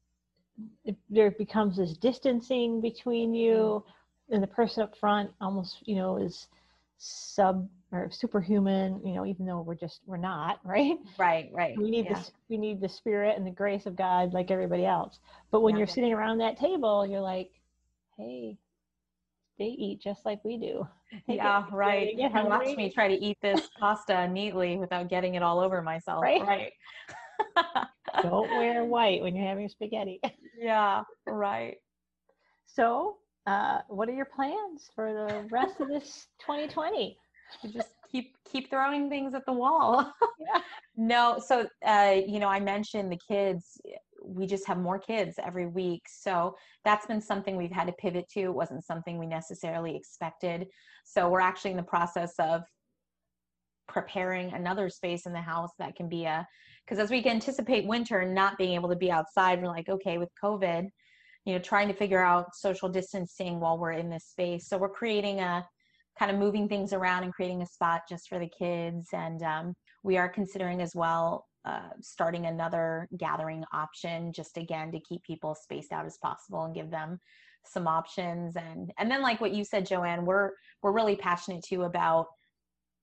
there 1.10 1.30
becomes 1.32 1.76
this 1.76 1.96
distancing 1.96 2.80
between 2.80 3.34
you 3.34 3.84
and 4.30 4.42
the 4.42 4.46
person 4.46 4.82
up 4.82 4.96
front. 4.96 5.30
Almost, 5.40 5.78
you 5.86 5.96
know, 5.96 6.16
is 6.16 6.48
sub 7.04 7.68
or 7.90 8.08
superhuman 8.12 9.00
you 9.04 9.12
know 9.12 9.26
even 9.26 9.44
though 9.44 9.60
we're 9.60 9.74
just 9.74 10.02
we're 10.06 10.16
not 10.16 10.60
right? 10.64 10.96
Right 11.18 11.50
right 11.52 11.76
we 11.76 11.90
need 11.90 12.06
yeah. 12.06 12.14
this 12.14 12.30
we 12.48 12.56
need 12.56 12.80
the 12.80 12.88
spirit 12.88 13.36
and 13.36 13.44
the 13.44 13.50
grace 13.50 13.86
of 13.86 13.96
god 13.96 14.32
like 14.32 14.50
everybody 14.50 14.86
else. 14.86 15.18
But 15.50 15.62
when 15.62 15.74
yeah. 15.74 15.78
you're 15.78 15.86
sitting 15.88 16.12
around 16.12 16.38
that 16.38 16.56
table 16.56 17.06
you're 17.06 17.20
like 17.20 17.50
hey 18.16 18.56
they 19.58 19.66
eat 19.66 20.00
just 20.00 20.24
like 20.24 20.44
we 20.44 20.56
do. 20.56 20.86
They 21.26 21.34
yeah 21.36 21.62
get, 21.62 21.72
right. 21.72 22.14
You 22.16 22.30
can 22.30 22.46
watch 22.46 22.76
me 22.76 22.90
try 22.90 23.08
to 23.08 23.14
eat 23.14 23.38
this 23.42 23.68
pasta 23.78 24.28
neatly 24.28 24.76
without 24.76 25.10
getting 25.10 25.34
it 25.34 25.42
all 25.42 25.58
over 25.58 25.82
myself 25.82 26.22
right. 26.22 26.42
right 26.42 26.72
don't 28.20 28.50
wear 28.50 28.84
white 28.84 29.22
when 29.22 29.34
you're 29.34 29.46
having 29.46 29.68
spaghetti 29.68 30.20
yeah 30.58 31.02
right 31.26 31.76
so 32.66 33.16
uh, 33.46 33.78
what 33.88 34.08
are 34.08 34.14
your 34.14 34.26
plans 34.26 34.88
for 34.94 35.12
the 35.12 35.46
rest 35.50 35.80
of 35.80 35.88
this 35.88 36.28
2020 36.40 37.16
just 37.72 37.94
keep 38.10 38.36
keep 38.50 38.70
throwing 38.70 39.08
things 39.08 39.34
at 39.34 39.44
the 39.46 39.52
wall. 39.52 40.12
yeah. 40.40 40.60
No, 40.96 41.38
so 41.44 41.66
uh, 41.86 42.16
you 42.26 42.38
know, 42.38 42.48
I 42.48 42.60
mentioned 42.60 43.10
the 43.10 43.20
kids. 43.28 43.80
We 44.24 44.46
just 44.46 44.66
have 44.66 44.78
more 44.78 44.98
kids 44.98 45.36
every 45.44 45.66
week, 45.66 46.02
so 46.08 46.54
that's 46.84 47.06
been 47.06 47.20
something 47.20 47.56
we've 47.56 47.72
had 47.72 47.86
to 47.86 47.92
pivot 47.94 48.28
to. 48.34 48.40
It 48.40 48.54
wasn't 48.54 48.84
something 48.84 49.18
we 49.18 49.26
necessarily 49.26 49.96
expected. 49.96 50.66
So 51.04 51.28
we're 51.28 51.40
actually 51.40 51.72
in 51.72 51.76
the 51.76 51.82
process 51.82 52.34
of 52.38 52.62
preparing 53.88 54.52
another 54.52 54.88
space 54.88 55.26
in 55.26 55.32
the 55.32 55.40
house 55.40 55.70
that 55.78 55.96
can 55.96 56.08
be 56.08 56.24
a 56.24 56.46
because 56.84 56.98
as 56.98 57.10
we 57.10 57.24
anticipate 57.24 57.86
winter 57.86 58.24
not 58.24 58.58
being 58.58 58.74
able 58.74 58.88
to 58.88 58.96
be 58.96 59.10
outside, 59.10 59.60
we're 59.60 59.68
like, 59.68 59.88
okay, 59.88 60.18
with 60.18 60.30
COVID, 60.42 60.88
you 61.44 61.52
know, 61.52 61.60
trying 61.60 61.88
to 61.88 61.94
figure 61.94 62.22
out 62.22 62.54
social 62.54 62.88
distancing 62.88 63.60
while 63.60 63.78
we're 63.78 63.92
in 63.92 64.10
this 64.10 64.26
space. 64.26 64.68
So 64.68 64.78
we're 64.78 64.88
creating 64.88 65.40
a 65.40 65.64
kind 66.18 66.30
of 66.30 66.38
moving 66.38 66.68
things 66.68 66.92
around 66.92 67.24
and 67.24 67.32
creating 67.32 67.62
a 67.62 67.66
spot 67.66 68.02
just 68.08 68.28
for 68.28 68.38
the 68.38 68.50
kids. 68.58 69.08
And 69.12 69.42
um, 69.42 69.74
we 70.02 70.16
are 70.18 70.28
considering 70.28 70.82
as 70.82 70.94
well 70.94 71.46
uh, 71.64 71.90
starting 72.00 72.46
another 72.46 73.08
gathering 73.16 73.64
option, 73.72 74.32
just 74.32 74.56
again 74.56 74.90
to 74.92 75.00
keep 75.00 75.22
people 75.22 75.54
spaced 75.54 75.92
out 75.92 76.04
as 76.04 76.18
possible 76.18 76.64
and 76.64 76.74
give 76.74 76.90
them 76.90 77.18
some 77.64 77.86
options. 77.86 78.56
And 78.56 78.92
and 78.98 79.10
then 79.10 79.22
like 79.22 79.40
what 79.40 79.54
you 79.54 79.64
said, 79.64 79.86
Joanne, 79.86 80.24
we're 80.24 80.50
we're 80.82 80.92
really 80.92 81.16
passionate 81.16 81.64
too 81.64 81.84
about 81.84 82.26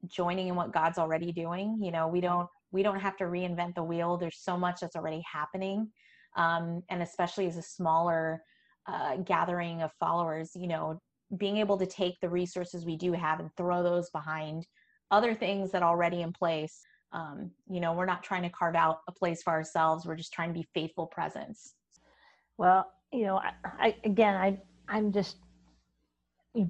joining 0.07 0.47
in 0.47 0.55
what 0.55 0.73
God's 0.73 0.97
already 0.97 1.31
doing. 1.31 1.79
You 1.81 1.91
know, 1.91 2.07
we 2.07 2.21
don't 2.21 2.47
we 2.71 2.83
don't 2.83 2.99
have 2.99 3.17
to 3.17 3.25
reinvent 3.25 3.75
the 3.75 3.83
wheel. 3.83 4.17
There's 4.17 4.39
so 4.39 4.57
much 4.57 4.81
that's 4.81 4.95
already 4.95 5.23
happening, 5.31 5.89
um, 6.35 6.83
and 6.89 7.01
especially 7.01 7.47
as 7.47 7.57
a 7.57 7.61
smaller 7.61 8.43
uh, 8.87 9.17
gathering 9.17 9.81
of 9.81 9.91
followers, 9.99 10.51
you 10.55 10.67
know, 10.67 11.01
being 11.37 11.57
able 11.57 11.77
to 11.77 11.85
take 11.85 12.19
the 12.21 12.29
resources 12.29 12.85
we 12.85 12.95
do 12.95 13.11
have 13.13 13.39
and 13.39 13.49
throw 13.55 13.83
those 13.83 14.09
behind 14.11 14.65
other 15.11 15.33
things 15.33 15.71
that 15.71 15.83
are 15.83 15.89
already 15.89 16.21
in 16.21 16.31
place 16.31 16.81
um, 17.11 17.51
you 17.69 17.79
know 17.79 17.93
we're 17.93 18.05
not 18.05 18.23
trying 18.23 18.43
to 18.43 18.49
carve 18.49 18.75
out 18.75 18.99
a 19.07 19.11
place 19.11 19.41
for 19.41 19.51
ourselves 19.51 20.05
we're 20.05 20.15
just 20.15 20.33
trying 20.33 20.49
to 20.49 20.53
be 20.53 20.67
faithful 20.73 21.07
presence 21.07 21.73
well 22.57 22.91
you 23.11 23.25
know 23.25 23.37
I, 23.37 23.51
I 23.79 23.95
again 24.03 24.35
i 24.35 24.57
i'm 24.87 25.11
just 25.11 25.37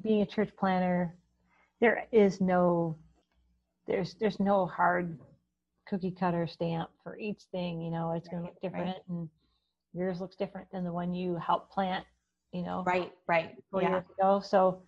being 0.02 0.22
a 0.22 0.26
church 0.26 0.52
planter 0.58 1.15
there 1.82 2.06
is 2.12 2.39
no 2.39 2.98
there's 3.89 4.15
there's 4.19 4.39
no 4.39 4.67
hard 4.67 5.17
cookie 5.88 6.15
cutter 6.17 6.47
stamp 6.47 6.89
for 7.04 7.17
each 7.17 7.41
thing 7.52 7.82
you 7.82 7.89
know 7.89 8.12
it's 8.12 8.30
going 8.30 8.43
to 8.43 8.47
look 8.47 8.62
different 8.62 8.88
right. 8.88 9.10
and 9.10 9.28
yours 9.93 10.21
looks 10.21 10.36
different 10.36 10.67
than 10.71 10.84
the 10.84 10.93
one 10.93 11.13
you 11.13 11.36
helped 11.36 11.71
plant 11.71 12.06
you 12.54 12.62
know 12.62 12.84
right 12.86 13.12
right 13.28 13.56
four 13.71 13.82
yeah. 13.82 13.89
years 13.89 14.04
ago 14.17 14.41
so 14.43 14.82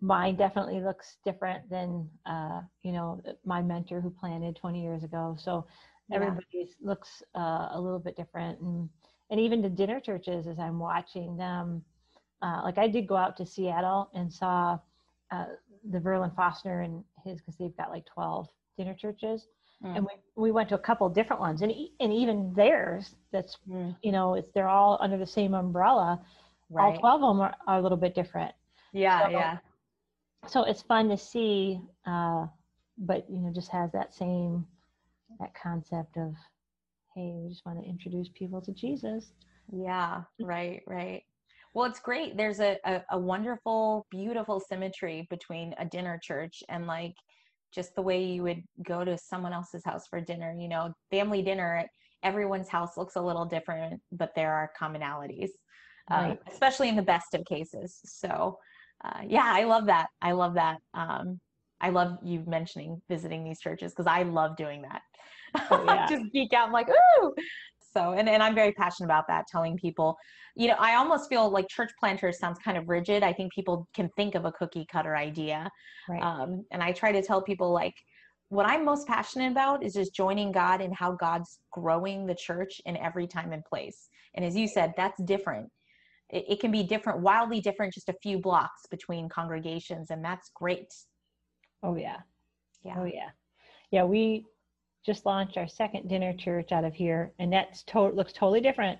mine 0.00 0.34
definitely 0.36 0.80
looks 0.80 1.18
different 1.24 1.68
than 1.68 2.08
uh, 2.24 2.60
you 2.82 2.92
know 2.92 3.20
my 3.44 3.60
mentor 3.60 4.00
who 4.00 4.10
planted 4.10 4.56
20 4.56 4.82
years 4.82 5.04
ago 5.04 5.36
so 5.38 5.66
everybody's 6.12 6.46
yeah. 6.52 6.88
looks 6.88 7.22
uh, 7.34 7.68
a 7.72 7.78
little 7.80 7.98
bit 7.98 8.16
different 8.16 8.58
and 8.60 8.88
and 9.30 9.40
even 9.40 9.60
the 9.60 9.68
dinner 9.68 10.00
churches 10.00 10.46
as 10.46 10.58
i'm 10.58 10.78
watching 10.78 11.36
them 11.36 11.82
uh, 12.42 12.60
like 12.64 12.78
i 12.78 12.88
did 12.88 13.06
go 13.06 13.16
out 13.16 13.36
to 13.36 13.44
seattle 13.44 14.08
and 14.14 14.32
saw 14.32 14.78
uh, 15.32 15.46
the 15.90 15.98
Verlon 15.98 16.34
Fosner 16.34 16.84
and 16.84 17.04
his 17.24 17.38
because 17.38 17.56
they've 17.56 17.76
got 17.76 17.90
like 17.90 18.04
12 18.06 18.48
dinner 18.76 18.94
churches 18.94 19.46
Mm. 19.84 19.96
And 19.96 20.06
we, 20.06 20.42
we 20.42 20.50
went 20.52 20.68
to 20.70 20.74
a 20.74 20.78
couple 20.78 21.08
different 21.08 21.40
ones 21.40 21.62
and, 21.62 21.72
and 22.00 22.12
even 22.12 22.52
theirs 22.54 23.14
that's, 23.32 23.58
mm. 23.68 23.94
you 24.02 24.12
know, 24.12 24.34
it's, 24.34 24.48
they're 24.54 24.68
all 24.68 24.98
under 25.00 25.18
the 25.18 25.26
same 25.26 25.54
umbrella. 25.54 26.20
Right. 26.70 26.94
All 26.94 26.98
12 26.98 27.22
of 27.22 27.28
them 27.28 27.40
are, 27.40 27.54
are 27.66 27.78
a 27.78 27.82
little 27.82 27.98
bit 27.98 28.14
different. 28.14 28.52
Yeah. 28.92 29.24
So, 29.24 29.30
yeah. 29.30 29.58
So 30.48 30.62
it's 30.64 30.82
fun 30.82 31.08
to 31.10 31.18
see, 31.18 31.80
uh, 32.06 32.46
but 32.98 33.28
you 33.28 33.40
know, 33.40 33.52
just 33.52 33.70
has 33.70 33.92
that 33.92 34.14
same, 34.14 34.66
that 35.40 35.50
concept 35.60 36.16
of, 36.16 36.34
Hey, 37.14 37.32
we 37.34 37.48
just 37.48 37.64
want 37.64 37.82
to 37.82 37.88
introduce 37.88 38.28
people 38.34 38.60
to 38.60 38.72
Jesus. 38.72 39.32
Yeah. 39.72 40.22
Right. 40.38 40.82
Right. 40.86 41.24
Well, 41.76 41.84
it's 41.84 42.00
great. 42.00 42.38
There's 42.38 42.60
a, 42.60 42.78
a, 42.86 43.02
a, 43.10 43.18
wonderful, 43.18 44.06
beautiful 44.10 44.60
symmetry 44.60 45.26
between 45.28 45.74
a 45.78 45.84
dinner 45.84 46.18
church 46.22 46.62
and 46.70 46.86
like 46.86 47.12
just 47.74 47.94
the 47.94 48.00
way 48.00 48.24
you 48.24 48.42
would 48.44 48.62
go 48.82 49.04
to 49.04 49.18
someone 49.18 49.52
else's 49.52 49.84
house 49.84 50.06
for 50.08 50.18
dinner 50.18 50.56
you 50.58 50.68
know 50.68 50.90
family 51.10 51.42
dinner 51.42 51.84
everyone's 52.22 52.70
house 52.70 52.96
looks 52.96 53.16
a 53.16 53.20
little 53.20 53.44
different 53.44 54.00
but 54.10 54.30
there 54.34 54.54
are 54.54 54.70
commonalities 54.80 55.50
um, 56.10 56.24
right. 56.24 56.38
especially 56.50 56.88
in 56.88 56.96
the 56.96 57.02
best 57.02 57.34
of 57.34 57.44
cases 57.44 58.00
so 58.04 58.56
uh, 59.04 59.20
yeah 59.26 59.52
i 59.54 59.64
love 59.64 59.84
that 59.84 60.06
i 60.22 60.32
love 60.32 60.54
that 60.54 60.78
um, 60.94 61.38
i 61.82 61.90
love 61.90 62.16
you 62.22 62.42
mentioning 62.46 63.02
visiting 63.10 63.44
these 63.44 63.60
churches 63.60 63.92
because 63.92 64.06
i 64.06 64.22
love 64.22 64.56
doing 64.56 64.80
that 64.80 65.02
oh, 65.70 65.84
yeah. 65.86 66.06
just 66.08 66.32
geek 66.32 66.52
out 66.54 66.68
i'm 66.68 66.72
like 66.72 66.88
ooh 66.88 67.34
so 67.96 68.12
and, 68.12 68.28
and 68.28 68.42
i'm 68.42 68.54
very 68.54 68.72
passionate 68.72 69.06
about 69.06 69.26
that 69.28 69.46
telling 69.50 69.76
people 69.76 70.16
you 70.54 70.68
know 70.68 70.76
i 70.78 70.94
almost 70.94 71.28
feel 71.28 71.50
like 71.50 71.66
church 71.68 71.90
planters 71.98 72.38
sounds 72.38 72.58
kind 72.58 72.76
of 72.76 72.88
rigid. 72.88 73.22
I 73.22 73.32
think 73.32 73.52
people 73.52 73.88
can 73.94 74.10
think 74.16 74.34
of 74.34 74.44
a 74.44 74.52
cookie 74.52 74.86
cutter 74.90 75.16
idea. 75.16 75.70
Right. 76.08 76.22
um, 76.22 76.64
and 76.70 76.82
i 76.82 76.92
try 76.92 77.12
to 77.12 77.22
tell 77.22 77.42
people 77.42 77.72
like 77.72 77.94
what 78.48 78.66
i'm 78.66 78.84
most 78.84 79.06
passionate 79.06 79.50
about 79.50 79.82
is 79.82 79.94
just 79.94 80.14
joining 80.14 80.52
god 80.52 80.80
and 80.80 80.94
how 80.94 81.12
god's 81.12 81.58
growing 81.72 82.26
the 82.26 82.34
church 82.34 82.80
in 82.84 82.96
every 82.96 83.26
time 83.26 83.52
and 83.52 83.64
place. 83.64 84.08
And 84.34 84.44
as 84.44 84.56
you 84.56 84.68
said 84.68 84.92
that's 84.96 85.20
different. 85.22 85.68
It, 86.28 86.44
it 86.48 86.60
can 86.60 86.72
be 86.72 86.82
different 86.82 87.20
wildly 87.20 87.60
different 87.60 87.94
just 87.94 88.08
a 88.08 88.14
few 88.22 88.38
blocks 88.38 88.82
between 88.90 89.28
congregations 89.28 90.10
and 90.10 90.24
that's 90.24 90.50
great. 90.54 90.92
Oh 91.82 91.96
yeah. 91.96 92.18
Yeah. 92.84 92.96
Oh 92.98 93.04
yeah. 93.04 93.30
Yeah 93.90 94.04
we 94.04 94.44
just 95.06 95.24
launched 95.24 95.56
our 95.56 95.68
second 95.68 96.08
dinner 96.08 96.34
church 96.34 96.72
out 96.72 96.84
of 96.84 96.92
here, 96.92 97.32
and 97.38 97.52
that's 97.52 97.84
to- 97.84 98.10
looks 98.10 98.32
totally 98.32 98.60
different 98.60 98.98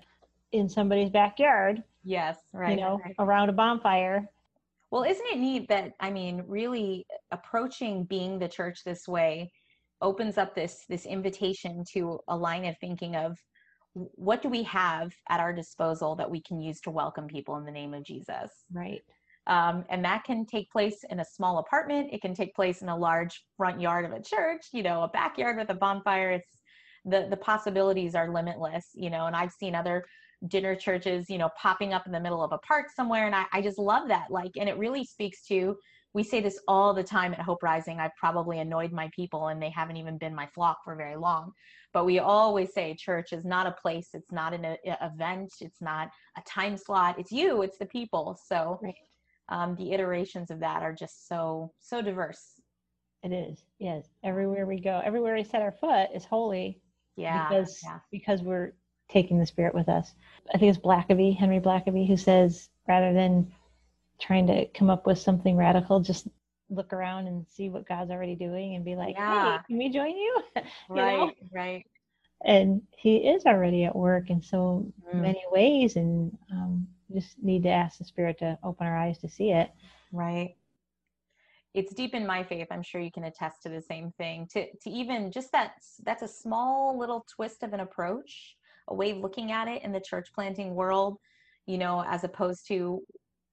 in 0.53 0.69
somebody's 0.69 1.09
backyard. 1.09 1.83
Yes, 2.03 2.37
right. 2.53 2.71
You 2.71 2.81
know, 2.81 3.01
right. 3.03 3.15
around 3.19 3.49
a 3.49 3.53
bonfire. 3.53 4.27
Well, 4.89 5.03
isn't 5.03 5.27
it 5.27 5.37
neat 5.37 5.67
that 5.67 5.91
I 5.99 6.09
mean, 6.09 6.43
really 6.47 7.05
approaching 7.31 8.05
being 8.05 8.39
the 8.39 8.47
church 8.47 8.83
this 8.85 9.07
way 9.07 9.51
opens 10.01 10.37
up 10.37 10.55
this 10.55 10.85
this 10.87 11.05
invitation 11.05 11.83
to 11.93 12.19
a 12.29 12.37
line 12.37 12.63
of 12.65 12.77
thinking 12.79 13.15
of 13.17 13.37
what 13.93 14.41
do 14.41 14.47
we 14.49 14.63
have 14.63 15.11
at 15.27 15.39
our 15.39 15.51
disposal 15.51 16.15
that 16.15 16.29
we 16.29 16.39
can 16.39 16.61
use 16.61 16.79
to 16.81 16.91
welcome 16.91 17.27
people 17.27 17.57
in 17.57 17.65
the 17.65 17.71
name 17.71 17.93
of 17.93 18.03
Jesus? 18.03 18.51
Right. 18.71 19.03
Um, 19.47 19.85
and 19.89 20.03
that 20.03 20.25
can 20.25 20.45
take 20.45 20.69
place 20.71 21.05
in 21.09 21.21
a 21.21 21.25
small 21.25 21.59
apartment. 21.59 22.09
It 22.11 22.21
can 22.21 22.35
take 22.35 22.53
place 22.53 22.81
in 22.81 22.89
a 22.89 22.97
large 22.97 23.43
front 23.55 23.79
yard 23.79 24.05
of 24.05 24.11
a 24.11 24.21
church, 24.21 24.67
you 24.73 24.83
know, 24.83 25.03
a 25.03 25.07
backyard 25.07 25.57
with 25.57 25.69
a 25.69 25.73
bonfire. 25.73 26.31
It's 26.31 26.61
the, 27.05 27.27
the 27.29 27.37
possibilities 27.37 28.13
are 28.13 28.31
limitless, 28.31 28.87
you 28.93 29.09
know, 29.09 29.25
and 29.25 29.35
I've 29.35 29.53
seen 29.53 29.73
other 29.73 30.03
dinner 30.49 30.75
churches, 30.75 31.29
you 31.29 31.37
know, 31.37 31.49
popping 31.59 31.93
up 31.93 32.05
in 32.05 32.11
the 32.11 32.19
middle 32.19 32.43
of 32.43 32.51
a 32.51 32.57
park 32.59 32.87
somewhere. 32.93 33.25
And 33.25 33.33
I, 33.33 33.45
I 33.53 33.61
just 33.61 33.79
love 33.79 34.09
that. 34.09 34.29
Like, 34.29 34.51
and 34.59 34.67
it 34.67 34.77
really 34.77 35.05
speaks 35.05 35.45
to, 35.47 35.77
we 36.13 36.23
say 36.23 36.41
this 36.41 36.59
all 36.67 36.93
the 36.93 37.03
time 37.03 37.33
at 37.33 37.39
Hope 37.39 37.63
Rising. 37.63 37.99
I've 37.99 38.15
probably 38.17 38.59
annoyed 38.59 38.91
my 38.91 39.09
people 39.15 39.47
and 39.47 39.61
they 39.61 39.69
haven't 39.69 39.97
even 39.97 40.17
been 40.17 40.35
my 40.35 40.47
flock 40.47 40.79
for 40.83 40.95
very 40.95 41.15
long. 41.15 41.53
But 41.93 42.05
we 42.05 42.19
always 42.19 42.73
say 42.73 42.95
church 42.95 43.31
is 43.31 43.45
not 43.45 43.65
a 43.65 43.71
place, 43.71 44.09
it's 44.13 44.31
not 44.31 44.53
an 44.53 44.65
a, 44.65 44.77
event, 45.01 45.53
it's 45.61 45.81
not 45.81 46.09
a 46.37 46.41
time 46.41 46.77
slot. 46.77 47.17
It's 47.17 47.31
you, 47.31 47.61
it's 47.61 47.77
the 47.77 47.85
people. 47.85 48.37
So 48.47 48.79
right 48.83 48.93
um, 49.49 49.75
the 49.75 49.93
iterations 49.93 50.51
of 50.51 50.59
that 50.59 50.83
are 50.83 50.93
just 50.93 51.27
so 51.27 51.71
so 51.79 52.01
diverse 52.01 52.61
it 53.23 53.31
is 53.31 53.63
yes 53.79 54.05
everywhere 54.23 54.65
we 54.65 54.79
go 54.79 55.01
everywhere 55.03 55.35
we 55.35 55.43
set 55.43 55.61
our 55.61 55.71
foot 55.71 56.09
is 56.13 56.25
holy 56.25 56.79
yeah 57.15 57.49
because 57.49 57.79
yeah. 57.83 57.99
because 58.11 58.41
we're 58.41 58.73
taking 59.09 59.39
the 59.39 59.45
spirit 59.45 59.73
with 59.73 59.89
us 59.89 60.13
i 60.53 60.57
think 60.57 60.69
it's 60.69 60.83
blackaby 60.83 61.35
henry 61.35 61.59
blackaby 61.59 62.07
who 62.07 62.17
says 62.17 62.69
rather 62.87 63.13
than 63.13 63.51
trying 64.19 64.47
to 64.47 64.65
come 64.67 64.89
up 64.89 65.05
with 65.05 65.17
something 65.17 65.55
radical 65.55 65.99
just 65.99 66.27
look 66.69 66.91
around 66.91 67.27
and 67.27 67.45
see 67.47 67.69
what 67.69 67.87
god's 67.87 68.11
already 68.11 68.35
doing 68.35 68.75
and 68.75 68.83
be 68.83 68.95
like 68.95 69.15
yeah. 69.15 69.57
hey 69.57 69.63
can 69.67 69.77
we 69.77 69.89
join 69.89 70.15
you, 70.15 70.41
you 70.55 70.61
right 70.89 71.17
know? 71.17 71.31
right 71.53 71.85
and 72.45 72.81
he 72.95 73.17
is 73.17 73.45
already 73.45 73.85
at 73.85 73.95
work 73.95 74.29
in 74.29 74.41
so 74.41 74.85
mm. 75.11 75.21
many 75.21 75.43
ways 75.51 75.95
and 75.95 76.37
um, 76.51 76.87
just 77.13 77.41
need 77.41 77.63
to 77.63 77.69
ask 77.69 77.97
the 77.97 78.03
spirit 78.03 78.39
to 78.39 78.57
open 78.63 78.87
our 78.87 78.97
eyes 78.97 79.17
to 79.19 79.29
see 79.29 79.51
it. 79.51 79.71
Right. 80.11 80.55
It's 81.73 81.93
deep 81.93 82.15
in 82.15 82.25
my 82.25 82.43
faith. 82.43 82.67
I'm 82.71 82.81
sure 82.81 83.01
you 83.01 83.11
can 83.11 83.25
attest 83.25 83.61
to 83.63 83.69
the 83.69 83.81
same 83.81 84.11
thing. 84.17 84.47
To 84.53 84.65
to 84.65 84.89
even 84.89 85.31
just 85.31 85.51
that 85.51 85.73
that's 86.03 86.23
a 86.23 86.27
small 86.27 86.97
little 86.97 87.25
twist 87.35 87.63
of 87.63 87.73
an 87.73 87.81
approach 87.81 88.57
a 88.89 88.95
way 88.95 89.11
of 89.11 89.17
looking 89.17 89.51
at 89.51 89.67
it 89.67 89.83
in 89.83 89.91
the 89.91 89.99
church 89.99 90.29
planting 90.33 90.73
world 90.73 91.17
you 91.65 91.77
know 91.77 92.03
as 92.07 92.23
opposed 92.23 92.67
to 92.67 93.01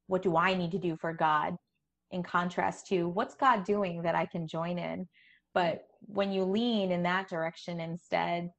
what 0.06 0.22
do 0.22 0.36
i 0.36 0.54
need 0.54 0.70
to 0.70 0.78
do 0.78 0.96
for 0.96 1.12
god 1.12 1.56
in 2.10 2.22
contrast 2.22 2.86
to 2.86 3.08
what's 3.08 3.34
god 3.34 3.64
doing 3.64 4.02
that 4.02 4.14
i 4.14 4.26
can 4.26 4.46
join 4.46 4.78
in? 4.78 5.08
But 5.52 5.82
when 6.00 6.32
you 6.32 6.44
lean 6.44 6.90
in 6.90 7.04
that 7.04 7.28
direction 7.28 7.80
instead 7.80 8.50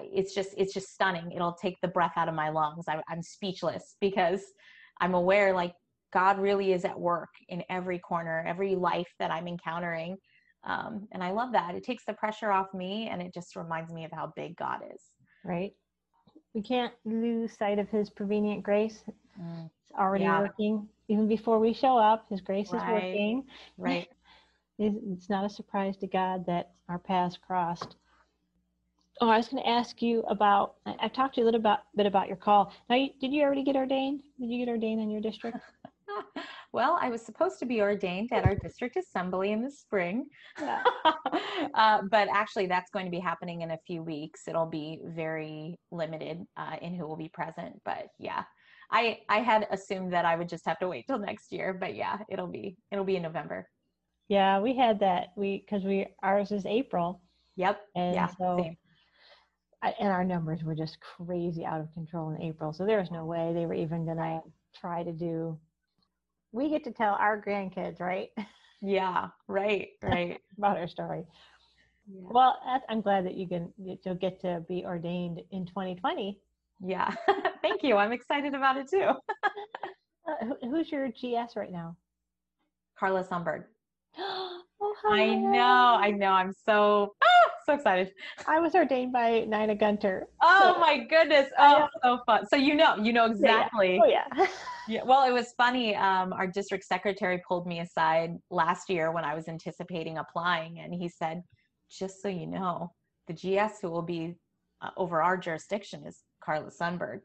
it's 0.00 0.34
just 0.34 0.54
it's 0.56 0.72
just 0.72 0.92
stunning. 0.92 1.32
It'll 1.32 1.52
take 1.52 1.80
the 1.80 1.88
breath 1.88 2.12
out 2.16 2.28
of 2.28 2.34
my 2.34 2.48
lungs. 2.48 2.84
I, 2.88 3.00
i'm 3.08 3.22
speechless 3.22 3.96
because 4.00 4.42
i'm 5.00 5.14
aware 5.14 5.54
like 5.54 5.74
god 6.12 6.38
really 6.38 6.72
is 6.72 6.84
at 6.84 6.98
work 6.98 7.30
in 7.48 7.62
every 7.70 7.98
corner 7.98 8.44
every 8.46 8.74
life 8.74 9.08
that 9.18 9.30
i'm 9.30 9.48
encountering. 9.48 10.16
Um, 10.64 11.08
and 11.12 11.22
i 11.22 11.30
love 11.30 11.52
that. 11.52 11.74
It 11.74 11.84
takes 11.84 12.04
the 12.04 12.12
pressure 12.14 12.52
off 12.52 12.72
me 12.72 13.08
and 13.10 13.20
it 13.20 13.34
just 13.34 13.56
reminds 13.56 13.92
me 13.92 14.04
of 14.04 14.12
how 14.12 14.32
big 14.36 14.56
god 14.56 14.80
is. 14.94 15.02
Right. 15.44 15.72
We 16.54 16.62
can't 16.62 16.92
lose 17.04 17.56
sight 17.56 17.78
of 17.78 17.88
his 17.88 18.10
prevenient 18.10 18.62
grace. 18.62 19.02
Mm. 19.40 19.70
it's 19.82 19.92
already 19.98 20.24
yeah. 20.24 20.40
working. 20.40 20.88
Even 21.08 21.26
before 21.26 21.58
we 21.58 21.72
show 21.72 21.96
up 21.98 22.26
his 22.28 22.40
grace 22.40 22.70
right. 22.72 22.82
is 22.82 22.92
working. 22.92 23.44
Right. 23.76 24.08
It's 24.78 25.28
not 25.28 25.44
a 25.44 25.50
surprise 25.50 25.96
to 25.98 26.08
god 26.08 26.44
that 26.46 26.72
our 26.88 26.98
paths 26.98 27.36
crossed 27.36 27.96
Oh, 29.20 29.28
I 29.28 29.36
was 29.36 29.48
going 29.48 29.62
to 29.62 29.68
ask 29.68 30.00
you 30.00 30.20
about. 30.22 30.74
I, 30.86 30.94
have 31.00 31.12
talked 31.12 31.34
to 31.34 31.40
you 31.40 31.44
a 31.44 31.48
little 31.48 31.60
bit, 31.60 31.78
bit 31.96 32.06
about 32.06 32.28
your 32.28 32.36
call. 32.36 32.72
Now, 32.88 32.96
you, 32.96 33.10
did 33.20 33.32
you 33.32 33.42
already 33.42 33.62
get 33.62 33.76
ordained? 33.76 34.22
Did 34.40 34.50
you 34.50 34.64
get 34.64 34.70
ordained 34.70 35.00
in 35.00 35.10
your 35.10 35.20
district? 35.20 35.58
well, 36.72 36.98
I 37.00 37.08
was 37.08 37.22
supposed 37.22 37.58
to 37.60 37.66
be 37.66 37.80
ordained 37.80 38.32
at 38.32 38.44
our 38.44 38.54
district 38.54 38.96
assembly 38.96 39.52
in 39.52 39.62
the 39.62 39.70
spring, 39.70 40.26
yeah. 40.60 40.82
uh, 41.74 42.02
but 42.10 42.28
actually, 42.32 42.66
that's 42.66 42.90
going 42.90 43.04
to 43.04 43.10
be 43.10 43.20
happening 43.20 43.62
in 43.62 43.72
a 43.72 43.78
few 43.86 44.02
weeks. 44.02 44.48
It'll 44.48 44.66
be 44.66 45.00
very 45.04 45.78
limited 45.90 46.44
uh, 46.56 46.76
in 46.80 46.94
who 46.94 47.06
will 47.06 47.16
be 47.16 47.28
present, 47.28 47.80
but 47.84 48.08
yeah. 48.18 48.44
I, 48.90 49.20
I 49.30 49.38
had 49.38 49.66
assumed 49.70 50.12
that 50.12 50.26
I 50.26 50.36
would 50.36 50.50
just 50.50 50.66
have 50.66 50.78
to 50.80 50.88
wait 50.88 51.06
till 51.06 51.18
next 51.18 51.50
year, 51.50 51.72
but 51.72 51.94
yeah, 51.94 52.18
it'll 52.28 52.46
be 52.46 52.76
it'll 52.90 53.06
be 53.06 53.16
in 53.16 53.22
November. 53.22 53.66
Yeah, 54.28 54.60
we 54.60 54.76
had 54.76 55.00
that 55.00 55.28
we 55.34 55.64
because 55.64 55.82
we 55.82 56.08
ours 56.22 56.52
is 56.52 56.66
April. 56.66 57.22
Yep. 57.56 57.80
And 57.96 58.14
yeah, 58.14 58.28
so 58.38 58.58
same 58.58 58.76
and 59.82 60.08
our 60.08 60.24
numbers 60.24 60.62
were 60.62 60.74
just 60.74 60.98
crazy 61.00 61.64
out 61.64 61.80
of 61.80 61.92
control 61.94 62.30
in 62.30 62.40
April. 62.40 62.72
So 62.72 62.86
there 62.86 62.98
was 63.00 63.10
no 63.10 63.24
way 63.24 63.52
they 63.52 63.66
were 63.66 63.74
even 63.74 64.04
going 64.04 64.18
to 64.18 64.40
try 64.78 65.02
to 65.02 65.12
do. 65.12 65.58
We 66.52 66.68
get 66.70 66.84
to 66.84 66.92
tell 66.92 67.14
our 67.14 67.40
grandkids, 67.40 68.00
right? 68.00 68.28
Yeah, 68.80 69.28
right, 69.48 69.88
right. 70.02 70.40
about 70.58 70.76
our 70.76 70.88
story. 70.88 71.24
Yeah. 72.12 72.20
Well, 72.30 72.58
I'm 72.88 73.00
glad 73.00 73.24
that 73.26 73.34
you 73.34 73.46
can 73.46 73.72
you'll 73.78 74.16
get 74.16 74.40
to 74.40 74.64
be 74.68 74.84
ordained 74.84 75.40
in 75.52 75.66
2020. 75.66 76.38
Yeah, 76.84 77.14
thank 77.62 77.82
you. 77.84 77.96
I'm 77.96 78.12
excited 78.12 78.54
about 78.54 78.76
it 78.76 78.88
too. 78.88 79.08
uh, 80.28 80.54
who's 80.62 80.90
your 80.90 81.08
GS 81.08 81.54
right 81.56 81.70
now? 81.70 81.96
Carla 82.98 83.22
Sunberg. 83.22 83.64
oh, 84.18 84.62
I 85.06 85.36
know, 85.36 85.96
I 86.00 86.10
know. 86.10 86.32
I'm 86.32 86.52
so 86.52 87.14
so 87.64 87.74
excited. 87.74 88.12
I 88.46 88.60
was 88.60 88.74
ordained 88.74 89.12
by 89.12 89.40
Nina 89.40 89.74
Gunter. 89.74 90.28
Oh 90.42 90.74
so. 90.74 90.80
my 90.80 90.98
goodness. 90.98 91.50
Oh, 91.58 91.88
so 92.02 92.20
fun. 92.26 92.46
So 92.46 92.56
you 92.56 92.74
know, 92.74 92.96
you 92.96 93.12
know 93.12 93.26
exactly. 93.26 94.00
Oh 94.02 94.06
yeah. 94.06 94.46
yeah. 94.88 95.02
Well, 95.04 95.28
it 95.28 95.32
was 95.32 95.52
funny. 95.56 95.94
Um, 95.96 96.32
our 96.32 96.46
district 96.46 96.84
secretary 96.84 97.42
pulled 97.46 97.66
me 97.66 97.80
aside 97.80 98.36
last 98.50 98.88
year 98.90 99.12
when 99.12 99.24
I 99.24 99.34
was 99.34 99.48
anticipating 99.48 100.18
applying, 100.18 100.80
and 100.80 100.94
he 100.94 101.08
said, 101.08 101.42
"Just 101.90 102.22
so 102.22 102.28
you 102.28 102.46
know, 102.46 102.92
the 103.26 103.34
GS 103.34 103.80
who 103.80 103.90
will 103.90 104.02
be 104.02 104.34
uh, 104.80 104.90
over 104.96 105.22
our 105.22 105.36
jurisdiction 105.36 106.04
is 106.06 106.22
Carla 106.44 106.70
Sunberg." 106.70 107.20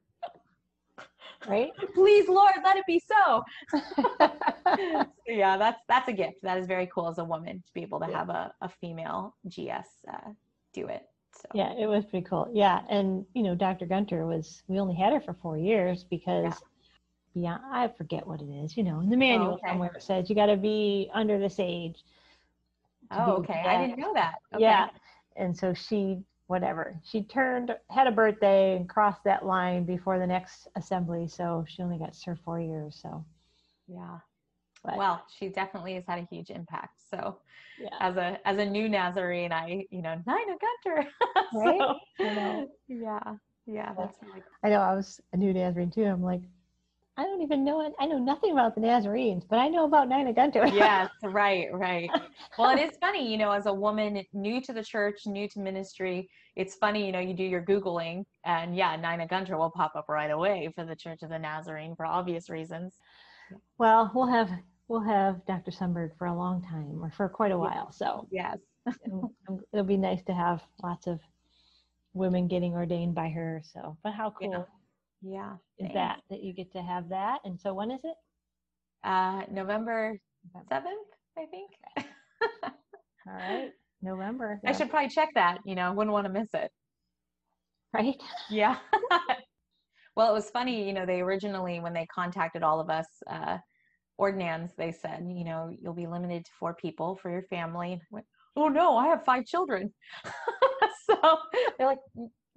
Right? 1.48 1.72
Please, 1.94 2.28
Lord, 2.28 2.54
let 2.64 2.78
it 2.78 2.86
be 2.86 3.00
so. 3.00 3.44
so. 3.70 5.06
Yeah, 5.28 5.58
that's 5.58 5.82
that's 5.90 6.08
a 6.08 6.14
gift. 6.14 6.38
That 6.44 6.58
is 6.58 6.68
very 6.68 6.90
cool 6.94 7.10
as 7.10 7.18
a 7.18 7.24
woman 7.24 7.62
to 7.66 7.74
be 7.74 7.82
able 7.82 8.00
to 8.00 8.08
yeah. 8.10 8.18
have 8.18 8.30
a, 8.30 8.54
a 8.62 8.70
female 8.70 9.36
GS 9.48 9.90
uh, 10.12 10.32
do 10.74 10.88
it. 10.88 11.04
So. 11.36 11.50
Yeah, 11.54 11.74
it 11.78 11.86
was 11.86 12.06
pretty 12.06 12.26
cool. 12.26 12.50
Yeah, 12.54 12.82
and 12.90 13.26
you 13.34 13.44
know, 13.44 13.54
Dr. 13.54 13.86
Gunter 13.86 14.26
was. 14.26 14.64
We 14.68 14.80
only 14.80 14.96
had 14.96 15.14
her 15.14 15.22
for 15.22 15.34
four 15.42 15.58
years 15.58 16.04
because. 16.04 16.46
Yeah. 16.46 16.54
Beyond, 17.34 17.62
I 17.72 17.88
forget 17.90 18.26
what 18.26 18.42
it 18.42 18.50
is. 18.50 18.76
You 18.76 18.84
know, 18.84 19.00
in 19.02 19.12
the 19.12 19.18
manual 19.18 19.50
oh, 19.50 19.54
okay. 19.56 19.68
somewhere 19.68 19.92
it 19.96 20.02
says 20.02 20.28
you 20.28 20.36
got 20.36 20.48
to 20.48 20.58
be 20.58 21.12
under 21.14 21.38
this 21.38 21.58
age. 21.60 22.04
Oh, 23.12 23.34
okay. 23.34 23.64
I 23.64 23.86
didn't 23.86 24.00
know 24.00 24.12
that. 24.16 24.36
Okay. 24.56 24.64
Yeah, 24.64 24.88
and 25.36 25.56
so 25.56 25.72
she 25.74 26.18
whatever. 26.48 27.00
She 27.04 27.24
turned, 27.24 27.76
had 27.90 28.08
a 28.08 28.12
birthday 28.12 28.76
and 28.76 28.90
crossed 28.90 29.24
that 29.26 29.46
line 29.46 29.84
before 29.84 30.18
the 30.20 30.28
next 30.28 30.68
assembly. 30.76 31.28
So 31.28 31.66
she 31.68 31.82
only 31.82 31.98
got 31.98 32.16
served 32.16 32.42
four 32.44 32.60
years. 32.60 32.98
So, 33.02 33.24
yeah. 33.88 34.18
But, 34.84 34.98
well, 34.98 35.24
she 35.38 35.50
definitely 35.50 35.96
has 35.96 36.06
had 36.08 36.20
a 36.20 36.28
huge 36.30 36.50
impact. 36.50 37.02
So, 37.10 37.38
yeah. 37.80 37.90
as 38.00 38.16
a 38.16 38.38
as 38.46 38.58
a 38.58 38.66
new 38.66 38.90
Nazarene, 38.90 39.52
I 39.52 39.86
you 39.90 40.02
know 40.02 40.16
Nina 40.26 40.58
Gunter. 40.86 41.10
right. 41.54 41.80
So, 41.80 41.96
you 42.20 42.36
know, 42.36 42.68
yeah, 42.88 43.34
yeah. 43.66 43.94
That's 43.98 44.18
really 44.22 44.42
cool. 44.42 44.52
I 44.64 44.70
know 44.70 44.80
I 44.80 44.96
was 44.96 45.20
a 45.34 45.38
new 45.38 45.54
Nazarene 45.54 45.92
too. 45.92 46.06
I'm 46.06 46.24
like, 46.24 46.42
I 47.20 47.24
don't 47.24 47.42
even 47.42 47.66
know 47.66 47.82
it. 47.82 47.94
I 48.00 48.06
know 48.06 48.20
nothing 48.20 48.52
about 48.52 48.76
the 48.76 48.82
Nazarenes, 48.82 49.44
but 49.44 49.58
I 49.58 49.70
know 49.70 49.86
about 49.86 50.08
Nina 50.08 50.32
Gunter. 50.34 50.68
yes, 50.74 51.10
right, 51.24 51.68
right. 51.74 52.12
Well, 52.60 52.78
it 52.78 52.80
is 52.80 52.96
funny, 53.02 53.28
you 53.28 53.40
know, 53.40 53.52
as 53.52 53.66
a 53.66 53.74
woman 53.74 54.24
new 54.34 54.62
to 54.62 54.72
the 54.72 54.84
church, 54.84 55.22
new 55.26 55.50
to 55.50 55.60
ministry, 55.60 56.30
it's 56.56 56.76
funny, 56.76 57.08
you 57.08 57.12
know, 57.12 57.20
you 57.20 57.34
do 57.34 57.44
your 57.44 57.64
Googling 57.64 58.24
and 58.46 58.76
yeah, 58.76 58.96
Nina 58.96 59.26
Gunter 59.28 59.58
will 59.58 59.72
pop 59.72 59.96
up 59.96 60.10
right 60.10 60.30
away 60.30 60.72
for 60.76 60.86
the 60.86 60.96
Church 60.96 61.24
of 61.24 61.30
the 61.30 61.40
Nazarene 61.40 61.96
for 61.96 62.06
obvious 62.06 62.52
reasons. 62.52 62.98
Well, 63.80 64.12
we'll 64.14 64.28
have 64.28 64.52
we'll 64.88 65.02
have 65.02 65.44
Dr. 65.48 65.72
Sunberg 65.72 66.12
for 66.20 66.28
a 66.28 66.36
long 66.36 66.62
time 66.62 67.04
or 67.04 67.10
for 67.10 67.28
quite 67.30 67.52
a 67.52 67.58
while. 67.58 67.92
So 67.92 68.28
yes, 68.32 68.60
it'll 69.74 69.86
be 69.86 69.98
nice 69.98 70.24
to 70.26 70.34
have 70.34 70.62
lots 70.84 71.08
of 71.08 71.20
women 72.14 72.48
getting 72.48 72.74
ordained 72.74 73.16
by 73.16 73.30
her. 73.30 73.62
So, 73.64 73.98
but 74.04 74.14
how 74.14 74.30
cool. 74.30 74.52
Yeah 74.52 74.64
yeah 75.22 75.54
is 75.80 75.90
that 75.94 76.20
that 76.30 76.44
you 76.44 76.54
get 76.54 76.72
to 76.72 76.82
have 76.82 77.10
that 77.10 77.40
and 77.46 77.60
so 77.60 77.74
when 77.74 77.92
is 77.92 78.02
it? 78.04 78.16
Uh 79.04 79.42
november 79.52 80.20
7th 80.72 80.84
i 81.38 81.46
think. 81.46 81.72
All 83.28 83.34
right 83.34 83.72
november 84.02 84.60
yeah. 84.64 84.70
i 84.70 84.74
should 84.74 84.90
probably 84.90 85.10
check 85.10 85.30
that 85.36 85.60
you 85.66 85.76
know 85.76 85.92
wouldn't 85.94 86.14
want 86.14 86.26
to 86.26 86.32
miss 86.34 86.50
it. 86.54 86.72
Right? 87.94 88.16
Yeah. 88.50 88.78
Well 90.16 90.32
it 90.32 90.34
was 90.34 90.50
funny 90.50 90.88
you 90.88 90.94
know 90.94 91.06
they 91.06 91.22
originally 91.22 91.80
when 91.80 91.94
they 91.94 92.08
contacted 92.08 92.64
all 92.64 92.80
of 92.80 92.90
us 92.90 93.06
uh 93.30 93.60
ordinands 94.18 94.74
they 94.76 94.92
said 94.92 95.24
you 95.28 95.44
know 95.44 95.70
you'll 95.80 95.94
be 95.94 96.08
limited 96.08 96.44
to 96.46 96.52
four 96.60 96.74
people 96.74 97.18
for 97.22 97.30
your 97.30 97.44
family. 97.44 98.02
Went, 98.10 98.26
oh 98.56 98.68
no 98.68 98.98
i 98.98 99.08
have 99.08 99.24
five 99.26 99.46
children. 99.46 99.94
So 101.08 101.38
they're 101.78 101.88
like 101.88 102.00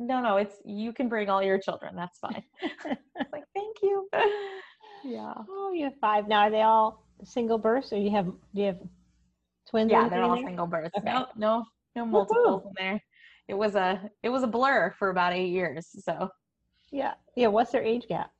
no, 0.01 0.21
no, 0.23 0.37
it's 0.39 0.57
you 0.65 0.93
can 0.93 1.09
bring 1.09 1.29
all 1.29 1.43
your 1.43 1.59
children. 1.59 1.95
That's 1.95 2.19
fine. 2.19 2.43
like, 3.33 3.45
thank 3.55 3.77
you. 3.83 4.09
Yeah. 5.03 5.33
Oh, 5.49 5.73
you 5.73 5.85
have 5.85 5.97
five 5.99 6.29
now. 6.29 6.41
Are 6.41 6.51
they 6.51 6.61
all 6.61 7.07
single 7.25 7.57
births, 7.57 7.91
or 7.91 7.97
you 7.97 8.11
have 8.11 8.27
do 8.27 8.61
you 8.61 8.67
have 8.67 8.79
twins? 9.67 9.91
Yeah, 9.91 10.11
they're 10.11 10.23
all 10.23 10.37
there? 10.37 10.45
single 10.45 10.67
births. 10.67 10.91
Okay. 10.95 11.11
No, 11.11 11.27
no, 11.37 11.65
no 11.97 12.05
multiples 12.05 12.63
Woo-hoo. 12.63 12.69
in 12.69 12.75
there. 12.77 13.03
It 13.49 13.55
was 13.55 13.77
a 13.77 14.11
it 14.23 14.29
was 14.29 14.43
a 14.43 14.47
blur 14.47 14.95
for 14.99 15.09
about 15.09 15.33
eight 15.33 15.49
years. 15.49 15.89
So. 16.05 16.29
Yeah. 16.93 17.15
Yeah. 17.35 17.47
What's 17.47 17.73
their 17.73 17.83
age 17.83 18.09
gap? 18.09 18.31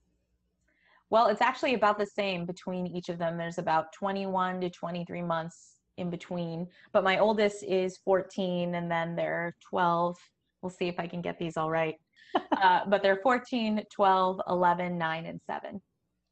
Well, 1.09 1.29
it's 1.29 1.41
actually 1.41 1.75
about 1.75 1.99
the 1.99 2.07
same 2.07 2.45
between 2.45 2.87
each 2.87 3.09
of 3.09 3.19
them. 3.19 3.39
There's 3.39 3.59
about 3.59 3.93
21 3.93 4.61
to 4.61 4.71
23 4.71 5.23
months 5.23 5.77
in 5.97 6.09
between. 6.09 6.69
But 6.93 7.05
my 7.05 7.19
oldest 7.19 7.65
is 7.65 7.97
14, 7.99 8.75
and 8.75 8.91
then 8.91 9.17
they're 9.17 9.57
12. 9.69 10.17
We'll 10.63 10.71
see 10.71 10.89
if 10.89 10.99
I 10.99 11.07
can 11.07 11.21
get 11.23 11.39
these 11.39 11.57
all 11.57 11.71
right. 11.71 11.97
uh, 12.63 12.81
but 12.87 13.03
they're 13.03 13.21
14, 13.23 13.83
12, 13.93 14.41
11, 14.49 14.99
9, 14.99 15.27
and 15.27 15.41
7. 15.47 15.81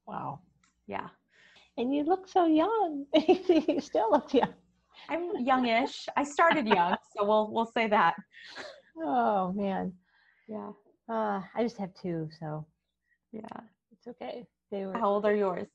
Wow. 0.06 0.40
Yeah. 0.86 1.08
And 1.76 1.94
you 1.94 2.02
look 2.04 2.28
so 2.28 2.46
young. 2.46 3.06
you 3.14 3.80
still 3.80 4.10
look 4.10 4.34
young. 4.34 4.52
I'm 5.08 5.30
youngish. 5.44 6.06
I 6.16 6.24
started 6.24 6.66
young, 6.66 6.96
so 7.16 7.24
we'll 7.24 7.50
we'll 7.52 7.70
say 7.72 7.86
that. 7.88 8.14
Oh 9.00 9.52
man. 9.52 9.92
Yeah. 10.48 10.70
Uh, 11.08 11.40
I 11.54 11.62
just 11.62 11.78
have 11.78 11.94
two, 11.94 12.28
so 12.40 12.66
yeah, 13.32 13.60
it's 13.92 14.08
okay. 14.08 14.44
They 14.70 14.86
were. 14.86 14.92
How 14.92 15.08
old 15.08 15.24
are 15.24 15.34
yours? 15.34 15.68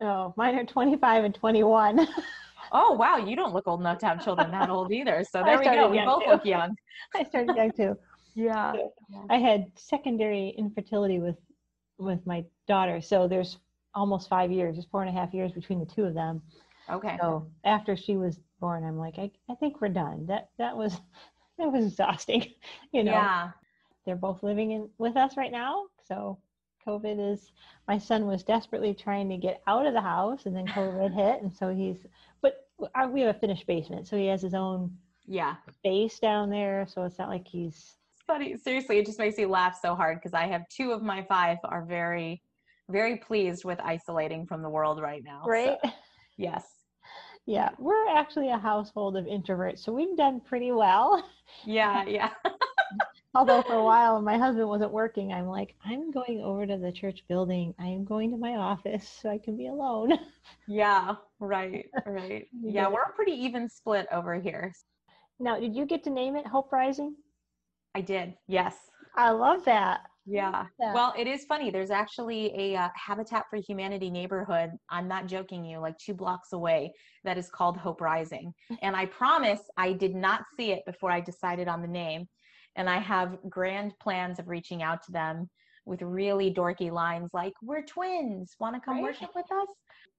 Oh, 0.00 0.34
mine 0.36 0.56
are 0.56 0.64
25 0.64 1.24
and 1.24 1.34
21. 1.34 2.06
oh 2.74 2.92
wow, 2.92 3.16
you 3.16 3.36
don't 3.36 3.54
look 3.54 3.66
old 3.66 3.80
enough 3.80 3.98
to 3.98 4.06
have 4.06 4.22
children 4.22 4.50
that 4.50 4.68
old 4.68 4.92
either. 4.92 5.24
So 5.30 5.42
there 5.44 5.58
we 5.58 5.64
go. 5.64 5.88
We 5.88 6.04
both 6.04 6.24
too. 6.24 6.30
look 6.30 6.44
young. 6.44 6.76
I 7.14 7.24
started 7.24 7.56
young 7.56 7.72
too. 7.72 7.96
Yeah. 8.36 8.72
I 9.30 9.36
had 9.36 9.70
secondary 9.76 10.48
infertility 10.58 11.20
with 11.20 11.36
with 11.98 12.26
my 12.26 12.44
daughter, 12.66 13.00
so 13.00 13.28
there's 13.28 13.58
almost 13.94 14.28
five 14.28 14.50
years. 14.50 14.74
There's 14.74 14.88
four 14.90 15.04
and 15.04 15.16
a 15.16 15.20
half 15.20 15.32
years 15.32 15.52
between 15.52 15.78
the 15.78 15.86
two 15.86 16.02
of 16.02 16.14
them. 16.14 16.42
Okay. 16.90 17.16
So 17.20 17.46
after 17.62 17.96
she 17.96 18.16
was 18.16 18.40
born, 18.58 18.82
I'm 18.82 18.98
like, 18.98 19.20
I, 19.20 19.30
I 19.48 19.54
think 19.54 19.80
we're 19.80 19.88
done. 19.88 20.26
That 20.26 20.48
that 20.58 20.76
was 20.76 21.00
that 21.58 21.70
was 21.70 21.86
exhausting. 21.86 22.46
You 22.90 23.04
know. 23.04 23.12
Yeah. 23.12 23.50
They're 24.04 24.16
both 24.16 24.42
living 24.42 24.72
in 24.72 24.90
with 24.98 25.16
us 25.16 25.36
right 25.36 25.52
now, 25.52 25.84
so 26.08 26.36
COVID 26.86 27.32
is, 27.32 27.52
my 27.88 27.98
son 27.98 28.26
was 28.26 28.42
desperately 28.42 28.94
trying 28.94 29.28
to 29.30 29.36
get 29.36 29.62
out 29.66 29.86
of 29.86 29.94
the 29.94 30.00
house 30.00 30.46
and 30.46 30.54
then 30.54 30.66
COVID 30.66 31.14
hit. 31.14 31.42
And 31.42 31.52
so 31.52 31.74
he's, 31.74 31.96
but 32.40 32.63
we 32.78 33.20
have 33.20 33.36
a 33.36 33.38
finished 33.38 33.66
basement. 33.66 34.06
So 34.06 34.16
he 34.16 34.26
has 34.26 34.42
his 34.42 34.54
own 34.54 34.96
yeah 35.26 35.56
space 35.72 36.18
down 36.18 36.50
there. 36.50 36.86
So 36.88 37.02
it's 37.04 37.18
not 37.18 37.28
like 37.28 37.46
he's. 37.46 37.96
It's 38.14 38.22
funny. 38.26 38.56
Seriously, 38.56 38.98
it 38.98 39.06
just 39.06 39.18
makes 39.18 39.36
me 39.36 39.46
laugh 39.46 39.78
so 39.80 39.94
hard 39.94 40.18
because 40.18 40.34
I 40.34 40.46
have 40.46 40.68
two 40.68 40.92
of 40.92 41.02
my 41.02 41.22
five 41.24 41.58
are 41.64 41.84
very, 41.84 42.42
very 42.88 43.16
pleased 43.16 43.64
with 43.64 43.78
isolating 43.80 44.46
from 44.46 44.62
the 44.62 44.70
world 44.70 45.00
right 45.00 45.22
now. 45.24 45.42
Right. 45.46 45.78
So, 45.82 45.90
yes. 46.36 46.64
Yeah, 47.46 47.70
we're 47.78 48.08
actually 48.08 48.48
a 48.50 48.56
household 48.56 49.16
of 49.18 49.26
introverts, 49.26 49.80
so 49.80 49.92
we've 49.92 50.16
done 50.16 50.40
pretty 50.40 50.72
well. 50.72 51.22
Yeah, 51.64 52.04
yeah. 52.06 52.30
Although 53.34 53.62
for 53.62 53.74
a 53.74 53.84
while 53.84 54.20
my 54.22 54.38
husband 54.38 54.68
wasn't 54.68 54.92
working, 54.92 55.32
I'm 55.32 55.46
like, 55.46 55.74
I'm 55.84 56.10
going 56.10 56.40
over 56.40 56.66
to 56.66 56.76
the 56.76 56.92
church 56.92 57.24
building. 57.28 57.74
I 57.78 57.86
am 57.86 58.04
going 58.04 58.30
to 58.30 58.36
my 58.36 58.56
office 58.56 59.08
so 59.20 59.28
I 59.28 59.38
can 59.38 59.56
be 59.56 59.66
alone. 59.66 60.12
Yeah, 60.68 61.14
right, 61.40 61.86
right. 62.06 62.46
yeah, 62.62 62.88
we're 62.88 63.02
a 63.02 63.12
pretty 63.14 63.32
even 63.32 63.68
split 63.68 64.06
over 64.12 64.34
here. 64.34 64.72
Now, 65.40 65.58
did 65.58 65.74
you 65.74 65.86
get 65.86 66.04
to 66.04 66.10
name 66.10 66.36
it 66.36 66.46
Hope 66.46 66.70
Rising? 66.70 67.16
I 67.94 68.02
did, 68.02 68.34
yes. 68.46 68.76
I 69.16 69.30
love 69.30 69.64
that. 69.64 70.02
Yeah. 70.26 70.66
That. 70.78 70.94
Well, 70.94 71.14
it 71.18 71.26
is 71.26 71.44
funny. 71.44 71.70
There's 71.70 71.90
actually 71.90 72.52
a 72.58 72.76
uh, 72.76 72.88
Habitat 72.94 73.44
for 73.50 73.56
Humanity 73.56 74.10
neighborhood. 74.10 74.70
I'm 74.90 75.08
not 75.08 75.26
joking 75.26 75.64
you, 75.64 75.78
like 75.78 75.96
two 75.98 76.14
blocks 76.14 76.52
away, 76.52 76.92
that 77.24 77.38
is 77.38 77.50
called 77.50 77.76
Hope 77.76 78.00
Rising. 78.00 78.52
And 78.82 78.96
I 78.96 79.06
promise 79.06 79.60
I 79.76 79.92
did 79.92 80.14
not 80.14 80.42
see 80.56 80.72
it 80.72 80.82
before 80.86 81.10
I 81.10 81.20
decided 81.20 81.68
on 81.68 81.82
the 81.82 81.88
name 81.88 82.26
and 82.76 82.88
I 82.88 82.98
have 82.98 83.38
grand 83.48 83.92
plans 84.00 84.38
of 84.38 84.48
reaching 84.48 84.82
out 84.82 85.02
to 85.04 85.12
them 85.12 85.48
with 85.86 86.00
really 86.02 86.52
dorky 86.52 86.90
lines 86.90 87.30
like 87.32 87.52
"We're 87.62 87.82
twins, 87.82 88.54
want 88.58 88.74
to 88.74 88.80
come 88.80 88.96
right. 88.96 89.02
worship 89.02 89.30
with 89.34 89.50
us?" 89.50 89.68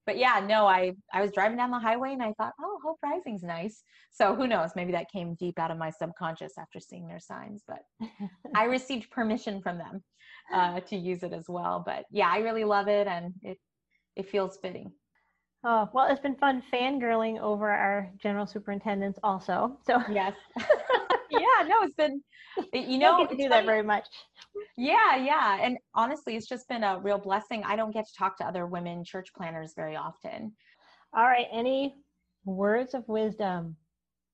But 0.06 0.18
yeah, 0.18 0.44
no, 0.46 0.66
I 0.66 0.92
I 1.12 1.20
was 1.20 1.32
driving 1.32 1.56
down 1.56 1.70
the 1.70 1.78
highway 1.78 2.12
and 2.12 2.22
I 2.22 2.32
thought, 2.34 2.54
"Oh, 2.60 2.78
Hope 2.84 2.98
Rising's 3.02 3.42
nice." 3.42 3.82
So 4.12 4.34
who 4.34 4.46
knows? 4.46 4.70
Maybe 4.76 4.92
that 4.92 5.10
came 5.10 5.34
deep 5.34 5.58
out 5.58 5.70
of 5.70 5.78
my 5.78 5.90
subconscious 5.90 6.56
after 6.58 6.78
seeing 6.80 7.06
their 7.06 7.20
signs. 7.20 7.62
But 7.66 7.82
I 8.54 8.64
received 8.64 9.10
permission 9.10 9.60
from 9.60 9.78
them 9.78 10.04
uh, 10.52 10.80
to 10.80 10.96
use 10.96 11.22
it 11.22 11.32
as 11.32 11.46
well. 11.48 11.82
But 11.84 12.04
yeah, 12.10 12.30
I 12.30 12.38
really 12.38 12.64
love 12.64 12.88
it, 12.88 13.06
and 13.06 13.34
it 13.42 13.58
it 14.14 14.30
feels 14.30 14.58
fitting. 14.62 14.92
Oh, 15.64 15.88
well, 15.92 16.06
it's 16.08 16.20
been 16.20 16.36
fun 16.36 16.62
fangirling 16.72 17.40
over 17.40 17.68
our 17.68 18.12
general 18.22 18.46
superintendents 18.46 19.18
also. 19.24 19.78
So 19.84 20.00
yes. 20.10 20.34
yeah, 21.60 21.68
no, 21.68 21.76
it's 21.82 21.94
been, 21.94 22.22
you 22.72 22.98
know, 22.98 23.18
don't 23.18 23.28
get 23.28 23.36
to 23.36 23.42
do 23.42 23.48
that 23.48 23.64
very 23.64 23.82
much. 23.82 24.06
Yeah, 24.76 25.16
yeah, 25.16 25.58
and 25.60 25.78
honestly, 25.94 26.36
it's 26.36 26.48
just 26.48 26.68
been 26.68 26.84
a 26.84 26.98
real 27.00 27.18
blessing. 27.18 27.62
I 27.64 27.76
don't 27.76 27.92
get 27.92 28.06
to 28.06 28.14
talk 28.14 28.36
to 28.38 28.44
other 28.44 28.66
women 28.66 29.04
church 29.04 29.28
planters 29.36 29.72
very 29.74 29.96
often. 29.96 30.52
All 31.14 31.24
right, 31.24 31.46
any 31.52 31.96
words 32.44 32.94
of 32.94 33.08
wisdom? 33.08 33.76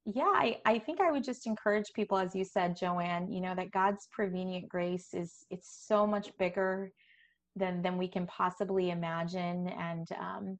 Yeah, 0.04 0.24
I, 0.24 0.58
I 0.64 0.78
think 0.80 1.00
I 1.00 1.12
would 1.12 1.22
just 1.22 1.46
encourage 1.46 1.92
people, 1.94 2.18
as 2.18 2.34
you 2.34 2.44
said, 2.44 2.76
Joanne, 2.76 3.30
you 3.30 3.40
know, 3.40 3.54
that 3.54 3.70
God's 3.70 4.08
prevenient 4.10 4.68
grace 4.68 5.14
is 5.14 5.46
it's 5.48 5.86
so 5.86 6.06
much 6.06 6.36
bigger 6.38 6.90
than 7.54 7.82
than 7.82 7.98
we 7.98 8.08
can 8.08 8.26
possibly 8.26 8.90
imagine. 8.90 9.68
And 9.68 10.08
um, 10.18 10.58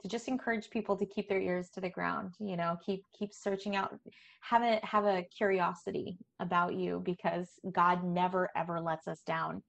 to 0.00 0.08
just 0.08 0.28
encourage 0.28 0.70
people 0.70 0.96
to 0.96 1.06
keep 1.06 1.28
their 1.28 1.40
ears 1.40 1.68
to 1.70 1.80
the 1.80 1.90
ground 1.90 2.34
you 2.40 2.56
know 2.56 2.76
keep 2.84 3.04
keep 3.18 3.32
searching 3.32 3.76
out 3.76 3.98
have 4.40 4.62
a 4.62 4.80
have 4.84 5.04
a 5.04 5.24
curiosity 5.36 6.18
about 6.40 6.74
you 6.74 7.02
because 7.04 7.48
god 7.72 8.02
never 8.04 8.48
ever 8.56 8.80
lets 8.80 9.06
us 9.06 9.20
down 9.26 9.62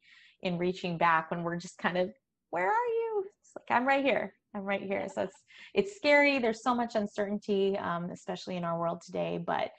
in 0.44 0.58
reaching 0.58 0.98
back 0.98 1.30
when 1.30 1.44
we're 1.44 1.58
just 1.58 1.78
kind 1.78 1.98
of 1.98 2.10
where 2.50 2.68
are 2.68 2.88
you? 2.88 3.26
It's 3.42 3.52
like 3.56 3.78
i'm 3.78 3.88
right 3.88 4.04
here. 4.04 4.34
I'm 4.54 4.64
right 4.64 4.82
here. 4.82 5.08
So 5.14 5.24
it's 5.24 5.38
it's 5.74 5.96
scary. 5.96 6.40
There's 6.40 6.62
so 6.62 6.76
much 6.76 6.96
uncertainty 6.96 7.78
um, 7.78 8.10
especially 8.12 8.58
in 8.58 8.64
our 8.64 8.80
world 8.80 9.02
today 9.06 9.40
but 9.46 9.72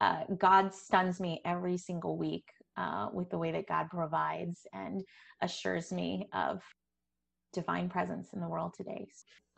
uh, 0.00 0.24
god 0.38 0.72
stuns 0.74 1.20
me 1.20 1.40
every 1.44 1.76
single 1.76 2.16
week 2.16 2.44
uh, 2.76 3.08
with 3.12 3.28
the 3.30 3.38
way 3.38 3.52
that 3.52 3.66
god 3.66 3.88
provides 3.90 4.60
and 4.72 5.02
assures 5.42 5.92
me 5.92 6.28
of 6.32 6.62
divine 7.52 7.88
presence 7.88 8.28
in 8.32 8.40
the 8.40 8.48
world 8.48 8.72
today 8.76 9.06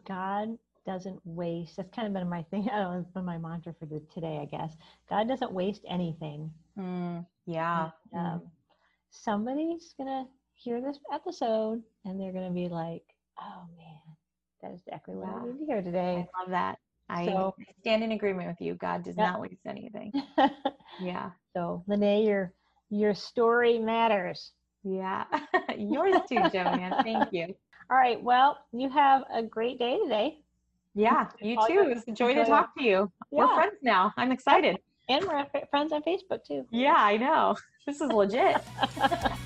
God 0.07 0.59
doesn't 0.87 1.21
waste. 1.25 1.77
That's 1.77 1.91
kind 1.95 2.07
of 2.07 2.15
been 2.15 2.29
my 2.29 2.43
thing. 2.51 2.65
Know, 2.73 2.99
it's 3.01 3.11
been 3.11 3.25
my 3.25 3.39
mantra 3.39 3.75
for 3.79 3.87
the, 3.87 4.03
today, 4.13 4.41
I 4.43 4.45
guess. 4.47 4.75
God 5.09 5.29
doesn't 5.29 5.53
waste 5.53 5.85
anything. 5.89 6.51
Mm, 6.79 7.27
yeah. 7.47 7.91
And, 8.13 8.27
um, 8.27 8.43
somebody's 9.11 9.95
gonna 9.99 10.27
hear 10.55 10.81
this 10.81 10.99
episode 11.13 11.83
and 12.05 12.21
they're 12.21 12.33
gonna 12.33 12.51
be 12.51 12.69
like, 12.69 13.05
"Oh 13.39 13.65
man, 13.77 14.17
that 14.63 14.73
is 14.73 14.81
exactly 14.87 15.15
what. 15.15 15.29
I 15.29 15.45
need 15.45 15.59
to 15.59 15.67
hear 15.67 15.83
today." 15.83 16.27
I 16.35 16.41
love 16.41 16.51
that. 16.51 16.79
I 17.09 17.27
so, 17.27 17.55
stand 17.81 18.03
in 18.03 18.13
agreement 18.13 18.49
with 18.49 18.61
you. 18.61 18.75
God 18.75 19.05
does 19.05 19.17
yeah. 19.17 19.33
not 19.33 19.41
waste 19.41 19.67
anything. 19.67 20.13
yeah. 21.01 21.31
So, 21.53 21.85
Lene, 21.87 22.25
your 22.25 22.55
your 22.91 23.15
story 23.15 23.79
matters. 23.79 24.53
Yeah. 24.83 25.25
Yours 25.77 26.17
too, 26.29 26.43
Joanne. 26.53 26.95
Thank 27.05 27.33
you. 27.33 27.55
All 27.91 27.97
right. 27.97 28.23
Well, 28.23 28.59
you 28.73 28.89
have 28.91 29.25
a 29.33 29.43
great 29.43 29.79
day 29.79 29.99
today. 30.03 30.39
Yeah, 30.95 31.29
you 31.41 31.57
too. 31.67 31.81
It 31.81 31.95
was 31.95 32.05
a 32.07 32.13
joy 32.13 32.35
to 32.35 32.45
talk 32.45 32.77
to 32.77 32.83
you. 32.83 33.11
Yeah. 33.31 33.39
We're 33.39 33.55
friends 33.55 33.79
now. 33.83 34.13
I'm 34.17 34.31
excited. 34.31 34.79
And 35.09 35.25
we're 35.25 35.47
friends 35.71 35.93
on 35.93 36.03
Facebook 36.03 36.45
too. 36.47 36.67
Yeah, 36.71 36.95
I 36.97 37.17
know. 37.17 37.57
This 37.87 38.01
is 38.01 38.13
legit. 38.13 38.57